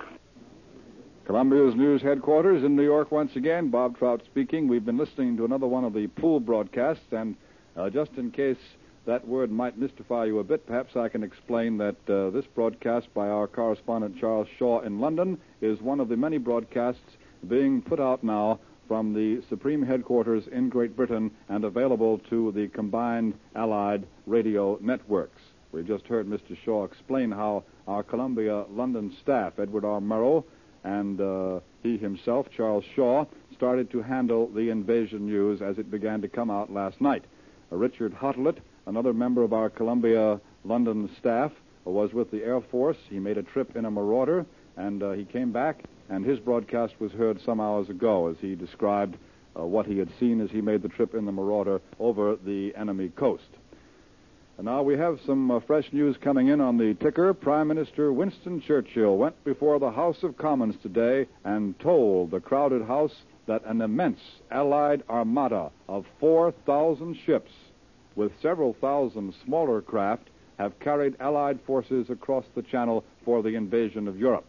Columbia's 1.26 1.76
news 1.76 2.02
headquarters 2.02 2.64
in 2.64 2.76
New 2.76 2.84
York 2.84 3.12
once 3.12 3.36
again. 3.36 3.70
Bob 3.70 3.98
Trout 3.98 4.22
speaking. 4.26 4.68
We've 4.68 4.86
been 4.86 4.98
listening 4.98 5.38
to 5.38 5.46
another 5.46 5.66
one 5.66 5.84
of 5.84 5.94
the 5.94 6.08
pool 6.08 6.40
broadcasts, 6.40 7.12
and 7.12 7.36
uh, 7.76 7.90
just 7.90 8.12
in 8.18 8.30
case 8.30 8.58
that 9.06 9.28
word 9.28 9.52
might 9.52 9.78
mystify 9.78 10.26
you 10.26 10.40
a 10.40 10.44
bit, 10.44 10.66
perhaps 10.66 10.96
I 10.96 11.10
can 11.10 11.24
explain 11.24 11.78
that 11.78 11.96
uh, 12.10 12.32
this 12.32 12.46
broadcast 12.56 13.14
by 13.14 13.28
our 13.28 13.48
correspondent 13.48 14.18
Charles 14.20 14.48
Shaw 14.58 14.82
in 14.82 15.00
London 15.00 15.38
is 15.62 15.82
one 15.82 16.00
of 16.00 16.10
the 16.10 16.18
many 16.18 16.38
broadcasts 16.38 17.18
being 17.48 17.82
put 17.82 18.00
out 18.00 18.24
now 18.24 18.60
from 18.88 19.14
the 19.14 19.44
Supreme 19.50 19.84
Headquarters 19.84 20.44
in 20.52 20.70
Great 20.70 20.96
Britain 20.96 21.32
and 21.50 21.64
available 21.64 22.20
to 22.30 22.52
the 22.52 22.68
combined 22.68 23.36
Allied 23.56 24.06
radio 24.26 24.78
networks. 24.82 25.42
We 25.72 25.84
just 25.84 26.08
heard 26.08 26.28
Mr. 26.28 26.58
Shaw 26.64 26.86
explain 26.86 27.32
how 27.32 27.64
our 27.88 28.04
Columbia 28.04 28.66
London 28.72 29.16
staff, 29.22 29.60
Edward 29.60 29.86
R. 29.86 30.00
Murrow, 30.00 30.44
and 30.84 31.20
uh, 31.20 31.60
he 31.84 31.98
himself, 31.98 32.48
Charles 32.56 32.86
Shaw, 32.96 33.26
started 33.56 33.92
to 33.92 34.02
handle 34.02 34.48
the 34.48 34.70
invasion 34.70 35.26
news 35.26 35.62
as 35.62 35.78
it 35.78 35.92
began 35.92 36.22
to 36.22 36.28
come 36.28 36.50
out 36.50 36.72
last 36.72 37.02
night. 37.02 37.26
Uh, 37.72 37.76
Richard 37.76 38.14
Hottelet, 38.14 38.58
another 38.86 39.14
member 39.14 39.44
of 39.44 39.54
our 39.54 39.70
Columbia 39.70 40.40
London 40.64 41.10
staff, 41.20 41.52
was 41.86 42.14
with 42.14 42.32
the 42.32 42.44
Air 42.44 42.62
Force. 42.62 42.98
He 43.10 43.20
made 43.20 43.38
a 43.38 43.44
trip 43.44 43.76
in 43.76 43.86
a 43.86 43.92
Marauder, 43.92 44.46
and 44.76 45.04
uh, 45.04 45.12
he 45.12 45.24
came 45.26 45.52
back, 45.52 45.84
and 46.10 46.26
his 46.26 46.40
broadcast 46.40 46.96
was 47.00 47.12
heard 47.12 47.40
some 47.42 47.60
hours 47.60 47.90
ago 47.90 48.28
as 48.28 48.38
he 48.42 48.56
described 48.56 49.18
uh, 49.58 49.64
what 49.64 49.86
he 49.86 49.98
had 49.98 50.10
seen 50.20 50.42
as 50.42 50.50
he 50.50 50.62
made 50.62 50.82
the 50.82 50.90
trip 50.90 51.14
in 51.14 51.26
the 51.26 51.32
Marauder 51.32 51.82
over 52.00 52.38
the 52.44 52.74
enemy 52.76 53.10
coast. 53.10 53.44
And 54.58 54.66
now 54.66 54.82
we 54.82 54.98
have 54.98 55.20
some 55.26 55.52
uh, 55.52 55.60
fresh 55.60 55.92
news 55.92 56.16
coming 56.22 56.48
in 56.48 56.62
on 56.62 56.78
the 56.78 56.94
ticker. 56.96 57.34
Prime 57.34 57.68
Minister 57.68 58.14
Winston 58.14 58.62
Churchill 58.62 59.18
went 59.18 59.44
before 59.44 59.80
the 59.80 59.92
House 59.92 60.24
of 60.24 60.38
Commons 60.38 60.76
today 60.82 61.28
and 61.44 61.78
told 61.80 62.32
the 62.32 62.40
crowded 62.40 62.84
House 62.84 63.16
that 63.48 63.66
an 63.66 63.82
immense 63.82 64.20
Allied 64.50 65.04
armada 65.10 65.72
of 65.90 66.06
4,000 66.20 67.18
ships 67.26 67.52
with 68.16 68.32
several 68.42 68.74
thousand 68.74 69.34
smaller 69.44 69.82
craft 69.82 70.30
have 70.58 70.80
carried 70.80 71.16
Allied 71.20 71.60
forces 71.66 72.10
across 72.10 72.46
the 72.56 72.62
Channel 72.62 73.04
for 73.24 73.44
the 73.44 73.56
invasion 73.56 74.08
of 74.08 74.18
Europe. 74.18 74.46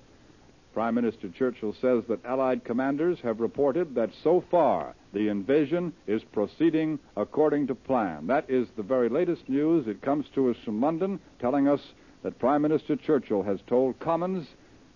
Prime 0.72 0.94
Minister 0.94 1.30
Churchill 1.30 1.74
says 1.80 2.04
that 2.08 2.24
Allied 2.24 2.62
commanders 2.62 3.18
have 3.22 3.40
reported 3.40 3.94
that 3.94 4.10
so 4.22 4.44
far 4.50 4.94
the 5.14 5.28
invasion 5.28 5.92
is 6.06 6.22
proceeding 6.32 6.98
according 7.16 7.66
to 7.66 7.74
plan. 7.74 8.26
That 8.26 8.44
is 8.50 8.68
the 8.76 8.82
very 8.82 9.08
latest 9.08 9.48
news. 9.48 9.88
It 9.88 10.02
comes 10.02 10.26
to 10.34 10.50
us 10.50 10.56
from 10.64 10.82
London 10.82 11.18
telling 11.40 11.66
us 11.66 11.80
that 12.22 12.38
Prime 12.38 12.60
Minister 12.60 12.94
Churchill 12.94 13.42
has 13.42 13.58
told 13.66 13.98
Commons 14.00 14.46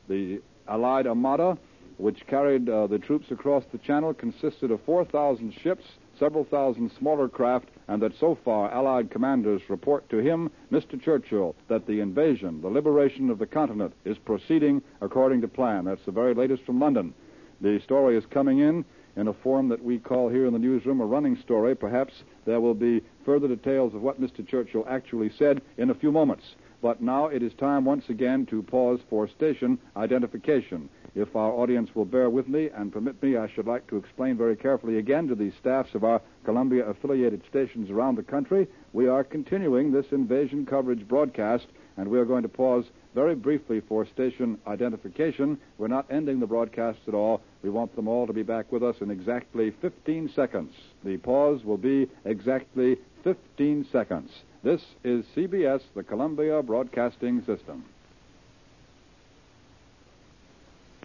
the 0.09 0.43
Allied 0.68 1.07
Armada, 1.07 1.57
which 1.97 2.27
carried 2.27 2.68
uh, 2.68 2.87
the 2.87 2.99
troops 2.99 3.31
across 3.31 3.64
the 3.73 3.79
Channel, 3.79 4.12
consisted 4.12 4.71
of 4.71 4.83
4,000 4.85 5.55
ships 5.62 5.85
several 6.21 6.45
thousand 6.45 6.93
smaller 6.99 7.29
craft, 7.29 7.71
and 7.89 8.01
that 8.03 8.12
so 8.21 8.39
far 8.45 8.71
Allied 8.73 9.11
commanders 9.11 9.62
report 9.68 10.09
to 10.11 10.18
him, 10.18 10.51
Mr. 10.71 11.01
Churchill, 11.01 11.57
that 11.68 11.87
the 11.87 12.01
invasion, 12.01 12.61
the 12.61 12.68
liberation 12.68 13.31
of 13.31 13.39
the 13.39 13.47
continent, 13.47 13.95
is 14.05 14.18
proceeding 14.18 14.83
according 15.01 15.41
to 15.41 15.49
plan. 15.49 15.87
That's 15.87 16.05
the 16.05 16.12
very 16.12 16.35
latest 16.35 16.62
from 16.64 16.79
London. 16.79 17.14
The 17.62 17.81
story 17.81 18.16
is 18.16 18.25
coming 18.27 18.61
in 18.61 18.85
in 19.16 19.29
a 19.29 19.33
form 19.33 19.68
that 19.71 19.83
we 19.83 19.99
call 19.99 20.29
here 20.29 20.47
in 20.47 20.53
the 20.53 20.59
newsroom 20.59 21.01
a 21.01 21.07
running 21.07 21.37
story. 21.37 21.75
Perhaps 21.75 22.12
there 22.45 22.61
will 22.61 22.75
be 22.75 23.03
further 23.25 23.49
details 23.49 23.95
of 23.95 24.03
what 24.03 24.21
Mr. 24.21 24.47
Churchill 24.47 24.87
actually 24.89 25.31
said 25.39 25.62
in 25.79 25.91
a 25.91 25.95
few 25.95 26.12
moments. 26.12 26.55
But 26.83 27.03
now 27.03 27.27
it 27.27 27.43
is 27.43 27.53
time 27.55 27.85
once 27.85 28.09
again 28.09 28.47
to 28.47 28.62
pause 28.62 29.01
for 29.11 29.29
station 29.29 29.79
identification. 29.97 30.89
If 31.15 31.35
our 31.35 31.51
audience 31.51 31.95
will 31.95 32.05
bear 32.05 32.31
with 32.31 32.49
me 32.49 32.69
and 32.69 32.93
permit 32.93 33.21
me, 33.21 33.37
I 33.37 33.49
should 33.49 33.67
like 33.67 33.87
to 33.89 33.97
explain 33.97 34.37
very 34.37 34.55
carefully 34.55 34.99
again 34.99 35.27
to 35.29 35.35
the 35.35 35.51
staffs 35.59 35.95
of 35.95 36.05
our 36.05 36.23
Columbia 36.45 36.85
affiliated 36.87 37.43
stations 37.49 37.91
around 37.91 38.15
the 38.15 38.23
country. 38.23 38.69
We 38.93 39.09
are 39.09 39.25
continuing 39.25 39.91
this 39.91 40.13
invasion 40.13 40.65
coverage 40.67 41.07
broadcast, 41.09 41.67
and 41.97 42.09
we 42.09 42.19
are 42.19 42.25
going 42.25 42.43
to 42.43 42.49
pause 42.49 42.85
very 43.15 43.35
briefly 43.35 43.81
for 43.81 44.07
station 44.07 44.57
identification. 44.69 45.59
We're 45.79 45.89
not 45.89 46.07
ending 46.11 46.39
the 46.39 46.47
broadcast 46.47 47.01
at 47.09 47.15
all. 47.15 47.43
We 47.63 47.71
want 47.71 47.97
them 47.97 48.07
all 48.07 48.29
to 48.29 48.33
be 48.33 48.45
back 48.45 48.71
with 48.71 48.85
us 48.85 48.97
in 49.01 49.11
exactly 49.11 49.73
15 49.83 50.31
seconds. 50.35 50.73
The 51.05 51.17
pause 51.17 51.65
will 51.65 51.77
be 51.77 52.09
exactly 52.25 52.99
15 53.25 53.87
seconds. 53.91 54.31
This 54.63 54.83
is 55.03 55.25
CBS, 55.35 55.83
the 55.95 56.05
Columbia 56.05 56.63
Broadcasting 56.63 57.41
System. 57.45 57.85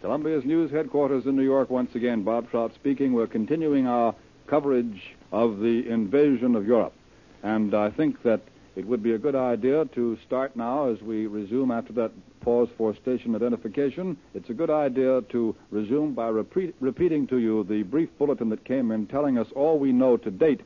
Columbia's 0.05 0.45
news 0.45 0.69
headquarters 0.69 1.25
in 1.25 1.35
New 1.35 1.41
York 1.41 1.71
once 1.71 1.95
again. 1.95 2.21
Bob 2.21 2.47
Trout 2.51 2.71
speaking. 2.75 3.13
We're 3.13 3.25
continuing 3.25 3.87
our 3.87 4.13
coverage 4.45 5.01
of 5.31 5.57
the 5.57 5.89
invasion 5.89 6.55
of 6.55 6.67
Europe. 6.67 6.93
And 7.41 7.73
I 7.73 7.89
think 7.89 8.21
that 8.21 8.41
it 8.75 8.85
would 8.85 9.01
be 9.01 9.13
a 9.13 9.17
good 9.17 9.33
idea 9.33 9.85
to 9.95 10.15
start 10.23 10.55
now 10.55 10.89
as 10.89 11.01
we 11.01 11.25
resume 11.25 11.71
after 11.71 11.91
that 11.93 12.11
pause 12.41 12.69
for 12.77 12.95
station 12.95 13.35
identification. 13.35 14.15
It's 14.35 14.47
a 14.51 14.53
good 14.53 14.69
idea 14.69 15.23
to 15.31 15.55
resume 15.71 16.13
by 16.13 16.27
repeat, 16.27 16.75
repeating 16.79 17.25
to 17.25 17.39
you 17.39 17.63
the 17.63 17.81
brief 17.81 18.09
bulletin 18.19 18.49
that 18.49 18.63
came 18.63 18.91
in 18.91 19.07
telling 19.07 19.39
us 19.39 19.47
all 19.55 19.79
we 19.79 19.91
know 19.91 20.17
to 20.17 20.29
date 20.29 20.61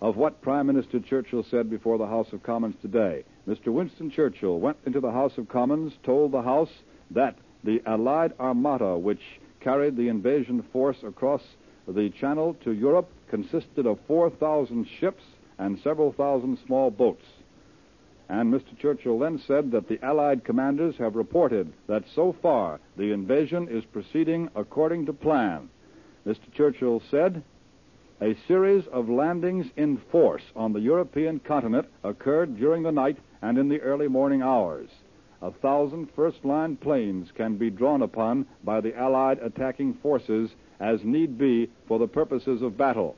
of 0.00 0.16
what 0.16 0.42
Prime 0.42 0.66
Minister 0.66 0.98
Churchill 0.98 1.46
said 1.48 1.70
before 1.70 1.98
the 1.98 2.08
House 2.08 2.32
of 2.32 2.42
Commons 2.42 2.74
today. 2.82 3.22
Mr. 3.46 3.68
Winston 3.68 4.10
Churchill 4.10 4.58
went 4.58 4.78
into 4.86 4.98
the 4.98 5.12
House 5.12 5.38
of 5.38 5.48
Commons, 5.48 5.92
told 6.02 6.32
the 6.32 6.42
House 6.42 6.70
that 7.12 7.36
the 7.64 7.82
Allied 7.86 8.32
Armada, 8.38 8.96
which 8.96 9.20
carried 9.60 9.96
the 9.96 10.08
invasion 10.08 10.64
force 10.72 10.96
across 11.04 11.42
the 11.86 12.10
Channel 12.10 12.54
to 12.64 12.72
Europe, 12.72 13.10
consisted 13.28 13.86
of 13.86 13.98
4,000 14.06 14.86
ships 15.00 15.22
and 15.58 15.78
several 15.82 16.12
thousand 16.12 16.58
small 16.66 16.90
boats. 16.90 17.24
And 18.28 18.52
Mr. 18.52 18.76
Churchill 18.78 19.18
then 19.18 19.38
said 19.46 19.70
that 19.72 19.88
the 19.88 20.02
Allied 20.04 20.44
commanders 20.44 20.96
have 20.96 21.16
reported 21.16 21.72
that 21.86 22.04
so 22.14 22.34
far 22.40 22.80
the 22.96 23.12
invasion 23.12 23.68
is 23.68 23.84
proceeding 23.84 24.48
according 24.54 25.06
to 25.06 25.12
plan. 25.12 25.68
Mr. 26.26 26.52
Churchill 26.54 27.02
said, 27.10 27.42
a 28.20 28.36
series 28.46 28.86
of 28.92 29.08
landings 29.08 29.66
in 29.76 30.00
force 30.12 30.44
on 30.54 30.72
the 30.72 30.80
European 30.80 31.40
continent 31.40 31.88
occurred 32.04 32.56
during 32.56 32.84
the 32.84 32.92
night 32.92 33.18
and 33.42 33.58
in 33.58 33.68
the 33.68 33.80
early 33.80 34.06
morning 34.06 34.42
hours. 34.42 34.88
A 35.42 35.50
thousand 35.50 36.08
first 36.14 36.44
line 36.44 36.76
planes 36.76 37.32
can 37.34 37.56
be 37.56 37.68
drawn 37.68 38.02
upon 38.02 38.46
by 38.62 38.80
the 38.80 38.96
Allied 38.96 39.40
attacking 39.40 39.94
forces 39.94 40.50
as 40.78 41.02
need 41.02 41.36
be 41.36 41.68
for 41.88 41.98
the 41.98 42.06
purposes 42.06 42.62
of 42.62 42.78
battle. 42.78 43.16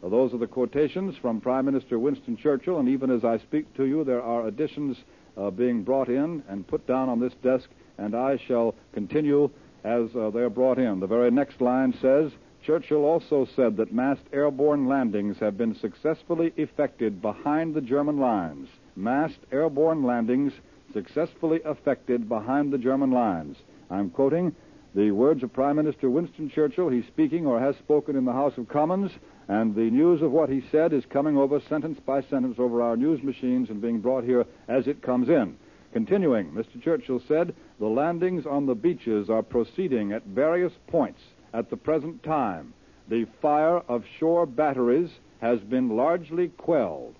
Now, 0.00 0.08
those 0.10 0.32
are 0.32 0.38
the 0.38 0.46
quotations 0.46 1.16
from 1.16 1.40
Prime 1.40 1.64
Minister 1.64 1.98
Winston 1.98 2.36
Churchill, 2.36 2.78
and 2.78 2.88
even 2.88 3.10
as 3.10 3.24
I 3.24 3.38
speak 3.38 3.74
to 3.74 3.86
you, 3.86 4.04
there 4.04 4.22
are 4.22 4.46
additions 4.46 4.98
uh, 5.36 5.50
being 5.50 5.82
brought 5.82 6.08
in 6.08 6.44
and 6.48 6.66
put 6.66 6.86
down 6.86 7.08
on 7.08 7.18
this 7.18 7.34
desk, 7.42 7.68
and 7.98 8.14
I 8.14 8.36
shall 8.46 8.76
continue 8.92 9.50
as 9.82 10.14
uh, 10.14 10.30
they're 10.30 10.50
brought 10.50 10.78
in. 10.78 11.00
The 11.00 11.08
very 11.08 11.32
next 11.32 11.60
line 11.60 11.92
says, 12.00 12.30
Churchill 12.64 13.04
also 13.04 13.48
said 13.56 13.76
that 13.78 13.92
massed 13.92 14.24
airborne 14.32 14.86
landings 14.86 15.38
have 15.38 15.58
been 15.58 15.74
successfully 15.74 16.52
effected 16.56 17.20
behind 17.20 17.74
the 17.74 17.80
German 17.80 18.18
lines. 18.18 18.68
Massed 18.96 19.40
airborne 19.50 20.04
landings 20.04 20.52
successfully 20.94 21.60
effected 21.66 22.26
behind 22.28 22.72
the 22.72 22.78
German 22.78 23.10
lines. 23.10 23.58
I'm 23.90 24.08
quoting 24.08 24.54
the 24.94 25.10
words 25.10 25.42
of 25.42 25.52
Prime 25.52 25.76
Minister 25.76 26.08
Winston 26.08 26.48
Churchill. 26.48 26.88
He's 26.88 27.06
speaking 27.06 27.46
or 27.46 27.60
has 27.60 27.76
spoken 27.76 28.16
in 28.16 28.24
the 28.24 28.32
House 28.32 28.56
of 28.56 28.68
Commons, 28.68 29.10
and 29.48 29.74
the 29.74 29.90
news 29.90 30.22
of 30.22 30.32
what 30.32 30.48
he 30.48 30.64
said 30.72 30.94
is 30.94 31.04
coming 31.04 31.36
over 31.36 31.60
sentence 31.68 32.00
by 32.06 32.22
sentence 32.22 32.56
over 32.58 32.80
our 32.80 32.96
news 32.96 33.22
machines 33.22 33.68
and 33.68 33.82
being 33.82 34.00
brought 34.00 34.24
here 34.24 34.46
as 34.68 34.86
it 34.86 35.02
comes 35.02 35.28
in. 35.28 35.58
Continuing, 35.92 36.50
Mr. 36.52 36.82
Churchill 36.82 37.20
said, 37.28 37.54
the 37.78 37.86
landings 37.86 38.46
on 38.46 38.64
the 38.64 38.74
beaches 38.74 39.28
are 39.28 39.42
proceeding 39.42 40.12
at 40.12 40.24
various 40.24 40.72
points 40.86 41.20
at 41.54 41.70
the 41.70 41.76
present 41.76 42.22
time, 42.24 42.74
the 43.08 43.26
fire 43.40 43.78
of 43.88 44.04
shore 44.18 44.44
batteries 44.44 45.10
has 45.40 45.60
been 45.60 45.96
largely 45.96 46.48
quelled. 46.48 47.14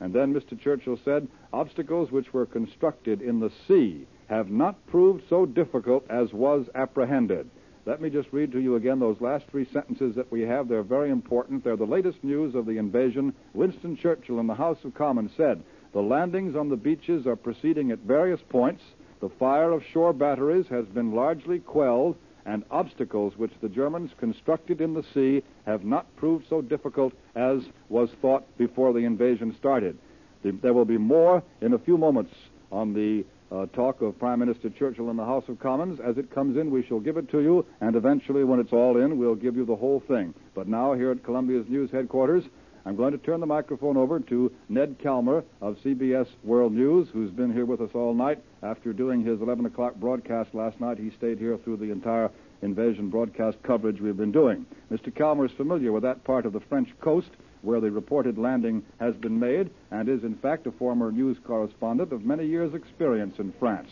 And 0.00 0.14
then 0.14 0.34
Mr. 0.34 0.58
Churchill 0.58 0.98
said, 1.04 1.28
obstacles 1.52 2.10
which 2.10 2.32
were 2.32 2.46
constructed 2.46 3.20
in 3.20 3.38
the 3.38 3.52
sea 3.68 4.06
have 4.28 4.50
not 4.50 4.86
proved 4.86 5.22
so 5.28 5.44
difficult 5.44 6.06
as 6.08 6.32
was 6.32 6.68
apprehended. 6.74 7.48
Let 7.86 8.00
me 8.00 8.10
just 8.10 8.32
read 8.32 8.52
to 8.52 8.60
you 8.60 8.76
again 8.76 8.98
those 8.98 9.20
last 9.20 9.46
three 9.48 9.66
sentences 9.72 10.14
that 10.14 10.30
we 10.30 10.42
have. 10.42 10.68
They're 10.68 10.82
very 10.82 11.10
important. 11.10 11.64
They're 11.64 11.76
the 11.76 11.84
latest 11.84 12.22
news 12.22 12.54
of 12.54 12.66
the 12.66 12.78
invasion. 12.78 13.34
Winston 13.54 13.96
Churchill 13.96 14.38
in 14.38 14.46
the 14.46 14.54
House 14.54 14.84
of 14.84 14.94
Commons 14.94 15.32
said, 15.36 15.62
The 15.92 16.02
landings 16.02 16.54
on 16.56 16.68
the 16.68 16.76
beaches 16.76 17.26
are 17.26 17.36
proceeding 17.36 17.90
at 17.90 17.98
various 18.00 18.40
points. 18.48 18.82
The 19.20 19.30
fire 19.30 19.72
of 19.72 19.82
shore 19.84 20.12
batteries 20.12 20.66
has 20.68 20.86
been 20.86 21.12
largely 21.12 21.58
quelled, 21.58 22.16
and 22.46 22.64
obstacles 22.70 23.34
which 23.36 23.52
the 23.60 23.68
Germans 23.68 24.10
constructed 24.18 24.80
in 24.80 24.94
the 24.94 25.04
sea 25.14 25.42
have 25.66 25.84
not 25.84 26.14
proved 26.16 26.46
so 26.48 26.60
difficult 26.60 27.12
as 27.34 27.62
was 27.88 28.10
thought 28.20 28.44
before 28.58 28.92
the 28.92 29.00
invasion 29.00 29.54
started. 29.58 29.96
There 30.42 30.72
will 30.72 30.84
be 30.84 30.98
more 30.98 31.42
in 31.60 31.74
a 31.74 31.78
few 31.78 31.98
moments 31.98 32.34
on 32.72 32.94
the 32.94 33.24
uh, 33.52 33.66
talk 33.66 34.00
of 34.00 34.18
Prime 34.18 34.38
Minister 34.38 34.70
Churchill 34.70 35.10
in 35.10 35.16
the 35.16 35.24
House 35.24 35.44
of 35.48 35.58
Commons. 35.58 35.98
As 36.00 36.16
it 36.18 36.32
comes 36.32 36.56
in, 36.56 36.70
we 36.70 36.84
shall 36.86 37.00
give 37.00 37.16
it 37.16 37.28
to 37.30 37.40
you, 37.40 37.66
and 37.80 37.96
eventually, 37.96 38.44
when 38.44 38.60
it's 38.60 38.72
all 38.72 38.96
in, 38.96 39.18
we'll 39.18 39.34
give 39.34 39.56
you 39.56 39.66
the 39.66 39.76
whole 39.76 40.00
thing. 40.06 40.32
But 40.54 40.68
now, 40.68 40.94
here 40.94 41.10
at 41.10 41.24
Columbia's 41.24 41.68
News 41.68 41.90
headquarters, 41.90 42.44
I'm 42.86 42.96
going 42.96 43.12
to 43.12 43.18
turn 43.18 43.40
the 43.40 43.46
microphone 43.46 43.96
over 43.96 44.20
to 44.20 44.52
Ned 44.68 44.96
Calmer 45.02 45.44
of 45.60 45.76
CBS 45.84 46.28
World 46.44 46.72
News, 46.72 47.08
who's 47.12 47.30
been 47.30 47.52
here 47.52 47.66
with 47.66 47.80
us 47.80 47.90
all 47.94 48.14
night. 48.14 48.42
After 48.62 48.92
doing 48.92 49.24
his 49.24 49.40
11 49.40 49.64
o'clock 49.64 49.94
broadcast 49.94 50.54
last 50.54 50.80
night, 50.80 50.98
he 50.98 51.10
stayed 51.16 51.38
here 51.38 51.56
through 51.56 51.78
the 51.78 51.90
entire 51.90 52.30
invasion 52.60 53.08
broadcast 53.08 53.56
coverage 53.62 54.00
we've 54.00 54.16
been 54.16 54.32
doing. 54.32 54.66
Mr. 54.92 55.14
Calmer 55.14 55.46
is 55.46 55.52
familiar 55.52 55.92
with 55.92 56.02
that 56.02 56.24
part 56.24 56.44
of 56.44 56.52
the 56.52 56.60
French 56.60 56.90
coast 57.00 57.30
where 57.62 57.80
the 57.80 57.90
reported 57.90 58.36
landing 58.36 58.82
has 58.98 59.14
been 59.16 59.38
made 59.38 59.70
and 59.90 60.08
is, 60.08 60.24
in 60.24 60.34
fact, 60.36 60.66
a 60.66 60.72
former 60.72 61.10
news 61.10 61.38
correspondent 61.44 62.12
of 62.12 62.24
many 62.24 62.46
years' 62.46 62.74
experience 62.74 63.38
in 63.38 63.52
France. 63.58 63.88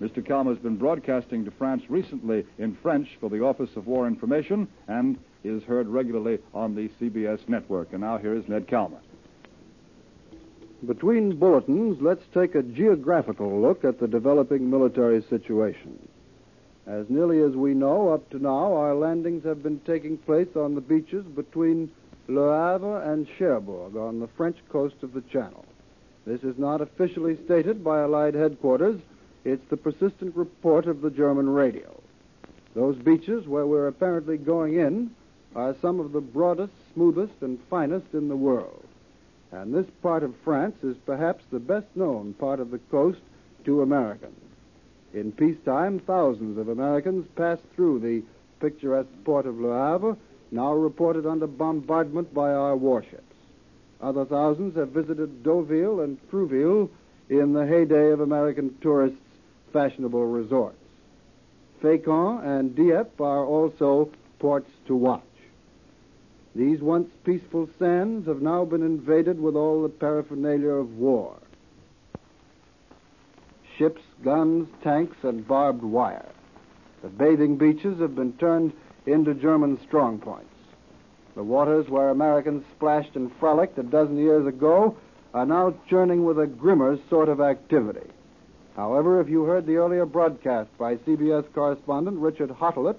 Mr. 0.00 0.26
Calmer 0.26 0.52
has 0.52 0.62
been 0.62 0.76
broadcasting 0.76 1.44
to 1.44 1.50
France 1.52 1.82
recently 1.88 2.44
in 2.58 2.76
French 2.82 3.08
for 3.20 3.30
the 3.30 3.42
Office 3.42 3.70
of 3.76 3.86
War 3.86 4.06
Information 4.06 4.68
and 4.88 5.16
is 5.44 5.62
heard 5.62 5.86
regularly 5.88 6.38
on 6.52 6.74
the 6.74 6.90
CBS 7.00 7.48
network. 7.48 7.92
And 7.92 8.02
now 8.02 8.18
here 8.18 8.34
is 8.34 8.48
Ned 8.48 8.68
Calmer. 8.68 9.00
Between 10.86 11.36
bulletins, 11.36 12.02
let's 12.02 12.24
take 12.34 12.54
a 12.54 12.62
geographical 12.62 13.60
look 13.60 13.84
at 13.84 13.98
the 14.00 14.08
developing 14.08 14.68
military 14.68 15.22
situation. 15.22 15.98
As 16.86 17.08
nearly 17.08 17.40
as 17.40 17.52
we 17.52 17.72
know, 17.72 18.10
up 18.10 18.28
to 18.30 18.38
now, 18.38 18.74
our 18.74 18.94
landings 18.94 19.44
have 19.44 19.62
been 19.62 19.80
taking 19.80 20.18
place 20.18 20.54
on 20.56 20.74
the 20.74 20.82
beaches 20.82 21.24
between 21.24 21.90
Le 22.28 22.72
Havre 22.72 23.00
and 23.10 23.26
Cherbourg 23.38 23.96
on 23.96 24.20
the 24.20 24.28
French 24.36 24.58
coast 24.68 24.96
of 25.02 25.14
the 25.14 25.22
Channel. 25.22 25.64
This 26.26 26.42
is 26.42 26.58
not 26.58 26.82
officially 26.82 27.38
stated 27.44 27.82
by 27.82 28.00
Allied 28.02 28.34
headquarters. 28.34 29.00
It's 29.44 29.66
the 29.70 29.78
persistent 29.78 30.36
report 30.36 30.86
of 30.86 31.00
the 31.00 31.10
German 31.10 31.48
radio. 31.48 31.98
Those 32.74 32.96
beaches 32.96 33.46
where 33.46 33.66
we're 33.66 33.88
apparently 33.88 34.36
going 34.36 34.74
in 34.74 35.10
are 35.54 35.76
some 35.80 36.00
of 36.00 36.12
the 36.12 36.20
broadest, 36.20 36.72
smoothest, 36.92 37.34
and 37.40 37.58
finest 37.70 38.12
in 38.12 38.28
the 38.28 38.36
world. 38.36 38.83
And 39.54 39.72
this 39.72 39.86
part 40.02 40.24
of 40.24 40.34
France 40.42 40.74
is 40.82 40.96
perhaps 41.06 41.44
the 41.52 41.60
best 41.60 41.86
known 41.94 42.34
part 42.34 42.58
of 42.58 42.72
the 42.72 42.80
coast 42.90 43.20
to 43.64 43.82
Americans. 43.82 44.40
In 45.12 45.30
peacetime, 45.30 46.00
thousands 46.00 46.58
of 46.58 46.68
Americans 46.68 47.28
passed 47.36 47.62
through 47.76 48.00
the 48.00 48.24
picturesque 48.58 49.08
port 49.24 49.46
of 49.46 49.60
Le 49.60 49.72
Havre, 49.72 50.16
now 50.50 50.72
reported 50.72 51.24
under 51.24 51.46
bombardment 51.46 52.34
by 52.34 52.52
our 52.52 52.76
warships. 52.76 53.22
Other 54.00 54.24
thousands 54.24 54.76
have 54.76 54.88
visited 54.88 55.44
Deauville 55.44 56.00
and 56.00 56.18
Trouville 56.30 56.90
in 57.30 57.52
the 57.52 57.64
heyday 57.64 58.10
of 58.10 58.20
American 58.20 58.76
tourists' 58.80 59.18
fashionable 59.72 60.26
resorts. 60.26 60.76
Fécamp 61.80 62.44
and 62.44 62.74
Dieppe 62.74 63.22
are 63.22 63.44
also 63.44 64.10
ports 64.40 64.70
to 64.88 64.96
watch. 64.96 65.22
These 66.54 66.80
once 66.80 67.10
peaceful 67.24 67.68
sands 67.78 68.28
have 68.28 68.40
now 68.40 68.64
been 68.64 68.82
invaded 68.82 69.40
with 69.40 69.56
all 69.56 69.82
the 69.82 69.88
paraphernalia 69.88 70.70
of 70.70 70.96
war 70.96 71.36
ships, 73.76 74.02
guns, 74.22 74.68
tanks, 74.82 75.16
and 75.22 75.46
barbed 75.46 75.82
wire. 75.82 76.28
The 77.02 77.08
bathing 77.08 77.56
beaches 77.56 78.00
have 78.00 78.14
been 78.14 78.32
turned 78.34 78.72
into 79.06 79.34
German 79.34 79.78
strongpoints. 79.78 80.44
The 81.34 81.42
waters 81.42 81.88
where 81.88 82.10
Americans 82.10 82.64
splashed 82.76 83.16
and 83.16 83.30
frolicked 83.40 83.78
a 83.78 83.82
dozen 83.82 84.16
years 84.16 84.46
ago 84.46 84.96
are 85.34 85.44
now 85.44 85.74
churning 85.90 86.24
with 86.24 86.38
a 86.38 86.46
grimmer 86.46 86.96
sort 87.10 87.28
of 87.28 87.40
activity. 87.40 88.08
However, 88.76 89.20
if 89.20 89.28
you 89.28 89.44
heard 89.44 89.66
the 89.66 89.76
earlier 89.76 90.06
broadcast 90.06 90.70
by 90.78 90.96
CBS 90.96 91.52
correspondent 91.52 92.18
Richard 92.18 92.50
Hottelet, 92.50 92.98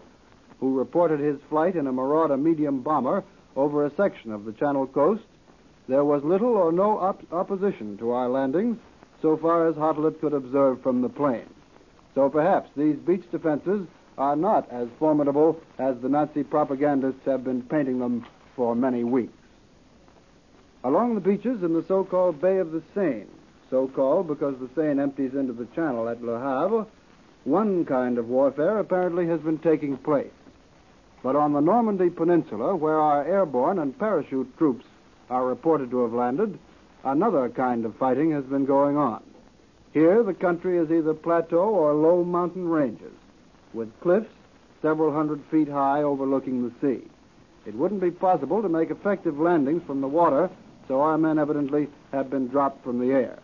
who 0.60 0.78
reported 0.78 1.20
his 1.20 1.40
flight 1.50 1.76
in 1.76 1.88
a 1.88 1.92
Marauder 1.92 2.38
medium 2.38 2.82
bomber 2.82 3.24
over 3.56 3.86
a 3.86 3.96
section 3.96 4.32
of 4.32 4.46
the 4.46 4.54
Channel 4.54 4.88
coast, 4.88 5.24
there 5.88 6.04
was 6.04 6.24
little 6.24 6.56
or 6.56 6.72
no 6.72 6.98
op- 6.98 7.32
opposition 7.32 7.98
to 7.98 8.12
our 8.12 8.30
landings 8.30 8.78
so 9.22 9.38
far 9.38 9.68
as 9.68 9.76
Hottelet 9.76 10.20
could 10.20 10.34
observe 10.34 10.82
from 10.82 11.02
the 11.02 11.10
plane. 11.10 11.50
So 12.14 12.30
perhaps 12.30 12.70
these 12.76 12.96
beach 12.96 13.24
defenses 13.32 13.88
are 14.18 14.36
not 14.36 14.72
as 14.72 14.88
formidable 15.00 15.60
as 15.78 15.98
the 16.00 16.10
Nazi 16.10 16.44
propagandists 16.44 17.26
have 17.26 17.44
been 17.44 17.62
painting 17.62 18.00
them 18.00 18.26
for 18.56 18.76
many 18.76 19.04
weeks. 19.04 19.34
Along 20.84 21.16
the 21.16 21.22
beaches 21.22 21.64
in 21.64 21.74
the 21.74 21.84
so-called 21.88 22.40
Bay 22.40 22.58
of 22.58 22.72
the 22.72 22.82
Seine, 22.94 23.26
so-called 23.70 24.28
because 24.28 24.56
the 24.60 24.70
Seine 24.76 25.02
empties 25.02 25.34
into 25.34 25.54
the 25.54 25.66
channel 25.76 26.08
at 26.08 26.24
Le 26.24 26.40
Havre, 26.40 26.86
one 27.44 27.86
kind 27.86 28.18
of 28.18 28.30
warfare 28.30 28.80
apparently 28.80 29.28
has 29.28 29.40
been 29.42 29.58
taking 29.58 29.98
place. 29.98 30.32
But 31.26 31.36
on 31.36 31.54
the 31.54 31.60
Normandy 31.60 32.12
Peninsula, 32.12 32.76
where 32.76 33.00
our 33.00 33.24
airborne 33.26 33.80
and 33.80 33.98
parachute 33.98 34.56
troops 34.60 34.86
are 35.28 35.48
reported 35.48 35.90
to 35.90 36.04
have 36.04 36.14
landed, 36.14 36.60
another 37.04 37.50
kind 37.50 37.84
of 37.84 37.96
fighting 37.96 38.30
has 38.30 38.44
been 38.44 38.66
going 38.66 38.96
on. 38.96 39.24
Here, 39.92 40.22
the 40.22 40.36
country 40.36 40.78
is 40.78 40.92
either 40.92 41.16
plateau 41.16 41.70
or 41.70 41.96
low 41.96 42.24
mountain 42.24 42.70
ranges, 42.70 43.16
with 43.74 44.00
cliffs 44.02 44.30
several 44.84 45.12
hundred 45.12 45.42
feet 45.50 45.68
high 45.68 46.04
overlooking 46.04 46.62
the 46.62 46.76
sea. 46.80 47.04
It 47.66 47.74
wouldn't 47.74 48.02
be 48.02 48.12
possible 48.12 48.62
to 48.62 48.70
make 48.70 48.92
effective 48.92 49.40
landings 49.40 49.82
from 49.88 50.02
the 50.02 50.08
water, 50.08 50.52
so 50.88 51.02
our 51.02 51.18
men 51.18 51.40
evidently 51.40 51.88
have 52.12 52.30
been 52.30 52.50
dropped 52.50 52.84
from 52.84 53.00
the 53.00 53.12
air. 53.12 53.40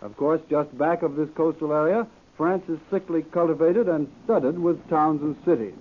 Of 0.00 0.16
course, 0.16 0.40
just 0.48 0.78
back 0.78 1.02
of 1.02 1.16
this 1.16 1.28
coastal 1.34 1.74
area, 1.74 2.06
France 2.38 2.66
is 2.70 2.78
thickly 2.90 3.24
cultivated 3.30 3.90
and 3.90 4.10
studded 4.24 4.58
with 4.58 4.88
towns 4.88 5.20
and 5.20 5.36
cities. 5.44 5.74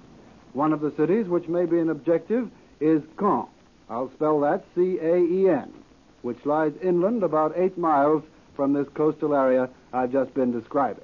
One 0.55 0.71
of 0.71 0.79
the 0.79 0.93
cities 0.95 1.27
which 1.27 1.49
may 1.49 1.65
be 1.65 1.79
an 1.79 1.89
objective 1.89 2.49
is 2.79 3.03
Caen. 3.17 3.47
I'll 3.89 4.09
spell 4.11 4.39
that 4.39 4.63
C 4.73 4.97
A 5.01 5.17
E 5.17 5.49
N, 5.49 5.73
which 6.21 6.45
lies 6.45 6.71
inland 6.81 7.23
about 7.23 7.57
eight 7.57 7.77
miles 7.77 8.23
from 8.55 8.71
this 8.71 8.87
coastal 8.93 9.35
area 9.35 9.69
I've 9.91 10.13
just 10.13 10.33
been 10.33 10.53
describing. 10.53 11.03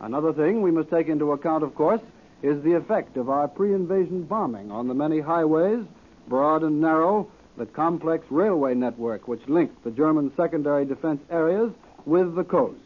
Another 0.00 0.34
thing 0.34 0.60
we 0.60 0.70
must 0.70 0.90
take 0.90 1.08
into 1.08 1.32
account, 1.32 1.64
of 1.64 1.74
course, 1.74 2.02
is 2.42 2.62
the 2.62 2.74
effect 2.74 3.16
of 3.16 3.30
our 3.30 3.48
pre 3.48 3.72
invasion 3.72 4.24
bombing 4.24 4.70
on 4.70 4.86
the 4.86 4.94
many 4.94 5.20
highways, 5.20 5.86
broad 6.28 6.62
and 6.62 6.82
narrow, 6.82 7.26
the 7.56 7.64
complex 7.64 8.26
railway 8.28 8.74
network 8.74 9.26
which 9.26 9.48
linked 9.48 9.82
the 9.82 9.90
German 9.90 10.30
secondary 10.36 10.84
defense 10.84 11.22
areas 11.30 11.72
with 12.04 12.34
the 12.34 12.44
coast. 12.44 12.80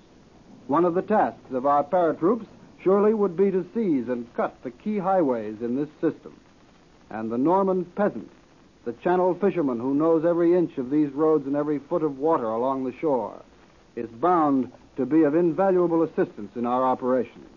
One 0.68 0.84
of 0.84 0.94
the 0.94 1.02
tasks 1.02 1.52
of 1.52 1.66
our 1.66 1.82
paratroops 1.82 2.46
surely 2.82 3.14
would 3.14 3.36
be 3.36 3.50
to 3.50 3.66
seize 3.74 4.08
and 4.08 4.32
cut 4.34 4.56
the 4.62 4.70
key 4.70 4.98
highways 4.98 5.56
in 5.60 5.76
this 5.76 5.88
system. 6.00 6.38
And 7.10 7.30
the 7.30 7.38
Norman 7.38 7.84
peasant, 7.84 8.30
the 8.84 8.92
channel 9.04 9.34
fisherman 9.34 9.80
who 9.80 9.94
knows 9.94 10.24
every 10.24 10.56
inch 10.56 10.78
of 10.78 10.90
these 10.90 11.10
roads 11.12 11.46
and 11.46 11.56
every 11.56 11.78
foot 11.78 12.02
of 12.02 12.18
water 12.18 12.46
along 12.46 12.84
the 12.84 12.98
shore, 13.00 13.42
is 13.96 14.08
bound 14.08 14.70
to 14.96 15.06
be 15.06 15.22
of 15.22 15.34
invaluable 15.34 16.02
assistance 16.02 16.50
in 16.56 16.66
our 16.66 16.84
operations. 16.84 17.48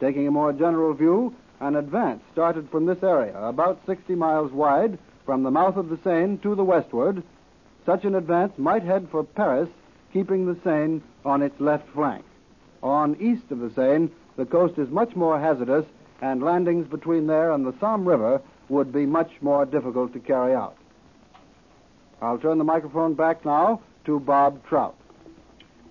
Taking 0.00 0.26
a 0.28 0.30
more 0.30 0.52
general 0.52 0.94
view, 0.94 1.34
an 1.60 1.76
advance 1.76 2.22
started 2.32 2.70
from 2.70 2.86
this 2.86 3.02
area, 3.02 3.36
about 3.38 3.80
60 3.86 4.14
miles 4.14 4.52
wide, 4.52 4.98
from 5.24 5.42
the 5.42 5.50
mouth 5.50 5.76
of 5.76 5.88
the 5.88 5.98
Seine 6.04 6.38
to 6.38 6.54
the 6.54 6.64
westward. 6.64 7.22
Such 7.84 8.04
an 8.04 8.14
advance 8.14 8.52
might 8.56 8.82
head 8.82 9.08
for 9.10 9.24
Paris, 9.24 9.68
keeping 10.12 10.46
the 10.46 10.58
Seine 10.62 11.02
on 11.24 11.42
its 11.42 11.60
left 11.60 11.88
flank. 11.90 12.24
On 12.82 13.16
east 13.20 13.50
of 13.50 13.58
the 13.58 13.70
Seine, 13.74 14.10
the 14.38 14.46
coast 14.46 14.78
is 14.78 14.88
much 14.88 15.14
more 15.16 15.38
hazardous, 15.38 15.84
and 16.22 16.42
landings 16.42 16.86
between 16.86 17.26
there 17.26 17.50
and 17.52 17.66
the 17.66 17.74
Somme 17.80 18.08
River 18.08 18.40
would 18.68 18.92
be 18.92 19.04
much 19.04 19.30
more 19.40 19.66
difficult 19.66 20.12
to 20.12 20.20
carry 20.20 20.54
out. 20.54 20.76
I'll 22.22 22.38
turn 22.38 22.58
the 22.58 22.64
microphone 22.64 23.14
back 23.14 23.44
now 23.44 23.80
to 24.04 24.20
Bob 24.20 24.64
Trout. 24.66 24.94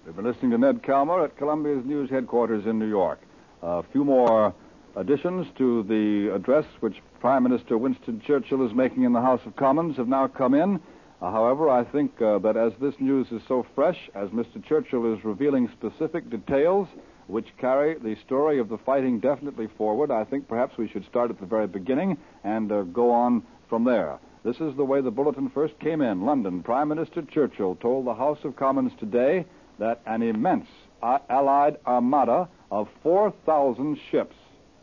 We've 0.05 0.15
been 0.15 0.25
listening 0.25 0.51
to 0.51 0.57
Ned 0.57 0.81
Calmer 0.81 1.25
at 1.25 1.37
Columbia's 1.37 1.85
news 1.85 2.09
headquarters 2.09 2.65
in 2.65 2.79
New 2.79 2.87
York. 2.87 3.19
A 3.61 3.83
few 3.91 4.05
more 4.05 4.53
additions 4.95 5.47
to 5.57 5.83
the 5.83 6.33
address 6.33 6.65
which 6.79 7.01
Prime 7.19 7.43
Minister 7.43 7.77
Winston 7.77 8.21
Churchill 8.25 8.65
is 8.65 8.73
making 8.73 9.03
in 9.03 9.11
the 9.11 9.21
House 9.21 9.41
of 9.45 9.57
Commons 9.57 9.97
have 9.97 10.07
now 10.07 10.27
come 10.27 10.53
in. 10.53 10.79
Uh, 11.21 11.31
however, 11.31 11.69
I 11.69 11.83
think 11.83 12.21
uh, 12.21 12.39
that 12.39 12.55
as 12.55 12.71
this 12.79 12.95
news 12.99 13.27
is 13.31 13.41
so 13.47 13.65
fresh, 13.75 14.09
as 14.15 14.29
Mr. 14.29 14.63
Churchill 14.63 15.13
is 15.13 15.25
revealing 15.25 15.69
specific 15.77 16.29
details 16.29 16.87
which 17.27 17.47
carry 17.57 17.95
the 17.95 18.15
story 18.25 18.59
of 18.59 18.69
the 18.69 18.77
fighting 18.77 19.19
definitely 19.19 19.67
forward, 19.77 20.11
I 20.11 20.23
think 20.23 20.47
perhaps 20.47 20.77
we 20.77 20.87
should 20.87 21.05
start 21.05 21.29
at 21.29 21.39
the 21.39 21.45
very 21.45 21.67
beginning 21.67 22.17
and 22.43 22.71
uh, 22.71 22.83
go 22.83 23.11
on 23.11 23.43
from 23.69 23.83
there. 23.83 24.19
This 24.43 24.57
is 24.61 24.75
the 24.75 24.85
way 24.85 25.01
the 25.01 25.11
bulletin 25.11 25.49
first 25.49 25.77
came 25.79 26.01
in. 26.01 26.25
London, 26.25 26.63
Prime 26.63 26.87
Minister 26.87 27.21
Churchill 27.21 27.75
told 27.75 28.05
the 28.05 28.13
House 28.13 28.39
of 28.43 28.55
Commons 28.55 28.93
today 28.97 29.45
that 29.77 30.01
an 30.05 30.21
immense 30.21 30.67
uh, 31.03 31.19
Allied 31.29 31.77
armada 31.85 32.47
of 32.71 32.87
4,000 33.03 33.99
ships 34.09 34.35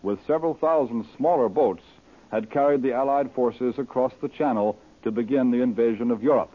with 0.03 0.18
several 0.26 0.55
thousand 0.55 1.07
smaller 1.16 1.49
boats 1.49 1.82
had 2.30 2.51
carried 2.51 2.82
the 2.82 2.92
Allied 2.92 3.32
forces 3.34 3.74
across 3.78 4.12
the 4.20 4.28
Channel 4.28 4.78
to 5.03 5.11
begin 5.11 5.51
the 5.51 5.62
invasion 5.62 6.11
of 6.11 6.22
Europe. 6.22 6.53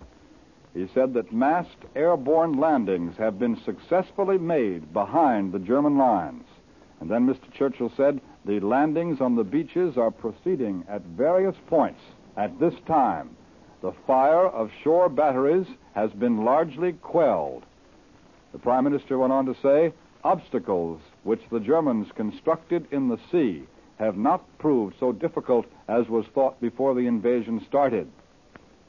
He 0.73 0.87
said 0.93 1.13
that 1.13 1.33
massed 1.33 1.77
airborne 1.95 2.59
landings 2.59 3.17
have 3.17 3.39
been 3.39 3.57
successfully 3.57 4.37
made 4.37 4.93
behind 4.93 5.51
the 5.51 5.59
German 5.59 5.97
lines. 5.97 6.45
And 6.99 7.09
then 7.09 7.27
Mr. 7.27 7.51
Churchill 7.51 7.91
said 7.95 8.21
the 8.45 8.59
landings 8.59 9.19
on 9.21 9.35
the 9.35 9.43
beaches 9.43 9.97
are 9.97 10.11
proceeding 10.11 10.85
at 10.87 11.01
various 11.01 11.55
points 11.67 12.01
at 12.37 12.59
this 12.59 12.75
time. 12.85 13.35
The 13.81 13.93
fire 14.05 14.47
of 14.47 14.71
shore 14.83 15.09
batteries 15.09 15.67
has 15.95 16.11
been 16.11 16.43
largely 16.43 16.93
quelled. 16.93 17.63
The 18.51 18.59
Prime 18.59 18.83
Minister 18.83 19.17
went 19.17 19.33
on 19.33 19.45
to 19.45 19.55
say 19.61 19.93
obstacles 20.23 20.99
which 21.23 21.41
the 21.49 21.59
Germans 21.59 22.11
constructed 22.15 22.87
in 22.91 23.07
the 23.07 23.19
sea 23.31 23.63
have 23.97 24.17
not 24.17 24.45
proved 24.59 24.95
so 24.99 25.11
difficult 25.11 25.65
as 25.87 26.07
was 26.09 26.25
thought 26.27 26.59
before 26.61 26.93
the 26.93 27.07
invasion 27.07 27.63
started. 27.67 28.09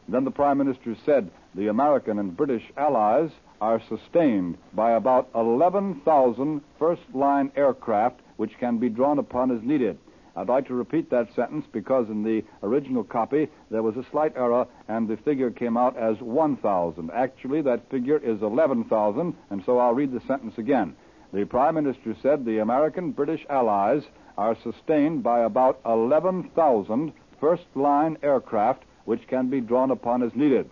Then 0.09 0.24
the 0.24 0.31
Prime 0.31 0.59
Minister 0.59 0.97
said 1.05 1.31
the 1.55 1.68
American 1.68 2.18
and 2.18 2.36
British 2.36 2.64
allies 2.76 3.30
are 3.61 3.82
sustained 3.88 4.57
by 4.72 4.92
about 4.92 5.28
11,000 5.34 6.61
first 6.78 7.03
line 7.12 7.51
aircraft 7.57 8.20
which 8.36 8.57
can 8.59 8.78
be 8.78 8.88
drawn 8.88 9.18
upon 9.18 9.51
as 9.51 9.62
needed. 9.62 9.98
I'd 10.36 10.48
like 10.48 10.68
to 10.68 10.74
repeat 10.74 11.11
that 11.11 11.34
sentence 11.34 11.66
because 11.72 12.09
in 12.09 12.22
the 12.22 12.44
original 12.62 13.05
copy 13.05 13.48
there 13.70 13.82
was 13.82 13.96
a 13.96 14.07
slight 14.11 14.32
error 14.36 14.66
and 14.88 15.09
the 15.09 15.16
figure 15.18 15.51
came 15.51 15.76
out 15.76 15.96
as 15.96 16.20
1,000. 16.20 17.11
Actually, 17.11 17.62
that 17.62 17.90
figure 17.90 18.18
is 18.18 18.40
11,000, 18.40 19.34
and 19.51 19.62
so 19.66 19.78
I'll 19.78 19.92
read 19.92 20.12
the 20.12 20.26
sentence 20.26 20.55
again. 20.57 20.94
The 21.32 21.44
Prime 21.44 21.74
Minister 21.74 22.16
said 22.22 22.44
the 22.44 22.59
American 22.59 23.11
British 23.11 23.44
allies 23.51 24.03
are 24.38 24.57
sustained 24.62 25.22
by 25.22 25.40
about 25.40 25.80
11,000 25.84 27.12
first 27.40 27.64
line 27.74 28.16
aircraft 28.22 28.84
which 29.05 29.26
can 29.28 29.48
be 29.48 29.61
drawn 29.61 29.90
upon 29.90 30.22
as 30.22 30.34
needed. 30.34 30.70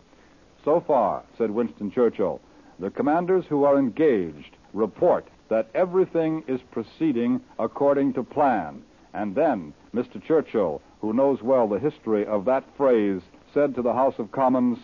So 0.68 0.84
far, 0.86 1.22
said 1.38 1.50
Winston 1.50 1.90
Churchill, 1.90 2.42
the 2.78 2.90
commanders 2.90 3.46
who 3.48 3.64
are 3.64 3.78
engaged 3.78 4.54
report 4.74 5.26
that 5.48 5.70
everything 5.74 6.44
is 6.46 6.60
proceeding 6.70 7.40
according 7.58 8.12
to 8.12 8.22
plan. 8.22 8.82
And 9.14 9.34
then 9.34 9.72
Mr. 9.94 10.22
Churchill, 10.22 10.82
who 11.00 11.14
knows 11.14 11.40
well 11.42 11.68
the 11.68 11.78
history 11.78 12.26
of 12.26 12.44
that 12.44 12.64
phrase, 12.76 13.22
said 13.54 13.74
to 13.76 13.82
the 13.82 13.94
House 13.94 14.16
of 14.18 14.30
Commons, 14.30 14.76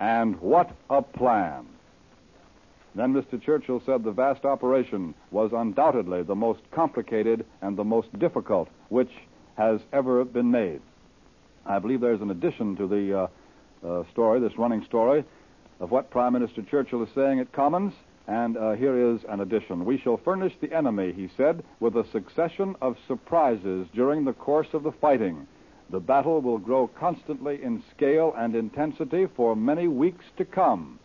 and 0.00 0.40
what 0.40 0.72
a 0.90 1.02
plan! 1.02 1.66
Then 2.96 3.14
Mr. 3.14 3.40
Churchill 3.40 3.80
said 3.86 4.02
the 4.02 4.10
vast 4.10 4.44
operation 4.44 5.14
was 5.30 5.52
undoubtedly 5.52 6.24
the 6.24 6.34
most 6.34 6.62
complicated 6.72 7.46
and 7.62 7.76
the 7.76 7.84
most 7.84 8.08
difficult 8.18 8.68
which 8.88 9.12
has 9.56 9.78
ever 9.92 10.24
been 10.24 10.50
made. 10.50 10.80
I 11.64 11.78
believe 11.78 12.00
there's 12.00 12.22
an 12.22 12.32
addition 12.32 12.74
to 12.74 12.88
the 12.88 13.20
uh, 13.20 13.26
uh, 13.86 14.02
story, 14.12 14.40
this 14.40 14.56
running 14.58 14.84
story, 14.84 15.24
of 15.80 15.90
what 15.90 16.10
Prime 16.10 16.32
Minister 16.32 16.62
Churchill 16.62 17.02
is 17.02 17.08
saying 17.14 17.40
at 17.40 17.52
Commons, 17.52 17.92
and 18.26 18.56
uh, 18.56 18.72
here 18.72 19.14
is 19.14 19.20
an 19.28 19.40
addition. 19.40 19.84
We 19.84 19.98
shall 19.98 20.18
furnish 20.18 20.52
the 20.60 20.72
enemy, 20.72 21.12
he 21.12 21.30
said, 21.36 21.62
with 21.80 21.96
a 21.96 22.06
succession 22.12 22.76
of 22.82 22.96
surprises 23.06 23.86
during 23.94 24.24
the 24.24 24.34
course 24.34 24.68
of 24.74 24.82
the 24.82 24.92
fighting. 24.92 25.46
The 25.90 26.00
battle 26.00 26.42
will 26.42 26.58
grow 26.58 26.88
constantly 26.88 27.62
in 27.62 27.82
scale 27.96 28.34
and 28.36 28.54
intensity 28.54 29.26
for 29.34 29.56
many 29.56 29.88
weeks 29.88 30.26
to 30.36 30.44
come. 30.44 30.98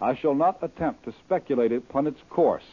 I 0.00 0.16
shall 0.16 0.34
not 0.34 0.58
attempt 0.62 1.04
to 1.04 1.14
speculate 1.24 1.72
upon 1.72 2.06
its 2.08 2.20
course. 2.28 2.64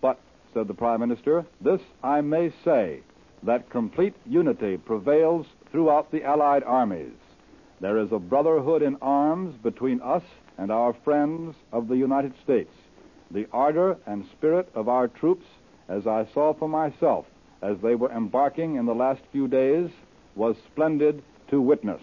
But, 0.00 0.20
said 0.54 0.68
the 0.68 0.74
Prime 0.74 1.00
Minister, 1.00 1.44
this 1.60 1.80
I 2.04 2.20
may 2.20 2.52
say, 2.64 3.00
that 3.42 3.68
complete 3.70 4.14
unity 4.24 4.76
prevails 4.76 5.46
throughout 5.72 6.12
the 6.12 6.22
Allied 6.22 6.62
armies. 6.62 7.12
There 7.80 7.98
is 7.98 8.10
a 8.12 8.18
brotherhood 8.18 8.82
in 8.82 8.96
arms 9.02 9.54
between 9.62 10.00
us 10.00 10.22
and 10.56 10.70
our 10.70 10.94
friends 11.04 11.54
of 11.72 11.88
the 11.88 11.96
United 11.96 12.32
States. 12.42 12.72
The 13.30 13.46
ardor 13.52 13.98
and 14.06 14.26
spirit 14.32 14.68
of 14.74 14.88
our 14.88 15.08
troops, 15.08 15.44
as 15.88 16.06
I 16.06 16.26
saw 16.32 16.54
for 16.54 16.68
myself 16.68 17.26
as 17.62 17.78
they 17.82 17.94
were 17.94 18.12
embarking 18.12 18.76
in 18.76 18.86
the 18.86 18.94
last 18.94 19.22
few 19.32 19.48
days, 19.48 19.90
was 20.34 20.56
splendid 20.72 21.22
to 21.50 21.60
witness. 21.60 22.02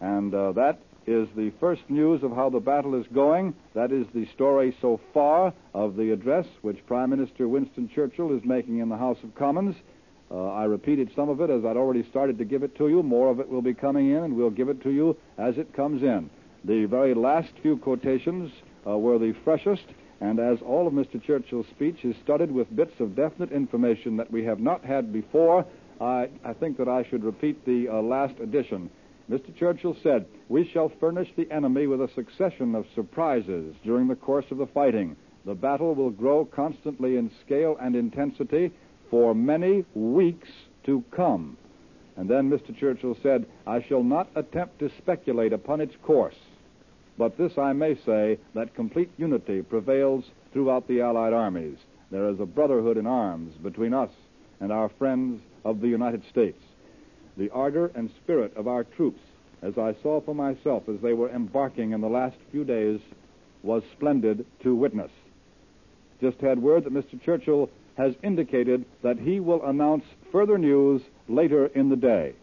And 0.00 0.34
uh, 0.34 0.52
that 0.52 0.80
is 1.06 1.28
the 1.36 1.52
first 1.58 1.82
news 1.88 2.22
of 2.22 2.32
how 2.32 2.50
the 2.50 2.60
battle 2.60 2.94
is 2.94 3.06
going. 3.12 3.54
That 3.74 3.92
is 3.92 4.06
the 4.14 4.26
story 4.34 4.76
so 4.80 5.00
far 5.12 5.52
of 5.74 5.96
the 5.96 6.12
address 6.12 6.46
which 6.62 6.86
Prime 6.86 7.10
Minister 7.10 7.48
Winston 7.48 7.88
Churchill 7.92 8.36
is 8.36 8.44
making 8.44 8.78
in 8.78 8.88
the 8.88 8.96
House 8.96 9.18
of 9.22 9.34
Commons. 9.34 9.76
Uh, 10.32 10.48
I 10.48 10.64
repeated 10.64 11.10
some 11.14 11.28
of 11.28 11.40
it 11.42 11.50
as 11.50 11.64
I'd 11.64 11.76
already 11.76 12.08
started 12.08 12.38
to 12.38 12.44
give 12.44 12.62
it 12.62 12.74
to 12.76 12.88
you. 12.88 13.02
More 13.02 13.30
of 13.30 13.38
it 13.38 13.48
will 13.48 13.60
be 13.60 13.74
coming 13.74 14.10
in, 14.10 14.22
and 14.22 14.34
we'll 14.34 14.50
give 14.50 14.70
it 14.70 14.82
to 14.82 14.90
you 14.90 15.16
as 15.36 15.58
it 15.58 15.74
comes 15.74 16.02
in. 16.02 16.30
The 16.64 16.86
very 16.86 17.12
last 17.12 17.52
few 17.60 17.76
quotations 17.76 18.50
uh, 18.86 18.96
were 18.96 19.18
the 19.18 19.34
freshest, 19.44 19.84
And 20.22 20.38
as 20.38 20.62
all 20.62 20.86
of 20.86 20.94
Mr. 20.94 21.20
Churchill's 21.20 21.66
speech 21.66 22.04
is 22.04 22.14
studded 22.22 22.50
with 22.52 22.74
bits 22.74 22.94
of 23.00 23.16
definite 23.16 23.50
information 23.50 24.16
that 24.18 24.30
we 24.30 24.44
have 24.44 24.60
not 24.60 24.84
had 24.84 25.12
before, 25.12 25.66
I, 26.00 26.28
I 26.44 26.52
think 26.52 26.78
that 26.78 26.88
I 26.88 27.02
should 27.10 27.24
repeat 27.24 27.64
the 27.66 27.88
uh, 27.88 28.00
last 28.00 28.38
edition. 28.40 28.88
Mr. 29.28 29.54
Churchill 29.56 29.96
said, 30.02 30.26
We 30.48 30.64
shall 30.72 30.92
furnish 31.00 31.28
the 31.36 31.50
enemy 31.50 31.88
with 31.88 32.00
a 32.00 32.10
succession 32.14 32.74
of 32.74 32.86
surprises 32.94 33.74
during 33.84 34.06
the 34.06 34.14
course 34.14 34.46
of 34.50 34.58
the 34.58 34.66
fighting. 34.66 35.16
The 35.44 35.54
battle 35.54 35.94
will 35.94 36.10
grow 36.10 36.44
constantly 36.44 37.16
in 37.16 37.30
scale 37.44 37.76
and 37.80 37.96
intensity 37.96 38.70
for 39.12 39.34
many 39.34 39.84
weeks 39.94 40.48
to 40.86 41.04
come. 41.10 41.58
And 42.16 42.30
then 42.30 42.48
Mr. 42.50 42.74
Churchill 42.74 43.14
said, 43.22 43.44
I 43.66 43.82
shall 43.82 44.02
not 44.02 44.30
attempt 44.34 44.78
to 44.78 44.90
speculate 44.96 45.52
upon 45.52 45.82
its 45.82 45.94
course. 46.02 46.34
But 47.18 47.36
this 47.36 47.58
I 47.58 47.74
may 47.74 47.94
say 48.06 48.38
that 48.54 48.74
complete 48.74 49.10
unity 49.18 49.60
prevails 49.60 50.24
throughout 50.54 50.88
the 50.88 51.02
Allied 51.02 51.34
armies. 51.34 51.76
There 52.10 52.30
is 52.30 52.40
a 52.40 52.46
brotherhood 52.46 52.96
in 52.96 53.06
arms 53.06 53.54
between 53.62 53.92
us 53.92 54.10
and 54.60 54.72
our 54.72 54.88
friends 54.88 55.42
of 55.62 55.82
the 55.82 55.88
United 55.88 56.22
States. 56.30 56.62
The 57.36 57.50
ardor 57.50 57.90
and 57.94 58.10
spirit 58.22 58.56
of 58.56 58.66
our 58.66 58.84
troops, 58.84 59.20
as 59.60 59.76
I 59.76 59.94
saw 60.02 60.22
for 60.22 60.34
myself 60.34 60.88
as 60.88 61.00
they 61.02 61.12
were 61.12 61.28
embarking 61.28 61.92
in 61.92 62.00
the 62.00 62.08
last 62.08 62.36
few 62.50 62.64
days, 62.64 62.98
was 63.62 63.82
splendid 63.92 64.46
to 64.62 64.74
witness. 64.74 65.10
Just 66.22 66.40
had 66.40 66.62
word 66.62 66.84
that 66.84 66.94
Mr. 66.94 67.20
Churchill 67.22 67.68
has 67.96 68.14
indicated 68.22 68.84
that 69.02 69.18
he 69.18 69.40
will 69.40 69.64
announce 69.64 70.04
further 70.30 70.58
news 70.58 71.02
later 71.28 71.66
in 71.66 71.88
the 71.88 71.96
day. 71.96 72.34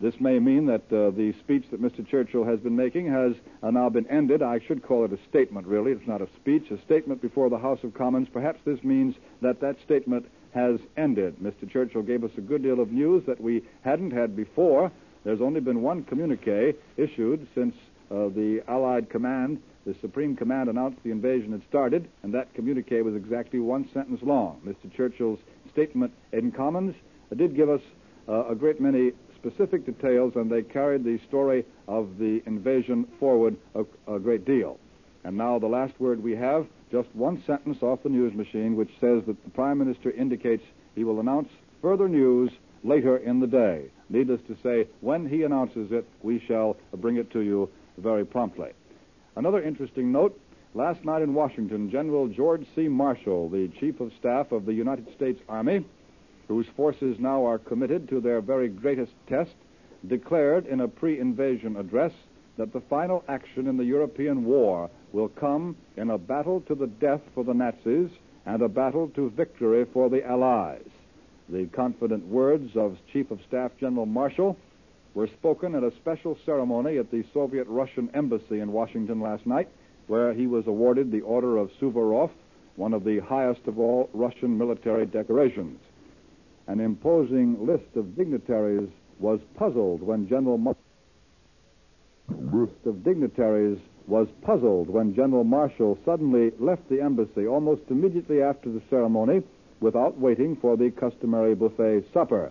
This 0.00 0.14
may 0.18 0.40
mean 0.40 0.66
that 0.66 0.82
uh, 0.92 1.10
the 1.10 1.32
speech 1.38 1.64
that 1.70 1.80
Mr. 1.80 2.06
Churchill 2.06 2.44
has 2.44 2.58
been 2.58 2.74
making 2.74 3.06
has 3.06 3.34
uh, 3.62 3.70
now 3.70 3.88
been 3.88 4.06
ended. 4.08 4.42
I 4.42 4.58
should 4.58 4.82
call 4.82 5.04
it 5.04 5.12
a 5.12 5.18
statement, 5.28 5.64
really. 5.66 5.92
It's 5.92 6.08
not 6.08 6.20
a 6.20 6.28
speech, 6.40 6.72
a 6.72 6.82
statement 6.82 7.22
before 7.22 7.48
the 7.48 7.58
House 7.58 7.78
of 7.84 7.94
Commons. 7.94 8.28
Perhaps 8.32 8.58
this 8.64 8.82
means 8.82 9.14
that 9.42 9.60
that 9.60 9.76
statement 9.84 10.26
has 10.54 10.80
ended. 10.96 11.36
Mr. 11.40 11.70
Churchill 11.70 12.02
gave 12.02 12.24
us 12.24 12.32
a 12.36 12.40
good 12.40 12.64
deal 12.64 12.80
of 12.80 12.90
news 12.90 13.24
that 13.26 13.40
we 13.40 13.62
hadn't 13.82 14.10
had 14.10 14.34
before. 14.34 14.90
There's 15.24 15.40
only 15.40 15.60
been 15.60 15.82
one 15.82 16.02
communique 16.02 16.74
issued 16.96 17.46
since 17.54 17.76
uh, 18.10 18.28
the 18.28 18.60
Allied 18.66 19.08
command, 19.08 19.62
the 19.84 19.94
Supreme 20.00 20.36
Command, 20.36 20.68
announced 20.68 20.98
the 21.02 21.10
invasion 21.10 21.52
had 21.52 21.62
started, 21.68 22.08
and 22.22 22.32
that 22.34 22.52
communique 22.54 23.02
was 23.02 23.14
exactly 23.14 23.58
one 23.58 23.88
sentence 23.92 24.20
long. 24.22 24.60
Mr. 24.64 24.94
Churchill's 24.94 25.40
statement 25.72 26.12
in 26.32 26.52
Commons 26.52 26.94
did 27.36 27.56
give 27.56 27.68
us 27.68 27.80
uh, 28.28 28.46
a 28.46 28.54
great 28.54 28.80
many 28.80 29.12
specific 29.36 29.84
details, 29.84 30.34
and 30.36 30.50
they 30.50 30.62
carried 30.62 31.04
the 31.04 31.18
story 31.28 31.64
of 31.88 32.18
the 32.18 32.42
invasion 32.46 33.06
forward 33.18 33.56
a, 33.74 33.84
a 34.14 34.18
great 34.18 34.44
deal. 34.44 34.78
And 35.24 35.36
now 35.36 35.58
the 35.58 35.66
last 35.66 35.98
word 36.00 36.22
we 36.22 36.36
have, 36.36 36.66
just 36.90 37.08
one 37.14 37.42
sentence 37.46 37.82
off 37.82 38.02
the 38.02 38.08
news 38.08 38.34
machine, 38.34 38.76
which 38.76 38.90
says 39.00 39.22
that 39.26 39.42
the 39.44 39.50
Prime 39.50 39.78
Minister 39.78 40.10
indicates 40.10 40.64
he 40.94 41.04
will 41.04 41.20
announce 41.20 41.48
further 41.80 42.08
news 42.08 42.50
later 42.84 43.16
in 43.16 43.40
the 43.40 43.46
day. 43.46 43.86
Needless 44.08 44.40
to 44.48 44.56
say, 44.62 44.86
when 45.00 45.28
he 45.28 45.42
announces 45.42 45.90
it, 45.92 46.06
we 46.22 46.42
shall 46.46 46.76
bring 46.96 47.16
it 47.16 47.30
to 47.32 47.40
you 47.40 47.68
very 47.98 48.24
promptly. 48.24 48.70
Another 49.34 49.62
interesting 49.62 50.12
note 50.12 50.38
last 50.74 51.04
night 51.06 51.22
in 51.22 51.32
Washington, 51.32 51.90
General 51.90 52.28
George 52.28 52.66
C. 52.74 52.86
Marshall, 52.86 53.48
the 53.48 53.68
Chief 53.80 53.98
of 53.98 54.12
Staff 54.18 54.52
of 54.52 54.66
the 54.66 54.74
United 54.74 55.06
States 55.14 55.40
Army, 55.48 55.86
whose 56.48 56.66
forces 56.76 57.16
now 57.18 57.46
are 57.46 57.58
committed 57.58 58.08
to 58.10 58.20
their 58.20 58.42
very 58.42 58.68
greatest 58.68 59.12
test, 59.28 59.54
declared 60.06 60.66
in 60.66 60.80
a 60.80 60.88
pre 60.88 61.18
invasion 61.18 61.76
address 61.76 62.12
that 62.58 62.74
the 62.74 62.80
final 62.82 63.24
action 63.26 63.66
in 63.66 63.78
the 63.78 63.84
European 63.84 64.44
war 64.44 64.90
will 65.12 65.28
come 65.28 65.76
in 65.96 66.10
a 66.10 66.18
battle 66.18 66.60
to 66.62 66.74
the 66.74 66.86
death 66.86 67.22
for 67.34 67.42
the 67.42 67.54
Nazis 67.54 68.10
and 68.44 68.60
a 68.60 68.68
battle 68.68 69.08
to 69.14 69.30
victory 69.30 69.86
for 69.94 70.10
the 70.10 70.26
Allies. 70.26 70.88
The 71.48 71.66
confident 71.66 72.26
words 72.26 72.76
of 72.76 72.98
Chief 73.10 73.30
of 73.30 73.40
Staff 73.48 73.72
General 73.80 74.04
Marshall 74.06 74.58
were 75.14 75.26
spoken 75.26 75.74
at 75.74 75.84
a 75.84 75.92
special 75.96 76.36
ceremony 76.46 76.98
at 76.98 77.10
the 77.10 77.24
Soviet 77.34 77.66
Russian 77.68 78.10
Embassy 78.14 78.60
in 78.60 78.72
Washington 78.72 79.20
last 79.20 79.46
night, 79.46 79.68
where 80.06 80.32
he 80.32 80.46
was 80.46 80.66
awarded 80.66 81.10
the 81.10 81.20
Order 81.20 81.58
of 81.58 81.70
Suvorov, 81.80 82.30
one 82.76 82.94
of 82.94 83.04
the 83.04 83.18
highest 83.20 83.66
of 83.66 83.78
all 83.78 84.08
Russian 84.12 84.56
military 84.56 85.06
decorations. 85.06 85.78
An 86.66 86.80
imposing 86.80 87.66
list 87.66 87.96
of 87.96 88.16
dignitaries 88.16 88.88
was 89.18 89.40
puzzled 89.54 90.02
when 90.02 90.28
General 90.28 90.58
Mar- 90.58 90.76
list 92.52 92.86
of 92.86 93.04
dignitaries 93.04 93.78
was 94.06 94.28
puzzled 94.42 94.88
when 94.88 95.14
General 95.14 95.44
Marshall 95.44 95.98
suddenly 96.04 96.52
left 96.58 96.88
the 96.88 97.00
embassy 97.00 97.46
almost 97.46 97.82
immediately 97.90 98.42
after 98.42 98.70
the 98.70 98.82
ceremony 98.90 99.42
without 99.80 100.18
waiting 100.18 100.56
for 100.56 100.76
the 100.76 100.90
customary 100.90 101.54
buffet 101.54 102.04
supper. 102.12 102.50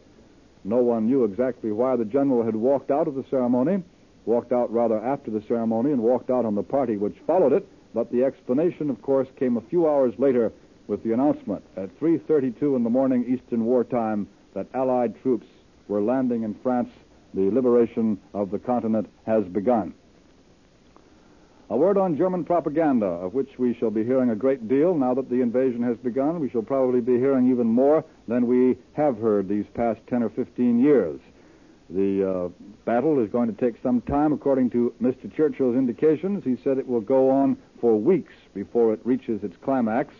No 0.63 0.77
one 0.77 1.07
knew 1.07 1.23
exactly 1.23 1.71
why 1.71 1.95
the 1.95 2.05
general 2.05 2.43
had 2.43 2.55
walked 2.55 2.91
out 2.91 3.07
of 3.07 3.15
the 3.15 3.25
ceremony, 3.29 3.83
walked 4.25 4.51
out 4.51 4.71
rather 4.71 4.99
after 4.99 5.31
the 5.31 5.41
ceremony, 5.41 5.91
and 5.91 6.01
walked 6.01 6.29
out 6.29 6.45
on 6.45 6.55
the 6.55 6.63
party 6.63 6.97
which 6.97 7.17
followed 7.25 7.53
it, 7.53 7.67
but 7.93 8.11
the 8.11 8.23
explanation, 8.23 8.89
of 8.89 9.01
course, 9.01 9.27
came 9.37 9.57
a 9.57 9.61
few 9.61 9.87
hours 9.87 10.13
later 10.17 10.51
with 10.87 11.03
the 11.03 11.13
announcement 11.13 11.63
at 11.77 11.99
3.32 11.99 12.75
in 12.75 12.83
the 12.83 12.89
morning 12.89 13.25
Eastern 13.27 13.65
War 13.65 13.83
Time 13.83 14.27
that 14.53 14.67
Allied 14.73 15.19
troops 15.21 15.47
were 15.87 16.01
landing 16.01 16.43
in 16.43 16.53
France. 16.55 16.89
The 17.33 17.49
liberation 17.49 18.19
of 18.33 18.51
the 18.51 18.59
continent 18.59 19.07
has 19.25 19.45
begun. 19.45 19.93
A 21.71 21.77
word 21.77 21.97
on 21.97 22.17
German 22.17 22.43
propaganda, 22.43 23.05
of 23.05 23.33
which 23.33 23.57
we 23.57 23.73
shall 23.73 23.91
be 23.91 24.03
hearing 24.03 24.29
a 24.29 24.35
great 24.35 24.67
deal 24.67 24.93
now 24.93 25.13
that 25.13 25.29
the 25.29 25.39
invasion 25.39 25.81
has 25.83 25.95
begun. 25.95 26.41
We 26.41 26.49
shall 26.49 26.61
probably 26.61 26.99
be 26.99 27.17
hearing 27.17 27.49
even 27.49 27.67
more 27.67 28.03
than 28.27 28.45
we 28.45 28.75
have 28.91 29.17
heard 29.17 29.47
these 29.47 29.63
past 29.73 30.01
10 30.07 30.21
or 30.21 30.29
15 30.31 30.81
years. 30.83 31.21
The 31.89 32.29
uh, 32.29 32.49
battle 32.83 33.23
is 33.23 33.29
going 33.29 33.55
to 33.55 33.57
take 33.57 33.81
some 33.81 34.01
time, 34.01 34.33
according 34.33 34.71
to 34.71 34.93
Mr. 35.01 35.33
Churchill's 35.33 35.77
indications. 35.77 36.43
He 36.43 36.57
said 36.61 36.77
it 36.77 36.85
will 36.85 36.99
go 36.99 37.29
on 37.29 37.55
for 37.79 37.97
weeks 37.97 38.33
before 38.53 38.91
it 38.91 38.99
reaches 39.05 39.41
its 39.41 39.55
climax. 39.63 40.13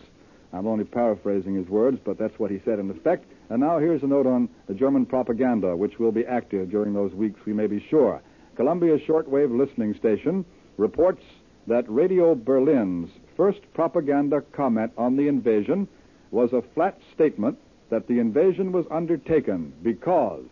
I'm 0.54 0.68
only 0.68 0.86
paraphrasing 0.86 1.56
his 1.56 1.68
words, 1.68 1.99
but 2.02 2.18
that's 2.18 2.39
what 2.39 2.49
he 2.49 2.62
said 2.64 2.80
in 2.80 2.89
effect. 2.89 3.26
And 3.49 3.60
now 3.60 3.78
here's 3.78 4.04
a 4.04 4.08
note 4.08 4.26
on 4.26 4.47
the 4.68 4.74
German 4.74 5.06
propaganda, 5.06 5.76
which 5.76 5.99
will 5.99 6.14
be 6.14 6.26
active 6.26 6.72
during 6.72 6.93
those 6.93 7.12
weeks, 7.12 7.41
we 7.45 7.52
may 7.52 7.68
be 7.68 7.86
sure. 7.89 8.22
Columbia 8.56 8.97
shortwave 8.99 9.54
listening 9.54 9.93
station 9.95 10.45
reports 10.82 11.21
that 11.67 11.88
Radio 11.88 12.34
Berlin's 12.34 13.11
first 13.38 13.59
propaganda 13.71 14.41
comment 14.51 14.91
on 14.97 15.15
the 15.15 15.27
invasion 15.27 15.88
was 16.32 16.53
a 16.53 16.63
flat 16.73 16.99
statement 17.13 17.55
that 17.91 18.07
the 18.07 18.17
invasion 18.17 18.71
was 18.71 18.88
undertaken 18.89 19.71
because 19.84 20.43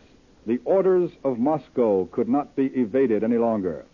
the 0.46 0.60
orders 0.66 1.10
of 1.24 1.40
Moscow 1.40 2.06
could 2.12 2.30
not 2.30 2.56
be 2.56 2.68
evaded 2.68 3.24
any 3.24 3.38
longer. 3.38 3.86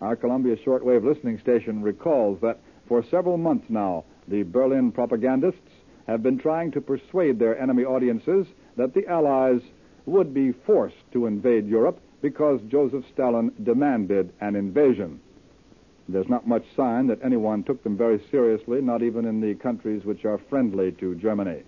Our 0.00 0.16
Columbia 0.16 0.56
shortwave 0.56 1.04
listening 1.04 1.38
station 1.38 1.82
recalls 1.82 2.40
that 2.40 2.58
for 2.88 3.04
several 3.04 3.36
months 3.36 3.66
now, 3.68 4.04
the 4.26 4.42
Berlin 4.42 4.90
propagandists 4.90 5.70
have 6.08 6.20
been 6.20 6.36
trying 6.38 6.72
to 6.72 6.80
persuade 6.80 7.38
their 7.38 7.56
enemy 7.60 7.84
audiences 7.84 8.48
that 8.76 8.92
the 8.92 9.06
Allies 9.06 9.60
would 10.04 10.34
be 10.34 10.50
forced 10.50 11.10
to 11.12 11.26
invade 11.26 11.68
Europe 11.68 12.00
because 12.22 12.60
Joseph 12.68 13.04
Stalin 13.12 13.52
demanded 13.62 14.32
an 14.40 14.56
invasion. 14.56 15.20
There's 16.08 16.28
not 16.28 16.46
much 16.46 16.64
sign 16.76 17.08
that 17.08 17.24
anyone 17.24 17.64
took 17.64 17.82
them 17.82 17.96
very 17.96 18.22
seriously, 18.30 18.80
not 18.80 19.02
even 19.02 19.24
in 19.24 19.40
the 19.40 19.54
countries 19.54 20.04
which 20.04 20.24
are 20.24 20.38
friendly 20.38 20.92
to 20.92 21.14
Germany. 21.16 21.62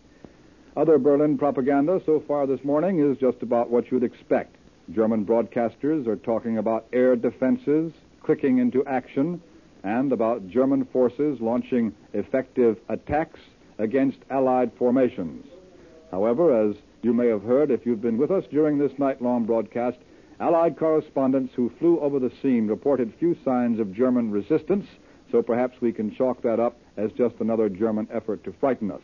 Other 0.76 0.98
Berlin 0.98 1.36
propaganda 1.36 2.00
so 2.06 2.20
far 2.20 2.46
this 2.46 2.62
morning 2.62 3.00
is 3.00 3.18
just 3.18 3.42
about 3.42 3.68
what 3.68 3.90
you'd 3.90 4.04
expect. 4.04 4.54
German 4.92 5.26
broadcasters 5.26 6.06
are 6.06 6.16
talking 6.16 6.58
about 6.58 6.86
air 6.92 7.16
defenses 7.16 7.92
clicking 8.22 8.58
into 8.58 8.84
action 8.86 9.40
and 9.82 10.12
about 10.12 10.48
German 10.48 10.84
forces 10.84 11.40
launching 11.40 11.92
effective 12.12 12.78
attacks 12.88 13.40
against 13.78 14.18
Allied 14.30 14.70
formations. 14.78 15.46
However, 16.10 16.68
as 16.68 16.76
you 17.02 17.12
may 17.12 17.26
have 17.28 17.42
heard 17.42 17.70
if 17.70 17.84
you've 17.84 18.02
been 18.02 18.18
with 18.18 18.30
us 18.30 18.44
during 18.50 18.78
this 18.78 18.98
night 18.98 19.20
long 19.20 19.44
broadcast, 19.44 19.98
Allied 20.40 20.76
correspondents 20.76 21.52
who 21.54 21.72
flew 21.78 21.98
over 22.00 22.20
the 22.20 22.32
scene 22.40 22.68
reported 22.68 23.12
few 23.18 23.36
signs 23.44 23.80
of 23.80 23.92
German 23.92 24.30
resistance, 24.30 24.86
so 25.32 25.42
perhaps 25.42 25.80
we 25.80 25.92
can 25.92 26.14
chalk 26.14 26.42
that 26.42 26.60
up 26.60 26.76
as 26.96 27.10
just 27.12 27.34
another 27.40 27.68
German 27.68 28.06
effort 28.12 28.44
to 28.44 28.52
frighten 28.52 28.90
us. 28.90 29.02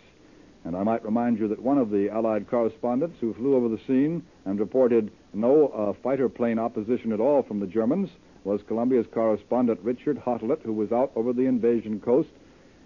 And 0.64 0.76
I 0.76 0.84
might 0.84 1.04
remind 1.04 1.38
you 1.38 1.48
that 1.48 1.60
one 1.60 1.76
of 1.76 1.90
the 1.90 2.08
Allied 2.08 2.48
correspondents 2.48 3.16
who 3.20 3.34
flew 3.34 3.56
over 3.56 3.68
the 3.68 3.80
scene 3.86 4.22
and 4.44 4.58
reported 4.60 5.10
no 5.34 5.68
uh, 5.68 5.92
fighter 6.02 6.28
plane 6.28 6.58
opposition 6.58 7.12
at 7.12 7.20
all 7.20 7.42
from 7.42 7.58
the 7.58 7.66
Germans 7.66 8.10
was 8.44 8.62
Columbia's 8.68 9.06
correspondent 9.12 9.80
Richard 9.82 10.18
Hottelet, 10.18 10.62
who 10.62 10.72
was 10.72 10.92
out 10.92 11.10
over 11.16 11.32
the 11.32 11.46
invasion 11.46 12.00
coast 12.00 12.30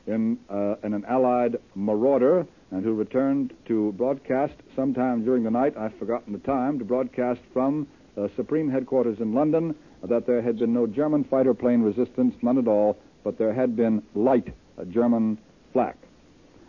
in, 0.07 0.38
uh, 0.49 0.76
in 0.82 0.94
an 0.94 1.05
Allied 1.05 1.59
Marauder 1.74 2.46
and 2.70 2.84
who 2.84 2.94
returned 2.94 3.55
to 3.66 3.92
broadcast 3.92 4.55
sometime 4.74 5.24
during 5.24 5.42
the 5.42 5.51
night, 5.51 5.76
I've 5.76 5.96
forgotten 5.99 6.32
the 6.32 6.38
time, 6.40 6.78
to 6.78 6.84
broadcast 6.84 7.40
from 7.53 7.86
Supreme 8.34 8.68
Headquarters 8.68 9.20
in 9.20 9.34
London 9.34 9.74
that 10.02 10.26
there 10.26 10.42
had 10.42 10.58
been 10.58 10.72
no 10.72 10.86
German 10.86 11.24
fighter 11.24 11.54
plane 11.54 11.82
resistance, 11.82 12.34
none 12.42 12.58
at 12.58 12.66
all, 12.66 12.96
but 13.24 13.38
there 13.38 13.52
had 13.52 13.76
been 13.76 14.02
light 14.14 14.52
uh, 14.78 14.84
German 14.84 15.38
flak. 15.72 15.96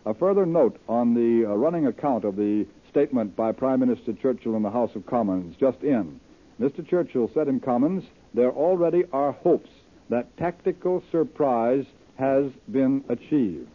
A 0.05 0.13
further 0.13 0.45
note 0.45 0.79
on 0.87 1.13
the 1.13 1.49
uh, 1.49 1.55
running 1.55 1.87
account 1.87 2.25
of 2.25 2.35
the 2.35 2.65
statement 2.89 3.35
by 3.35 3.51
Prime 3.51 3.79
Minister 3.79 4.13
Churchill 4.13 4.55
in 4.55 4.63
the 4.63 4.71
House 4.71 4.91
of 4.95 5.05
Commons 5.05 5.55
just 5.59 5.81
in. 5.81 6.19
Mr. 6.59 6.87
Churchill 6.87 7.29
said 7.33 7.47
in 7.47 7.59
Commons, 7.59 8.03
there 8.33 8.51
already 8.51 9.05
are 9.13 9.31
hopes 9.31 9.69
that 10.09 10.35
tactical 10.37 11.03
surprise 11.11 11.85
has 12.17 12.51
been 12.71 13.03
achieved. 13.09 13.69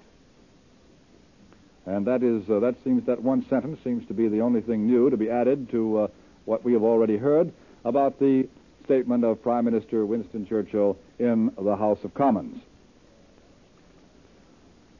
And 1.86 2.06
that 2.06 2.22
is 2.22 2.48
uh, 2.48 2.60
that 2.60 2.76
seems 2.82 3.06
that 3.06 3.22
one 3.22 3.44
sentence 3.48 3.78
seems 3.84 4.06
to 4.08 4.14
be 4.14 4.28
the 4.28 4.40
only 4.40 4.60
thing 4.60 4.86
new 4.86 5.10
to 5.10 5.16
be 5.16 5.30
added 5.30 5.70
to 5.70 5.98
uh, 5.98 6.08
what 6.44 6.64
we 6.64 6.72
have 6.72 6.82
already 6.82 7.16
heard 7.16 7.52
about 7.84 8.18
the 8.18 8.48
statement 8.84 9.24
of 9.24 9.42
Prime 9.42 9.64
Minister 9.64 10.04
Winston 10.04 10.46
Churchill 10.46 10.96
in 11.18 11.52
the 11.60 11.76
House 11.76 11.98
of 12.04 12.14
Commons. 12.14 12.60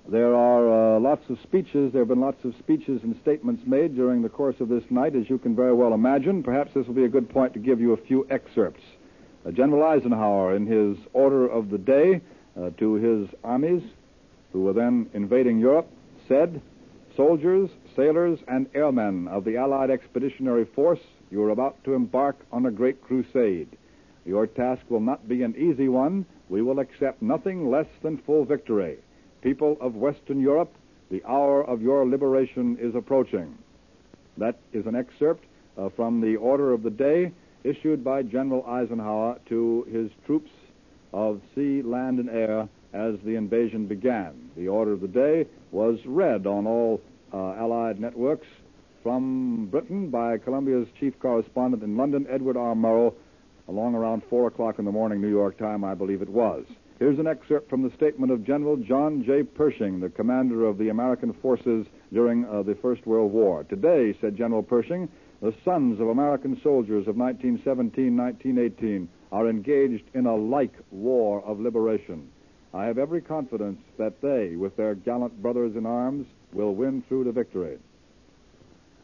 There 0.06 0.34
are 0.34 0.96
uh, 0.96 1.00
lots 1.00 1.28
of 1.30 1.38
speeches. 1.42 1.92
There 1.92 2.02
have 2.02 2.08
been 2.08 2.20
lots 2.20 2.44
of 2.44 2.54
speeches 2.58 3.02
and 3.02 3.18
statements 3.22 3.62
made 3.66 3.94
during 3.94 4.20
the 4.20 4.28
course 4.28 4.56
of 4.60 4.68
this 4.68 4.84
night, 4.90 5.16
as 5.16 5.30
you 5.30 5.38
can 5.38 5.56
very 5.56 5.72
well 5.72 5.94
imagine. 5.94 6.42
Perhaps 6.42 6.74
this 6.74 6.86
will 6.86 6.94
be 6.94 7.04
a 7.04 7.08
good 7.08 7.30
point 7.30 7.54
to 7.54 7.58
give 7.58 7.80
you 7.80 7.92
a 7.92 7.96
few 7.96 8.26
excerpts. 8.28 8.82
Uh, 9.46 9.50
General 9.50 9.82
Eisenhower, 9.82 10.56
in 10.56 10.66
his 10.66 10.98
order 11.14 11.46
of 11.46 11.70
the 11.70 11.78
day 11.78 12.20
uh, 12.58 12.70
to 12.78 12.94
his 12.94 13.28
armies, 13.42 13.82
who 14.52 14.62
were 14.62 14.74
then 14.74 15.08
invading 15.14 15.58
Europe, 15.58 15.88
said, 16.28 16.60
Soldiers, 17.16 17.70
sailors, 17.96 18.40
and 18.48 18.66
airmen 18.74 19.28
of 19.28 19.44
the 19.44 19.56
Allied 19.56 19.90
Expeditionary 19.90 20.64
Force, 20.64 21.00
you 21.34 21.42
are 21.42 21.50
about 21.50 21.82
to 21.82 21.94
embark 21.94 22.36
on 22.52 22.64
a 22.64 22.70
great 22.70 23.02
crusade. 23.02 23.66
Your 24.24 24.46
task 24.46 24.82
will 24.88 25.00
not 25.00 25.28
be 25.28 25.42
an 25.42 25.56
easy 25.56 25.88
one. 25.88 26.24
We 26.48 26.62
will 26.62 26.78
accept 26.78 27.20
nothing 27.20 27.72
less 27.72 27.88
than 28.02 28.18
full 28.18 28.44
victory. 28.44 28.98
People 29.42 29.76
of 29.80 29.96
Western 29.96 30.40
Europe, 30.40 30.72
the 31.10 31.24
hour 31.26 31.64
of 31.64 31.82
your 31.82 32.06
liberation 32.06 32.78
is 32.80 32.94
approaching. 32.94 33.58
That 34.38 34.60
is 34.72 34.86
an 34.86 34.94
excerpt 34.94 35.44
uh, 35.76 35.88
from 35.96 36.20
the 36.20 36.36
order 36.36 36.72
of 36.72 36.84
the 36.84 36.90
day 36.90 37.32
issued 37.64 38.04
by 38.04 38.22
General 38.22 38.64
Eisenhower 38.64 39.40
to 39.48 39.88
his 39.90 40.12
troops 40.26 40.52
of 41.12 41.40
sea, 41.56 41.82
land, 41.82 42.20
and 42.20 42.30
air 42.30 42.68
as 42.92 43.16
the 43.24 43.34
invasion 43.34 43.86
began. 43.86 44.50
The 44.56 44.68
order 44.68 44.92
of 44.92 45.00
the 45.00 45.08
day 45.08 45.46
was 45.72 45.98
read 46.06 46.46
on 46.46 46.68
all 46.68 47.00
uh, 47.32 47.54
Allied 47.54 47.98
networks 47.98 48.46
from 49.04 49.66
Britain 49.66 50.08
by 50.08 50.38
Columbia's 50.38 50.88
chief 50.98 51.12
correspondent 51.20 51.82
in 51.82 51.94
London, 51.94 52.26
Edward 52.28 52.56
R. 52.56 52.74
Murrow, 52.74 53.12
along 53.68 53.94
around 53.94 54.22
4 54.30 54.48
o'clock 54.48 54.78
in 54.78 54.86
the 54.86 54.90
morning, 54.90 55.20
New 55.20 55.28
York 55.28 55.58
time, 55.58 55.84
I 55.84 55.94
believe 55.94 56.22
it 56.22 56.28
was. 56.28 56.64
Here's 56.98 57.18
an 57.18 57.26
excerpt 57.26 57.68
from 57.68 57.82
the 57.82 57.94
statement 57.94 58.32
of 58.32 58.46
General 58.46 58.78
John 58.78 59.22
J. 59.22 59.42
Pershing, 59.42 60.00
the 60.00 60.08
commander 60.08 60.64
of 60.64 60.78
the 60.78 60.88
American 60.88 61.34
forces 61.34 61.86
during 62.14 62.46
uh, 62.46 62.62
the 62.62 62.76
First 62.76 63.06
World 63.06 63.30
War. 63.30 63.62
Today, 63.64 64.16
said 64.22 64.38
General 64.38 64.62
Pershing, 64.62 65.10
the 65.42 65.54
sons 65.66 66.00
of 66.00 66.08
American 66.08 66.58
soldiers 66.62 67.06
of 67.06 67.16
1917 67.16 68.16
1918 68.16 69.06
are 69.32 69.50
engaged 69.50 70.04
in 70.14 70.24
a 70.24 70.34
like 70.34 70.72
war 70.90 71.44
of 71.44 71.60
liberation. 71.60 72.30
I 72.72 72.86
have 72.86 72.96
every 72.96 73.20
confidence 73.20 73.80
that 73.98 74.22
they, 74.22 74.56
with 74.56 74.76
their 74.78 74.94
gallant 74.94 75.42
brothers 75.42 75.76
in 75.76 75.84
arms, 75.84 76.26
will 76.54 76.74
win 76.74 77.02
through 77.06 77.24
to 77.24 77.32
victory. 77.32 77.76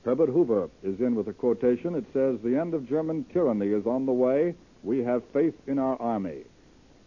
Herbert 0.05 0.31
Hoover 0.31 0.71
is 0.83 0.99
in 1.01 1.15
with 1.15 1.29
a 1.29 1.33
quotation. 1.33 1.95
It 1.95 2.07
says, 2.13 2.39
The 2.43 2.59
end 2.59 2.73
of 2.73 2.89
German 2.89 3.25
tyranny 3.33 3.69
is 3.69 3.87
on 3.87 4.07
the 4.07 4.13
way. 4.13 4.55
We 4.83 5.05
have 5.05 5.23
faith 5.33 5.55
in 5.67 5.79
our 5.79 6.01
army. 6.01 6.45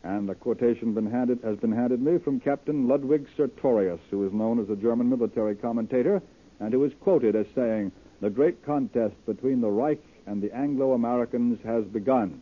And 0.04 0.30
the 0.30 0.36
quotation 0.36 0.94
been 0.94 1.10
handed, 1.10 1.40
has 1.44 1.58
been 1.58 1.72
handed 1.72 2.02
me 2.02 2.20
from 2.20 2.40
Captain 2.40 2.88
Ludwig 2.88 3.26
Sertorius, 3.36 4.00
who 4.12 4.26
is 4.28 4.34
known 4.34 4.60
as 4.60 4.70
a 4.70 4.76
German 4.76 5.10
military 5.10 5.56
commentator, 5.56 6.22
and 6.60 6.72
who 6.72 6.84
is 6.84 6.92
quoted 7.02 7.36
as 7.36 7.48
saying, 7.56 7.92
The 8.22 8.30
great 8.30 8.64
contest 8.64 9.16
between 9.26 9.62
the 9.62 9.72
Reich 9.72 10.04
and 10.28 10.42
the 10.42 10.56
Anglo 10.56 10.94
Americans 10.94 11.60
has 11.64 11.86
begun. 11.86 12.42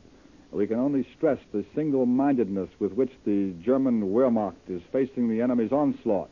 We 0.52 0.68
can 0.68 0.80
only 0.80 1.08
stress 1.16 1.40
the 1.54 1.64
single 1.74 2.06
mindedness 2.06 2.70
with 2.78 2.92
which 2.92 3.12
the 3.26 3.54
German 3.64 4.12
Wehrmacht 4.12 4.68
is 4.68 4.82
facing 4.92 5.30
the 5.30 5.42
enemy's 5.42 5.72
onslaught. 5.72 6.30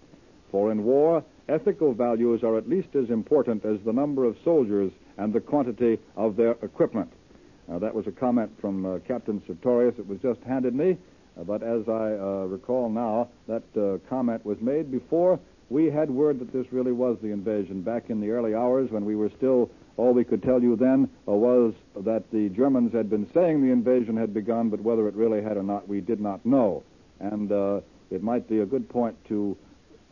For 0.51 0.71
in 0.73 0.83
war, 0.83 1.23
ethical 1.49 1.93
values 1.93 2.43
are 2.43 2.57
at 2.57 2.69
least 2.69 2.95
as 2.95 3.09
important 3.09 3.65
as 3.65 3.79
the 3.85 3.93
number 3.93 4.23
of 4.25 4.37
soldiers 4.43 4.91
and 5.17 5.33
the 5.33 5.39
quantity 5.39 5.99
of 6.15 6.35
their 6.35 6.51
equipment. 6.61 7.11
That 7.77 7.93
was 7.93 8.07
a 8.07 8.11
comment 8.11 8.51
from 8.59 8.85
uh, 8.85 8.99
Captain 9.07 9.41
Sertorius. 9.45 9.99
It 9.99 10.07
was 10.07 10.19
just 10.19 10.41
handed 10.41 10.73
me. 10.73 10.97
Uh, 11.39 11.43
but 11.43 11.61
as 11.61 11.87
I 11.87 12.13
uh, 12.13 12.45
recall 12.47 12.89
now, 12.89 13.29
that 13.47 13.63
uh, 13.77 13.99
comment 14.09 14.43
was 14.43 14.59
made 14.59 14.91
before 14.91 15.39
we 15.69 15.85
had 15.85 16.09
word 16.09 16.39
that 16.39 16.51
this 16.51 16.65
really 16.71 16.91
was 16.91 17.17
the 17.21 17.27
invasion. 17.27 17.81
Back 17.81 18.09
in 18.09 18.19
the 18.19 18.31
early 18.31 18.55
hours 18.55 18.89
when 18.89 19.05
we 19.05 19.15
were 19.15 19.29
still, 19.37 19.69
all 19.97 20.13
we 20.13 20.23
could 20.23 20.41
tell 20.41 20.61
you 20.61 20.75
then 20.75 21.09
uh, 21.27 21.31
was 21.31 21.75
that 21.95 22.23
the 22.31 22.49
Germans 22.49 22.91
had 22.91 23.09
been 23.09 23.29
saying 23.33 23.61
the 23.61 23.71
invasion 23.71 24.17
had 24.17 24.33
begun, 24.33 24.69
but 24.69 24.81
whether 24.81 25.07
it 25.07 25.13
really 25.13 25.43
had 25.43 25.55
or 25.55 25.63
not, 25.63 25.87
we 25.87 26.01
did 26.01 26.19
not 26.19 26.43
know. 26.45 26.83
And 27.19 27.51
it 28.09 28.23
might 28.23 28.47
be 28.49 28.61
a 28.61 28.65
good 28.65 28.89
point 28.89 29.15
to 29.27 29.55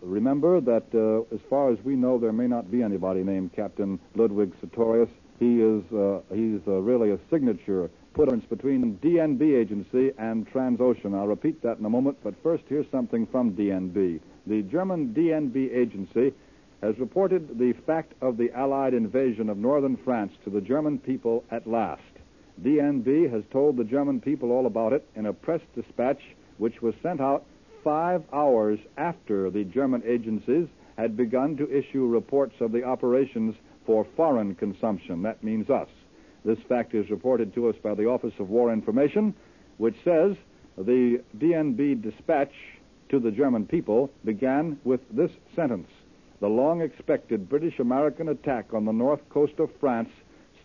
remember 0.02 0.62
that 0.62 0.86
uh, 0.94 1.34
as 1.34 1.42
far 1.50 1.72
as 1.72 1.78
we 1.84 1.96
know, 1.96 2.18
there 2.18 2.34
may 2.34 2.48
not 2.48 2.72
be 2.72 2.84
anybody 2.84 3.24
named 3.24 3.54
Captain 3.56 4.00
Ludwig 4.16 4.54
Sertorius. 4.62 5.10
He 5.40 5.62
is 5.62 5.84
uh, 5.94 6.20
uh, 6.32 6.80
really 6.82 7.12
a 7.12 7.20
signature 7.30 7.90
difference 8.18 8.46
between 8.50 8.98
DNB 8.98 9.56
agency 9.56 10.12
and 10.18 10.48
Transocean. 10.52 11.16
I'll 11.16 11.28
repeat 11.28 11.62
that 11.62 11.78
in 11.78 11.86
a 11.86 11.90
moment, 11.90 12.18
but 12.24 12.34
first 12.42 12.64
here's 12.68 12.90
something 12.92 13.28
from 13.28 13.54
DNB. 13.54 14.20
The 14.48 14.62
German 14.64 15.14
DNB 15.14 15.76
agency 15.76 16.34
has 16.82 16.98
reported 17.00 17.58
the 17.58 17.74
fact 17.86 18.14
of 18.22 18.38
the 18.38 18.52
Allied 18.52 18.94
invasion 18.94 19.50
of 19.50 19.58
northern 19.58 19.98
France 19.98 20.34
to 20.44 20.50
the 20.50 20.62
German 20.62 20.98
people 21.00 21.44
at 21.52 21.68
last. 21.68 22.02
DNB 22.62 23.32
has 23.32 23.44
told 23.52 23.78
the 23.78 23.84
German 23.84 24.20
people 24.20 24.52
all 24.52 24.66
about 24.66 24.94
it 24.94 25.08
in 25.16 25.28
a 25.28 25.34
press 25.34 25.62
dispatch 25.76 26.22
which 26.58 26.82
was 26.82 26.96
sent 27.04 27.22
out 27.22 27.46
five 27.88 28.22
hours 28.34 28.78
after 28.98 29.50
the 29.50 29.64
German 29.64 30.04
agencies 30.06 30.68
had 30.98 31.16
begun 31.16 31.56
to 31.56 31.72
issue 31.74 32.06
reports 32.06 32.56
of 32.60 32.74
the 32.74 32.84
operations 32.84 33.56
for 33.86 34.06
foreign 34.18 34.54
consumption. 34.56 35.22
That 35.22 35.42
means 35.42 35.70
us. 35.70 35.88
This 36.44 36.60
fact 36.68 36.94
is 36.94 37.10
reported 37.10 37.56
to 37.56 37.70
us 37.70 37.78
by 37.82 37.96
the 37.96 38.06
Office 38.06 38.34
of 38.40 38.50
War 38.50 38.74
Information, 38.74 39.34
which 39.78 39.96
says 40.04 40.36
the 40.78 41.24
DNB 41.38 42.02
dispatch 42.02 42.52
to 43.08 43.22
the 43.22 43.32
German 43.32 43.66
people 43.66 44.12
began 44.26 44.78
with 44.84 45.00
this 45.10 45.32
sentence 45.56 45.88
The 46.42 46.50
long 46.50 46.82
expected 46.82 47.48
British 47.48 47.80
American 47.80 48.28
attack 48.28 48.74
on 48.74 48.84
the 48.84 48.92
north 48.92 49.22
coast 49.30 49.60
of 49.60 49.70
France 49.80 50.10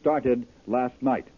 started 0.01 0.45
last 0.67 1.01
night. 1.01 1.29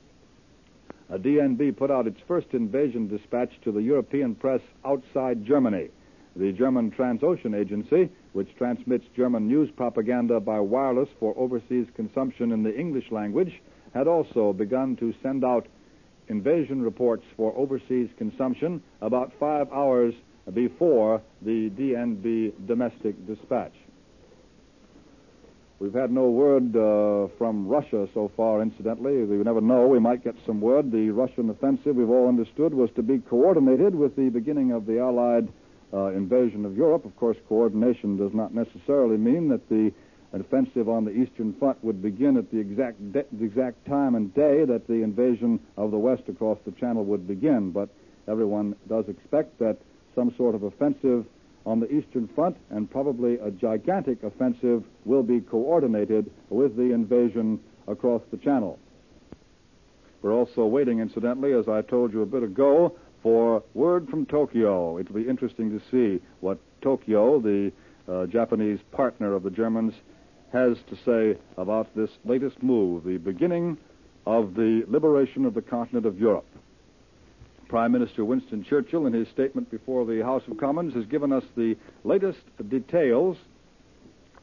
A 1.11 1.19
DNB 1.19 1.77
put 1.77 1.91
out 1.91 2.07
its 2.07 2.21
first 2.27 2.49
invasion 2.53 3.09
dispatch 3.09 3.51
to 3.63 3.73
the 3.73 3.83
European 3.83 4.35
press 4.35 4.61
outside 4.85 5.45
Germany. 5.45 5.89
The 6.37 6.53
German 6.53 6.91
Transocean 6.91 7.55
Agency, 7.55 8.11
which 8.33 8.57
transmits 8.57 9.05
German 9.15 9.47
news 9.47 9.71
propaganda 9.71 10.41
by 10.41 10.59
wireless 10.61 11.09
for 11.21 11.35
overseas 11.37 11.87
consumption 11.95 12.53
in 12.53 12.63
the 12.63 12.75
English 12.75 13.13
language, 13.13 13.61
had 13.93 14.09
also 14.09 14.53
begun 14.53 14.97
to 14.97 15.15
send 15.23 15.45
out 15.45 15.67
invasion 16.29 16.83
reports 16.83 17.25
for 17.37 17.55
overseas 17.57 18.09
consumption 18.17 18.83
about 19.01 19.33
five 19.39 19.71
hours 19.73 20.15
before 20.53 21.23
the 21.43 21.71
DNB 21.71 22.67
domestic 22.67 23.15
dispatch. 23.27 23.75
We've 25.85 25.93
had 25.93 26.11
no 26.11 26.31
word 26.31 26.75
uh, 26.75 27.29
from 27.37 27.69
Russia 27.69 28.09
so 28.15 28.33
far, 28.35 28.63
incidentally. 28.63 29.23
We 29.25 29.37
never 29.45 29.61
know. 29.61 29.87
We 29.87 29.99
might 29.99 30.25
get 30.25 30.35
some 30.47 30.59
word. 30.59 30.91
The 30.91 31.11
Russian 31.11 31.51
offensive, 31.51 31.95
we've 31.95 32.09
all 32.09 32.27
understood, 32.27 32.73
was 32.73 32.89
to 32.97 33.03
be 33.03 33.19
coordinated 33.19 33.95
with 33.95 34.17
the 34.17 34.31
beginning 34.31 34.73
of 34.73 34.87
the 34.87 34.99
Allied 34.99 35.47
uh, 35.93 36.07
invasion 36.07 36.65
of 36.65 36.75
Europe. 36.75 37.05
Of 37.05 37.15
course, 37.17 37.37
coordination 37.51 38.17
does 38.17 38.33
not 38.33 38.55
necessarily 38.55 39.19
mean 39.19 39.51
that 39.51 39.69
the 39.69 39.93
offensive 40.33 40.89
on 40.89 41.05
the 41.05 41.11
Eastern 41.11 41.53
Front 41.59 41.85
would 41.85 42.01
begin 42.01 42.39
at 42.39 42.51
the 42.51 42.61
exact, 42.61 43.13
de- 43.13 43.27
the 43.33 43.45
exact 43.45 43.85
time 43.87 44.15
and 44.15 44.33
day 44.33 44.65
that 44.65 44.87
the 44.87 45.03
invasion 45.03 45.61
of 45.77 45.91
the 45.91 45.99
West 45.99 46.23
across 46.29 46.57
the 46.65 46.73
Channel 46.73 47.05
would 47.05 47.29
begin. 47.29 47.73
But 47.73 47.91
everyone 48.27 48.75
does 48.89 49.05
expect 49.11 49.59
that 49.59 49.77
some 50.15 50.35
sort 50.39 50.55
of 50.55 50.63
offensive 50.63 51.27
on 51.67 51.81
the 51.81 51.91
Eastern 51.91 52.29
Front 52.29 52.57
and 52.71 52.91
probably 52.91 53.39
a 53.39 53.51
gigantic 53.51 54.23
offensive 54.23 54.85
will 55.05 55.23
be 55.23 55.41
coordinated 55.41 56.31
with 56.51 56.77
the 56.77 56.93
invasion 56.93 57.61
across 57.89 58.23
the 58.31 58.37
Channel. 58.37 58.79
We're 60.23 60.35
also 60.35 60.65
waiting, 60.67 61.01
incidentally, 61.01 61.53
as 61.53 61.69
I 61.69 61.83
told 61.83 62.13
you 62.13 62.23
a 62.23 62.27
bit 62.27 62.43
ago, 62.43 62.97
for 63.23 63.63
word 63.75 64.09
from 64.09 64.27
Tokyo. 64.27 64.99
It'll 64.99 65.15
be 65.15 65.29
interesting 65.29 65.71
to 65.71 65.83
see 65.91 66.23
what 66.41 66.59
Tokyo, 66.83 67.41
the 67.41 67.73
uh, 68.09 68.27
Japanese 68.27 68.81
partner 68.93 69.35
of 69.35 69.43
the 69.43 69.51
Germans, 69.51 69.95
has 70.53 70.77
to 70.89 70.97
say 71.05 71.39
about 71.57 71.95
this 71.97 72.11
latest 72.25 72.63
move, 72.63 73.05
the 73.05 73.17
beginning 73.17 73.77
of 74.27 74.55
the 74.55 74.85
liberation 74.89 75.45
of 75.45 75.55
the 75.55 75.63
continent 75.63 76.07
of 76.07 76.19
Europe. 76.19 76.47
Prime 77.75 77.91
Minister 77.91 78.25
Winston 78.25 78.63
Churchill, 78.63 79.09
in 79.09 79.13
his 79.13 79.27
statement 79.31 79.69
before 79.69 80.07
the 80.07 80.23
House 80.23 80.45
of 80.47 80.57
Commons, 80.59 80.95
has 80.95 81.07
given 81.07 81.33
us 81.33 81.43
the 81.57 81.77
latest 82.05 82.39
details 82.69 83.37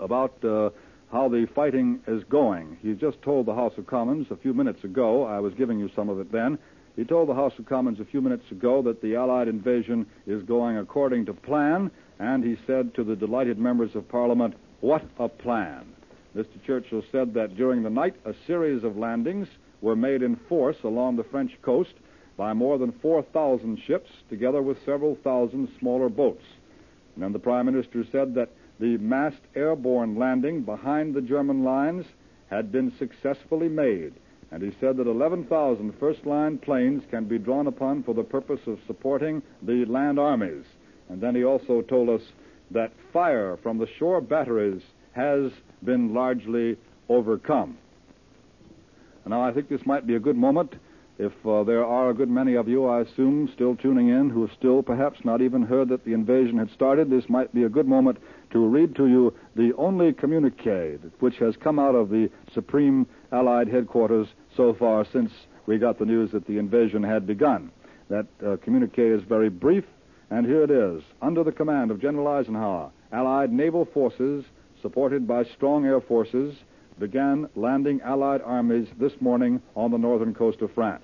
about 0.02 0.34
uh, 0.44 0.70
how 1.14 1.30
the 1.30 1.48
fighting 1.56 2.02
is 2.08 2.26
going. 2.26 2.78
He 2.82 2.92
just 2.92 3.22
told 3.22 3.46
the 3.46 3.56
House 3.56 3.72
of 3.78 3.88
Commons 3.88 4.28
a 4.32 4.36
few 4.36 4.54
minutes 4.54 4.84
ago, 4.84 5.24
I 5.24 5.40
was 5.40 5.54
giving 5.54 5.80
you 5.80 5.90
some 5.96 6.10
of 6.10 6.20
it 6.20 6.30
then, 6.30 6.60
he 6.98 7.06
told 7.06 7.30
the 7.30 7.34
House 7.34 7.54
of 7.58 7.66
Commons 7.68 8.02
a 8.02 8.06
few 8.06 8.20
minutes 8.20 8.52
ago 8.52 8.82
that 8.82 9.02
the 9.02 9.16
Allied 9.16 9.48
invasion 9.48 10.06
is 10.28 10.44
going 10.44 10.78
according 10.78 11.26
to 11.28 11.34
plan, 11.34 11.90
and 12.20 12.44
he 12.44 12.58
said 12.68 12.94
to 12.96 13.04
the 13.06 13.16
delighted 13.16 13.58
members 13.58 13.96
of 13.96 14.10
Parliament, 14.10 14.56
What 14.82 15.06
a 15.20 15.30
plan! 15.30 15.86
Mr. 16.36 16.62
Churchill 16.68 17.06
said 17.14 17.34
that 17.36 17.56
during 17.56 17.82
the 17.82 17.90
night 17.90 18.16
a 18.26 18.34
series 18.46 18.84
of 18.84 18.98
landings 18.98 19.48
were 19.80 19.96
made 19.96 20.22
in 20.22 20.36
force 20.50 20.84
along 20.84 21.16
the 21.16 21.24
French 21.24 21.54
coast 21.62 21.94
by 22.38 22.54
more 22.54 22.78
than 22.78 22.92
4,000 22.92 23.80
ships, 23.86 24.10
together 24.30 24.62
with 24.62 24.84
several 24.86 25.16
thousand 25.24 25.70
smaller 25.80 26.10
boats. 26.10 26.44
And 27.16 27.24
then 27.24 27.34
the 27.34 27.40
Prime 27.40 27.66
Minister 27.66 28.06
said 28.12 28.36
that 28.36 28.50
the 28.80 28.98
massed 28.98 29.42
airborne 29.56 30.18
landing 30.18 30.62
behind 30.62 31.14
the 31.14 31.22
German 31.22 31.64
lines 31.64 32.06
had 32.50 32.72
been 32.72 32.92
successfully 32.98 33.70
made. 33.70 34.14
And 34.52 34.62
he 34.62 34.72
said 34.80 34.98
that 34.98 35.08
11,000 35.08 35.94
first 36.00 36.26
line 36.26 36.58
planes 36.58 37.04
can 37.10 37.26
be 37.26 37.38
drawn 37.38 37.68
upon 37.68 38.04
for 38.04 38.14
the 38.14 38.24
purpose 38.24 38.60
of 38.68 38.80
supporting 38.86 39.42
the 39.62 39.86
land 39.86 40.20
armies. 40.20 40.66
And 41.10 41.22
then 41.22 41.36
he 41.36 41.46
also 41.46 41.82
told 41.82 42.10
us 42.10 42.22
that 42.72 42.92
fire 43.14 43.58
from 43.62 43.78
the 43.78 43.88
shore 43.98 44.20
batteries 44.20 44.82
has 45.14 45.52
been 45.84 46.14
largely 46.14 46.78
overcome. 47.08 47.78
Now, 49.26 49.42
I 49.42 49.54
think 49.54 49.70
this 49.70 49.86
might 49.86 50.08
be 50.08 50.16
a 50.16 50.20
good 50.20 50.36
moment. 50.36 50.74
If 51.22 51.34
uh, 51.46 51.64
there 51.64 51.86
are 51.86 52.10
a 52.10 52.16
good 52.16 52.32
many 52.32 52.56
of 52.56 52.68
you, 52.68 52.88
I 52.88 53.02
assume, 53.02 53.48
still 53.54 53.76
tuning 53.76 54.10
in 54.10 54.32
who 54.32 54.42
have 54.42 54.58
still 54.58 54.82
perhaps 54.82 55.24
not 55.24 55.40
even 55.40 55.62
heard 55.62 55.88
that 55.90 56.04
the 56.04 56.14
invasion 56.14 56.58
had 56.58 56.72
started, 56.72 57.12
this 57.12 57.30
might 57.30 57.54
be 57.54 57.62
a 57.62 57.70
good 57.70 57.88
moment 57.88 58.18
to 58.50 58.66
read 58.66 58.96
to 58.96 59.06
you 59.06 59.32
the 59.56 59.72
only 59.78 60.14
communique 60.14 60.98
which 61.20 61.36
has 61.36 61.56
come 61.58 61.78
out 61.78 61.94
of 61.94 62.10
the 62.10 62.28
Supreme 62.56 63.06
Allied 63.32 63.68
headquarters 63.68 64.30
so 64.58 64.74
far 64.74 65.06
since 65.14 65.32
we 65.68 65.78
got 65.78 66.00
the 66.00 66.06
news 66.06 66.32
that 66.32 66.48
the 66.48 66.58
invasion 66.58 67.04
had 67.04 67.28
begun. 67.28 67.70
That 68.10 68.26
uh, 68.44 68.58
communique 68.64 69.06
is 69.06 69.22
very 69.22 69.50
brief, 69.50 69.86
and 70.32 70.44
here 70.48 70.64
it 70.64 70.72
is. 70.72 71.04
Under 71.22 71.44
the 71.44 71.52
command 71.52 71.92
of 71.92 72.02
General 72.02 72.30
Eisenhower, 72.30 72.90
Allied 73.12 73.54
naval 73.54 73.86
forces, 73.86 74.44
supported 74.82 75.28
by 75.28 75.44
strong 75.44 75.86
air 75.86 76.02
forces, 76.02 76.56
began 77.02 77.50
landing 77.56 78.00
Allied 78.02 78.44
armies 78.44 78.88
this 79.00 79.14
morning 79.20 79.60
on 79.76 79.90
the 79.90 79.98
northern 79.98 80.36
coast 80.36 80.62
of 80.62 80.72
France. 80.72 81.04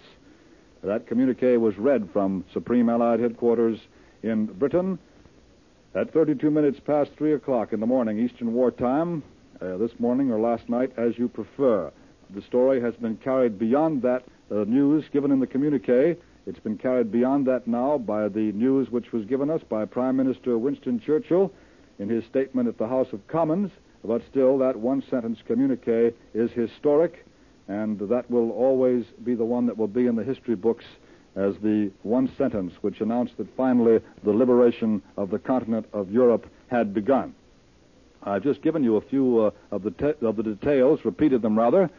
That 0.83 1.07
communique 1.07 1.57
was 1.57 1.75
read 1.79 2.07
from 2.13 2.45
Supreme 2.53 2.87
Allied 2.87 3.19
headquarters 3.19 3.79
in 4.21 4.45
Britain 4.45 4.99
at 5.95 6.13
32 6.13 6.51
minutes 6.51 6.79
past 6.79 7.09
3 7.17 7.33
o'clock 7.33 7.73
in 7.73 7.79
the 7.79 7.87
morning, 7.87 8.19
Eastern 8.19 8.53
War 8.53 8.69
Time, 8.69 9.23
uh, 9.59 9.77
this 9.77 9.89
morning 9.97 10.31
or 10.31 10.39
last 10.39 10.69
night, 10.69 10.91
as 10.97 11.17
you 11.17 11.27
prefer. 11.27 11.91
The 12.29 12.43
story 12.43 12.79
has 12.79 12.93
been 12.93 13.17
carried 13.17 13.57
beyond 13.57 14.03
that 14.03 14.23
uh, 14.51 14.65
news 14.65 15.03
given 15.11 15.31
in 15.31 15.39
the 15.39 15.47
communique. 15.47 16.15
It's 16.45 16.59
been 16.59 16.77
carried 16.77 17.11
beyond 17.11 17.47
that 17.47 17.65
now 17.65 17.97
by 17.97 18.29
the 18.29 18.51
news 18.51 18.91
which 18.91 19.11
was 19.11 19.25
given 19.25 19.49
us 19.49 19.61
by 19.67 19.85
Prime 19.85 20.15
Minister 20.15 20.59
Winston 20.59 20.99
Churchill 20.99 21.51
in 21.97 22.07
his 22.07 22.23
statement 22.25 22.67
at 22.67 22.77
the 22.77 22.87
House 22.87 23.07
of 23.13 23.27
Commons 23.27 23.71
but 24.03 24.21
still, 24.29 24.57
that 24.59 24.75
one 24.75 25.03
sentence 25.09 25.39
communique 25.45 26.13
is 26.33 26.51
historic, 26.51 27.25
and 27.67 27.99
that 27.99 28.29
will 28.29 28.51
always 28.51 29.05
be 29.23 29.35
the 29.35 29.45
one 29.45 29.65
that 29.65 29.77
will 29.77 29.87
be 29.87 30.07
in 30.07 30.15
the 30.15 30.23
history 30.23 30.55
books 30.55 30.85
as 31.35 31.55
the 31.57 31.91
one 32.03 32.31
sentence 32.37 32.73
which 32.81 33.01
announced 33.01 33.37
that 33.37 33.55
finally 33.55 33.99
the 34.23 34.31
liberation 34.31 35.01
of 35.17 35.29
the 35.29 35.39
continent 35.39 35.85
of 35.93 36.11
Europe 36.11 36.47
had 36.67 36.93
begun. 36.93 37.33
I've 38.23 38.43
just 38.43 38.61
given 38.61 38.83
you 38.83 38.97
a 38.97 39.01
few 39.01 39.39
uh, 39.39 39.51
of, 39.71 39.83
the 39.83 39.91
te- 39.91 40.25
of 40.25 40.35
the 40.35 40.43
details, 40.43 41.05
repeated 41.05 41.41
them 41.41 41.57
rather, 41.57 41.89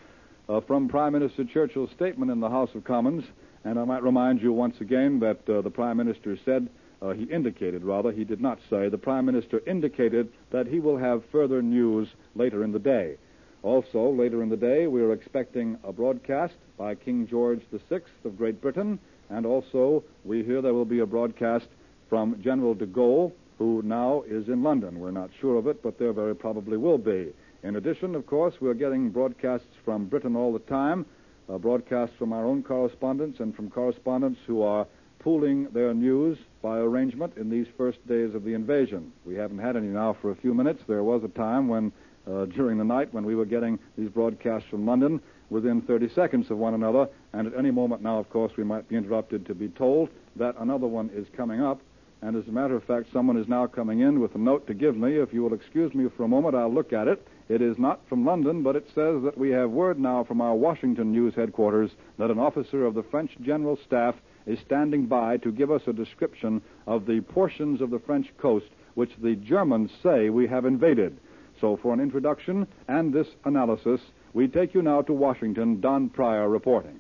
uh, 0.49 0.61
from 0.63 0.89
Prime 0.89 1.13
Minister 1.13 1.45
Churchill's 1.45 1.91
statement 1.91 2.31
in 2.31 2.41
the 2.41 2.51
House 2.51 2.71
of 2.75 2.85
Commons, 2.85 3.25
and 3.65 3.79
I 3.79 3.85
might 3.85 4.03
remind 4.03 4.43
you 4.43 4.53
once 4.53 4.81
again 4.81 5.21
that 5.21 5.49
uh, 5.49 5.61
the 5.61 5.71
Prime 5.71 5.97
Minister 5.97 6.37
said 6.45 6.69
uh, 7.01 7.11
he 7.11 7.25
indicated, 7.25 7.85
rather, 7.85 8.11
he 8.11 8.25
did 8.25 8.41
not 8.41 8.59
say, 8.69 8.89
the 8.89 8.99
Prime 8.99 9.25
Minister 9.25 9.63
indicated 9.67 10.29
that 10.51 10.67
he 10.67 10.81
will 10.81 10.97
have 10.97 11.23
further 11.31 11.63
news 11.63 12.09
later 12.35 12.65
in 12.65 12.73
the 12.73 12.79
day. 12.79 13.17
Also, 13.63 14.11
later 14.11 14.43
in 14.43 14.49
the 14.49 14.57
day, 14.57 14.87
we 14.87 15.03
are 15.03 15.13
expecting 15.13 15.79
a 15.85 15.93
broadcast 15.93 16.55
by 16.77 16.95
King 16.95 17.27
George 17.27 17.61
VI 17.73 18.01
of 18.25 18.37
Great 18.37 18.61
Britain, 18.61 18.99
and 19.31 19.45
also 19.45 20.03
we 20.25 20.43
hear 20.43 20.63
there 20.63 20.75
will 20.75 20.85
be 20.85 21.01
a 21.01 21.07
broadcast 21.07 21.67
from 22.09 22.41
General 22.43 22.75
de 22.75 22.87
Gaulle, 22.87 23.33
who 23.59 23.83
now 23.83 24.23
is 24.29 24.49
in 24.49 24.63
London. 24.63 25.01
We're 25.01 25.11
not 25.11 25.31
sure 25.41 25.57
of 25.57 25.67
it, 25.67 25.83
but 25.83 25.99
there 25.99 26.13
very 26.13 26.35
probably 26.35 26.77
will 26.77 26.99
be. 26.99 27.33
In 27.65 27.77
addition, 27.77 28.15
of 28.15 28.27
course, 28.27 28.55
we're 28.61 28.75
getting 28.75 29.11
broadcasts 29.11 29.75
from 29.85 30.07
Britain 30.07 30.37
all 30.37 30.53
the 30.53 30.61
time, 30.61 31.05
uh, 31.49 31.59
broadcasts 31.59 32.15
from 32.17 32.33
our 32.33 32.45
own 32.45 32.63
correspondents 32.63 33.41
and 33.41 33.55
from 33.55 33.71
correspondents 33.71 34.39
who 34.47 34.63
are 34.63 34.87
pooling 35.19 35.65
their 35.73 35.93
news 35.93 36.39
by 36.63 36.79
arrangement 36.79 37.35
in 37.37 37.51
these 37.51 37.67
first 37.77 38.07
days 38.09 38.35
of 38.35 38.45
the 38.45 38.55
invasion. 38.55 39.13
We 39.25 39.35
haven't 39.35 39.59
had 39.59 39.77
any 39.77 39.89
now 39.89 40.17
for 40.21 40.31
a 40.31 40.37
few 40.37 40.55
minutes. 40.55 40.83
There 40.87 41.05
was 41.05 41.23
a 41.25 41.29
time 41.29 41.69
when, 41.69 41.93
uh, 42.27 42.47
during 42.47 42.79
the 42.79 42.85
night, 42.85 43.13
when 43.13 43.25
we 43.25 43.35
were 43.35 43.45
getting 43.45 43.79
these 43.97 44.09
broadcasts 44.09 44.69
from 44.69 44.87
London 44.87 45.21
within 45.51 45.81
30 45.83 46.09
seconds 46.11 46.51
of 46.51 46.59
one 46.59 46.75
another, 46.75 47.09
and 47.33 47.47
at 47.47 47.59
any 47.59 47.71
moment 47.71 48.03
now, 48.03 48.19
of 48.19 48.29
course, 48.31 48.53
we 48.57 48.65
might 48.65 48.89
be 48.89 48.97
interrupted 48.97 49.47
to 49.47 49.55
be 49.55 49.69
told 49.69 50.09
that 50.37 50.57
another 50.59 50.87
one 50.87 51.11
is 51.15 51.27
coming 51.37 51.63
up. 51.63 51.81
And 52.21 52.37
as 52.37 52.49
a 52.49 52.53
matter 52.53 52.75
of 52.75 52.83
fact, 52.83 53.13
someone 53.13 53.37
is 53.37 53.47
now 53.47 53.67
coming 53.69 54.01
in 54.01 54.19
with 54.19 54.35
a 54.35 54.39
note 54.39 54.67
to 54.67 54.75
give 54.75 54.97
me. 54.97 55.19
If 55.19 55.33
you 55.33 55.43
will 55.43 55.55
excuse 55.55 55.95
me 55.95 56.09
for 56.17 56.25
a 56.25 56.29
moment, 56.29 56.57
I'll 56.57 56.73
look 56.73 56.93
at 56.93 57.07
it. 57.07 57.25
It 57.49 57.63
is 57.63 57.79
not 57.79 58.01
from 58.09 58.27
London, 58.27 58.63
but 58.63 58.75
it 58.75 58.87
says 58.89 59.23
that 59.23 59.39
we 59.39 59.51
have 59.51 59.71
word 59.71 60.01
now 60.01 60.25
from 60.25 60.41
our 60.41 60.57
Washington 60.57 61.13
news 61.13 61.35
headquarters 61.35 61.93
that 62.19 62.31
an 62.31 62.39
officer 62.39 62.85
of 62.85 62.95
the 62.95 63.05
French 63.05 63.31
General 63.41 63.79
Staff 63.87 64.17
is 64.49 64.59
standing 64.61 65.07
by 65.07 65.37
to 65.37 65.53
give 65.53 65.71
us 65.71 65.83
a 65.87 65.93
description 65.93 66.63
of 66.87 67.07
the 67.07 67.21
portions 67.21 67.81
of 67.81 67.91
the 67.91 67.99
French 67.99 68.27
coast 68.39 68.67
which 68.95 69.11
the 69.23 69.37
Germans 69.37 69.91
say 70.03 70.31
we 70.31 70.47
have 70.49 70.65
invaded. 70.65 71.17
So, 71.61 71.77
for 71.77 71.93
an 71.93 72.01
introduction 72.01 72.67
and 72.89 73.13
this 73.13 73.29
analysis, 73.45 74.01
we 74.33 74.49
take 74.49 74.75
you 74.75 74.83
now 74.83 75.03
to 75.03 75.13
Washington. 75.13 75.81
Don 75.81 76.09
Pryor 76.09 76.49
reporting. 76.49 76.99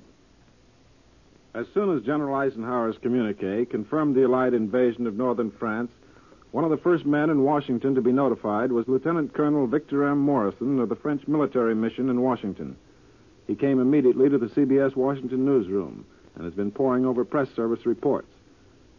As 1.55 1.67
soon 1.73 1.97
as 1.97 2.05
General 2.05 2.35
Eisenhower's 2.35 2.99
communique 2.99 3.65
confirmed 3.65 4.15
the 4.15 4.25
Allied 4.25 4.55
invasion 4.55 5.07
of 5.07 5.17
northern 5.17 5.51
France, 5.51 5.91
one 6.51 6.65
of 6.65 6.71
the 6.71 6.77
first 6.77 7.07
men 7.07 7.31
in 7.31 7.43
Washington 7.43 7.95
to 7.95 8.03
be 8.03 8.13
notified 8.13 8.73
was 8.73 8.89
Lieutenant 8.89 9.33
Colonel 9.33 9.67
Victor 9.67 10.07
M. 10.07 10.19
Morrison 10.19 10.79
of 10.81 10.89
the 10.89 10.97
French 10.97 11.27
military 11.27 11.75
mission 11.75 12.11
in 12.11 12.21
Washington. 12.21 12.77
He 13.47 13.55
came 13.55 13.81
immediately 13.81 14.29
to 14.29 14.39
the 14.39 14.47
CBS 14.47 14.95
Washington 14.95 15.45
newsroom 15.45 16.05
and 16.39 16.47
has 16.47 16.55
been 16.55 16.70
poring 16.70 17.05
over 17.05 17.24
press 17.24 17.49
service 17.55 17.84
reports. 17.84 18.28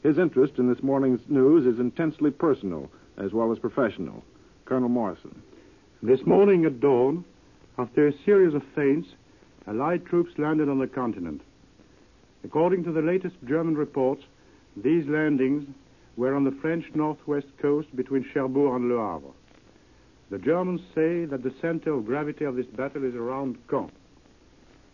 His 0.04 0.20
interest 0.20 0.54
in 0.58 0.70
this 0.70 0.84
morning's 0.84 1.22
news 1.28 1.66
is 1.66 1.80
intensely 1.80 2.30
personal 2.32 2.92
as 3.18 3.34
well 3.34 3.52
as 3.52 3.60
professional. 3.60 4.24
Colonel 4.66 4.90
Morrison. 4.90 5.42
This 6.04 6.26
morning 6.26 6.66
at 6.66 6.80
dawn, 6.80 7.26
after 7.78 8.08
a 8.08 8.14
series 8.24 8.54
of 8.54 8.62
feints, 8.76 9.10
Allied 9.68 10.06
troops 10.06 10.32
landed 10.38 10.70
on 10.70 10.80
the 10.80 10.88
continent. 10.88 11.42
According 12.44 12.84
to 12.86 12.92
the 12.92 13.02
latest 13.02 13.36
German 13.46 13.76
reports, 13.76 14.24
these 14.78 15.08
landings 15.08 15.68
were 16.18 16.36
on 16.36 16.44
the 16.44 16.58
French 16.62 16.86
northwest 16.94 17.48
coast 17.62 17.94
between 17.96 18.26
Cherbourg 18.34 18.76
and 18.76 18.90
Le 18.90 18.98
Havre. 18.98 19.32
The 20.32 20.38
Germans 20.38 20.82
say 20.94 21.26
that 21.26 21.44
the 21.44 21.54
center 21.62 21.94
of 21.94 22.06
gravity 22.06 22.46
of 22.46 22.56
this 22.56 22.68
battle 22.68 23.04
is 23.04 23.16
around 23.16 23.58
Caen. 23.68 23.92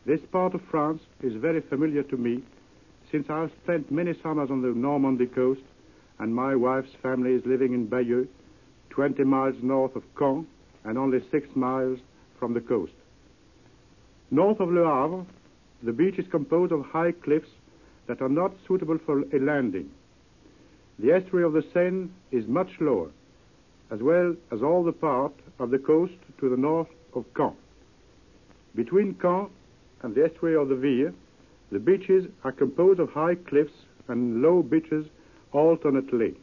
This 0.06 0.22
part 0.32 0.53
of 0.53 0.62
France 0.70 1.01
is 1.24 1.34
very 1.34 1.62
familiar 1.62 2.03
to 2.03 2.18
me 2.18 2.43
since 3.12 3.28
I've 3.28 3.51
spent 3.64 3.91
many 3.91 4.14
summers 4.22 4.51
on 4.51 4.62
the 4.62 4.68
Normandy 4.68 5.26
coast 5.26 5.62
and 6.20 6.34
my 6.34 6.56
wife's 6.56 6.93
family 7.01 7.34
is 7.34 7.45
living 7.45 7.74
in 7.74 7.88
Bayeux, 7.88 8.28
20 8.91 9.24
miles 9.24 9.56
north 9.64 9.95
of 9.95 10.03
Caen 10.16 10.45
and 10.84 10.99
only 10.99 11.24
six 11.32 11.47
miles 11.56 11.99
from 12.38 12.53
the 12.53 12.62
coast. 12.62 12.93
North 14.30 14.60
of 14.60 14.70
Le 14.70 14.84
Havre, 14.84 15.26
the 15.82 15.91
beach 15.91 16.20
is 16.20 16.28
composed 16.30 16.72
of 16.72 16.86
high 16.86 17.12
cliffs 17.12 17.49
that 18.08 18.22
are 18.22 18.30
not 18.30 18.53
suitable 18.68 18.99
for 19.06 19.22
a 19.22 19.39
landing. 19.39 19.89
The 20.99 21.14
estuary 21.14 21.45
of 21.45 21.53
the 21.53 21.64
Seine 21.74 22.10
is 22.32 22.47
much 22.47 22.70
lower, 22.80 23.10
as 23.89 24.01
well 24.01 24.36
as 24.51 24.62
all 24.62 24.84
the 24.84 24.93
part 24.93 25.34
of 25.58 25.72
the 25.72 25.80
coast 25.80 26.14
to 26.39 26.49
the 26.49 26.58
north 26.58 26.89
of 27.16 27.26
Caen. 27.34 27.56
Between 28.76 29.16
Caen 29.16 29.49
and 30.06 30.14
the 30.14 30.24
estuary 30.24 30.56
of 30.56 30.70
the 30.70 30.76
Vire, 30.76 31.12
the 31.72 31.80
beaches 31.80 32.28
are 32.43 32.51
composed 32.51 32.99
of 32.99 33.10
high 33.10 33.34
cliffs 33.34 33.74
and 34.08 34.39
low 34.39 34.62
beaches 34.62 35.08
alternately. 35.51 36.36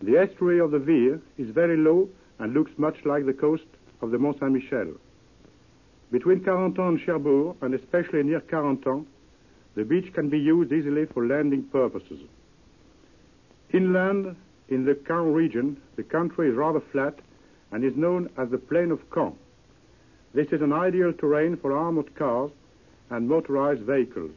The 0.00 0.16
estuary 0.16 0.58
of 0.58 0.70
the 0.70 0.78
Vire 0.78 1.20
is 1.36 1.50
very 1.50 1.76
low 1.76 2.08
and 2.38 2.54
looks 2.54 2.72
much 2.78 2.96
like 3.04 3.26
the 3.26 3.34
coast 3.34 3.66
of 4.00 4.10
the 4.10 4.18
Mont 4.18 4.40
Saint 4.40 4.52
Michel. 4.52 4.94
Between 6.10 6.40
Carentan 6.40 6.88
and 6.88 7.00
Cherbourg, 7.00 7.56
and 7.60 7.74
especially 7.74 8.22
near 8.22 8.40
Carentan, 8.40 9.04
the 9.74 9.84
beach 9.84 10.10
can 10.14 10.30
be 10.30 10.38
used 10.38 10.72
easily 10.72 11.04
for 11.04 11.26
landing 11.26 11.64
purposes. 11.64 12.20
Inland, 13.74 14.34
in 14.70 14.86
the 14.86 14.94
Caen 14.94 15.34
region, 15.34 15.76
the 15.96 16.02
country 16.02 16.48
is 16.48 16.56
rather 16.56 16.80
flat 16.90 17.18
and 17.70 17.84
is 17.84 17.96
known 17.96 18.30
as 18.38 18.48
the 18.48 18.58
Plain 18.58 18.92
of 18.92 19.10
Caen. 19.10 19.36
This 20.36 20.48
is 20.52 20.60
an 20.60 20.70
ideal 20.70 21.14
terrain 21.14 21.56
for 21.56 21.74
armored 21.74 22.14
cars 22.14 22.50
and 23.08 23.26
motorized 23.26 23.80
vehicles. 23.80 24.32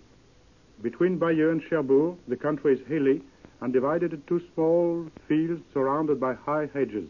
Between 0.82 1.18
Bayeux 1.18 1.52
and 1.52 1.62
Cherbourg, 1.62 2.16
the 2.26 2.38
country 2.38 2.76
is 2.76 2.88
hilly 2.88 3.22
and 3.60 3.74
divided 3.74 4.14
into 4.14 4.42
small 4.54 5.06
fields 5.28 5.62
surrounded 5.74 6.18
by 6.18 6.36
high 6.36 6.70
hedges. 6.74 7.10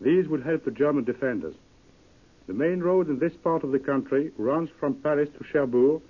These 0.00 0.28
would 0.28 0.44
help 0.44 0.64
the 0.64 0.70
German 0.70 1.02
defenders. 1.02 1.56
The 2.46 2.54
main 2.54 2.78
road 2.78 3.08
in 3.08 3.18
this 3.18 3.36
part 3.42 3.64
of 3.64 3.72
the 3.72 3.80
country 3.80 4.30
runs 4.38 4.70
from 4.78 4.94
Paris 4.94 5.28
to 5.36 5.44
Cherbourg 5.44 6.00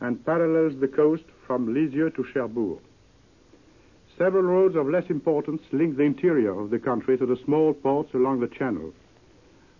and 0.00 0.26
parallels 0.26 0.80
the 0.80 0.88
coast 0.88 1.22
from 1.46 1.72
Lisieux 1.72 2.10
to 2.10 2.24
Cherbourg. 2.32 2.80
Several 4.18 4.42
roads 4.42 4.74
of 4.74 4.88
less 4.88 5.08
importance 5.08 5.62
link 5.70 5.96
the 5.96 6.02
interior 6.02 6.58
of 6.58 6.70
the 6.70 6.80
country 6.80 7.16
to 7.16 7.26
the 7.26 7.38
small 7.44 7.74
ports 7.74 8.12
along 8.12 8.40
the 8.40 8.48
channel. 8.48 8.92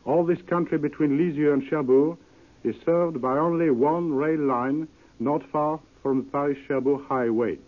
All 0.04 0.24
this 0.24 0.40
country 0.48 0.78
between 0.78 1.18
Lisieux 1.18 1.52
and 1.52 1.62
Cherbourg 1.68 2.16
is 2.64 2.74
served 2.84 3.20
by 3.20 3.38
only 3.38 3.70
one 3.70 4.12
rail 4.12 4.40
line 4.40 4.88
not 5.18 5.42
far 5.50 5.80
from 6.02 6.18
the 6.18 6.30
Paris-Cherbourg 6.30 7.02
highway. 7.08 7.58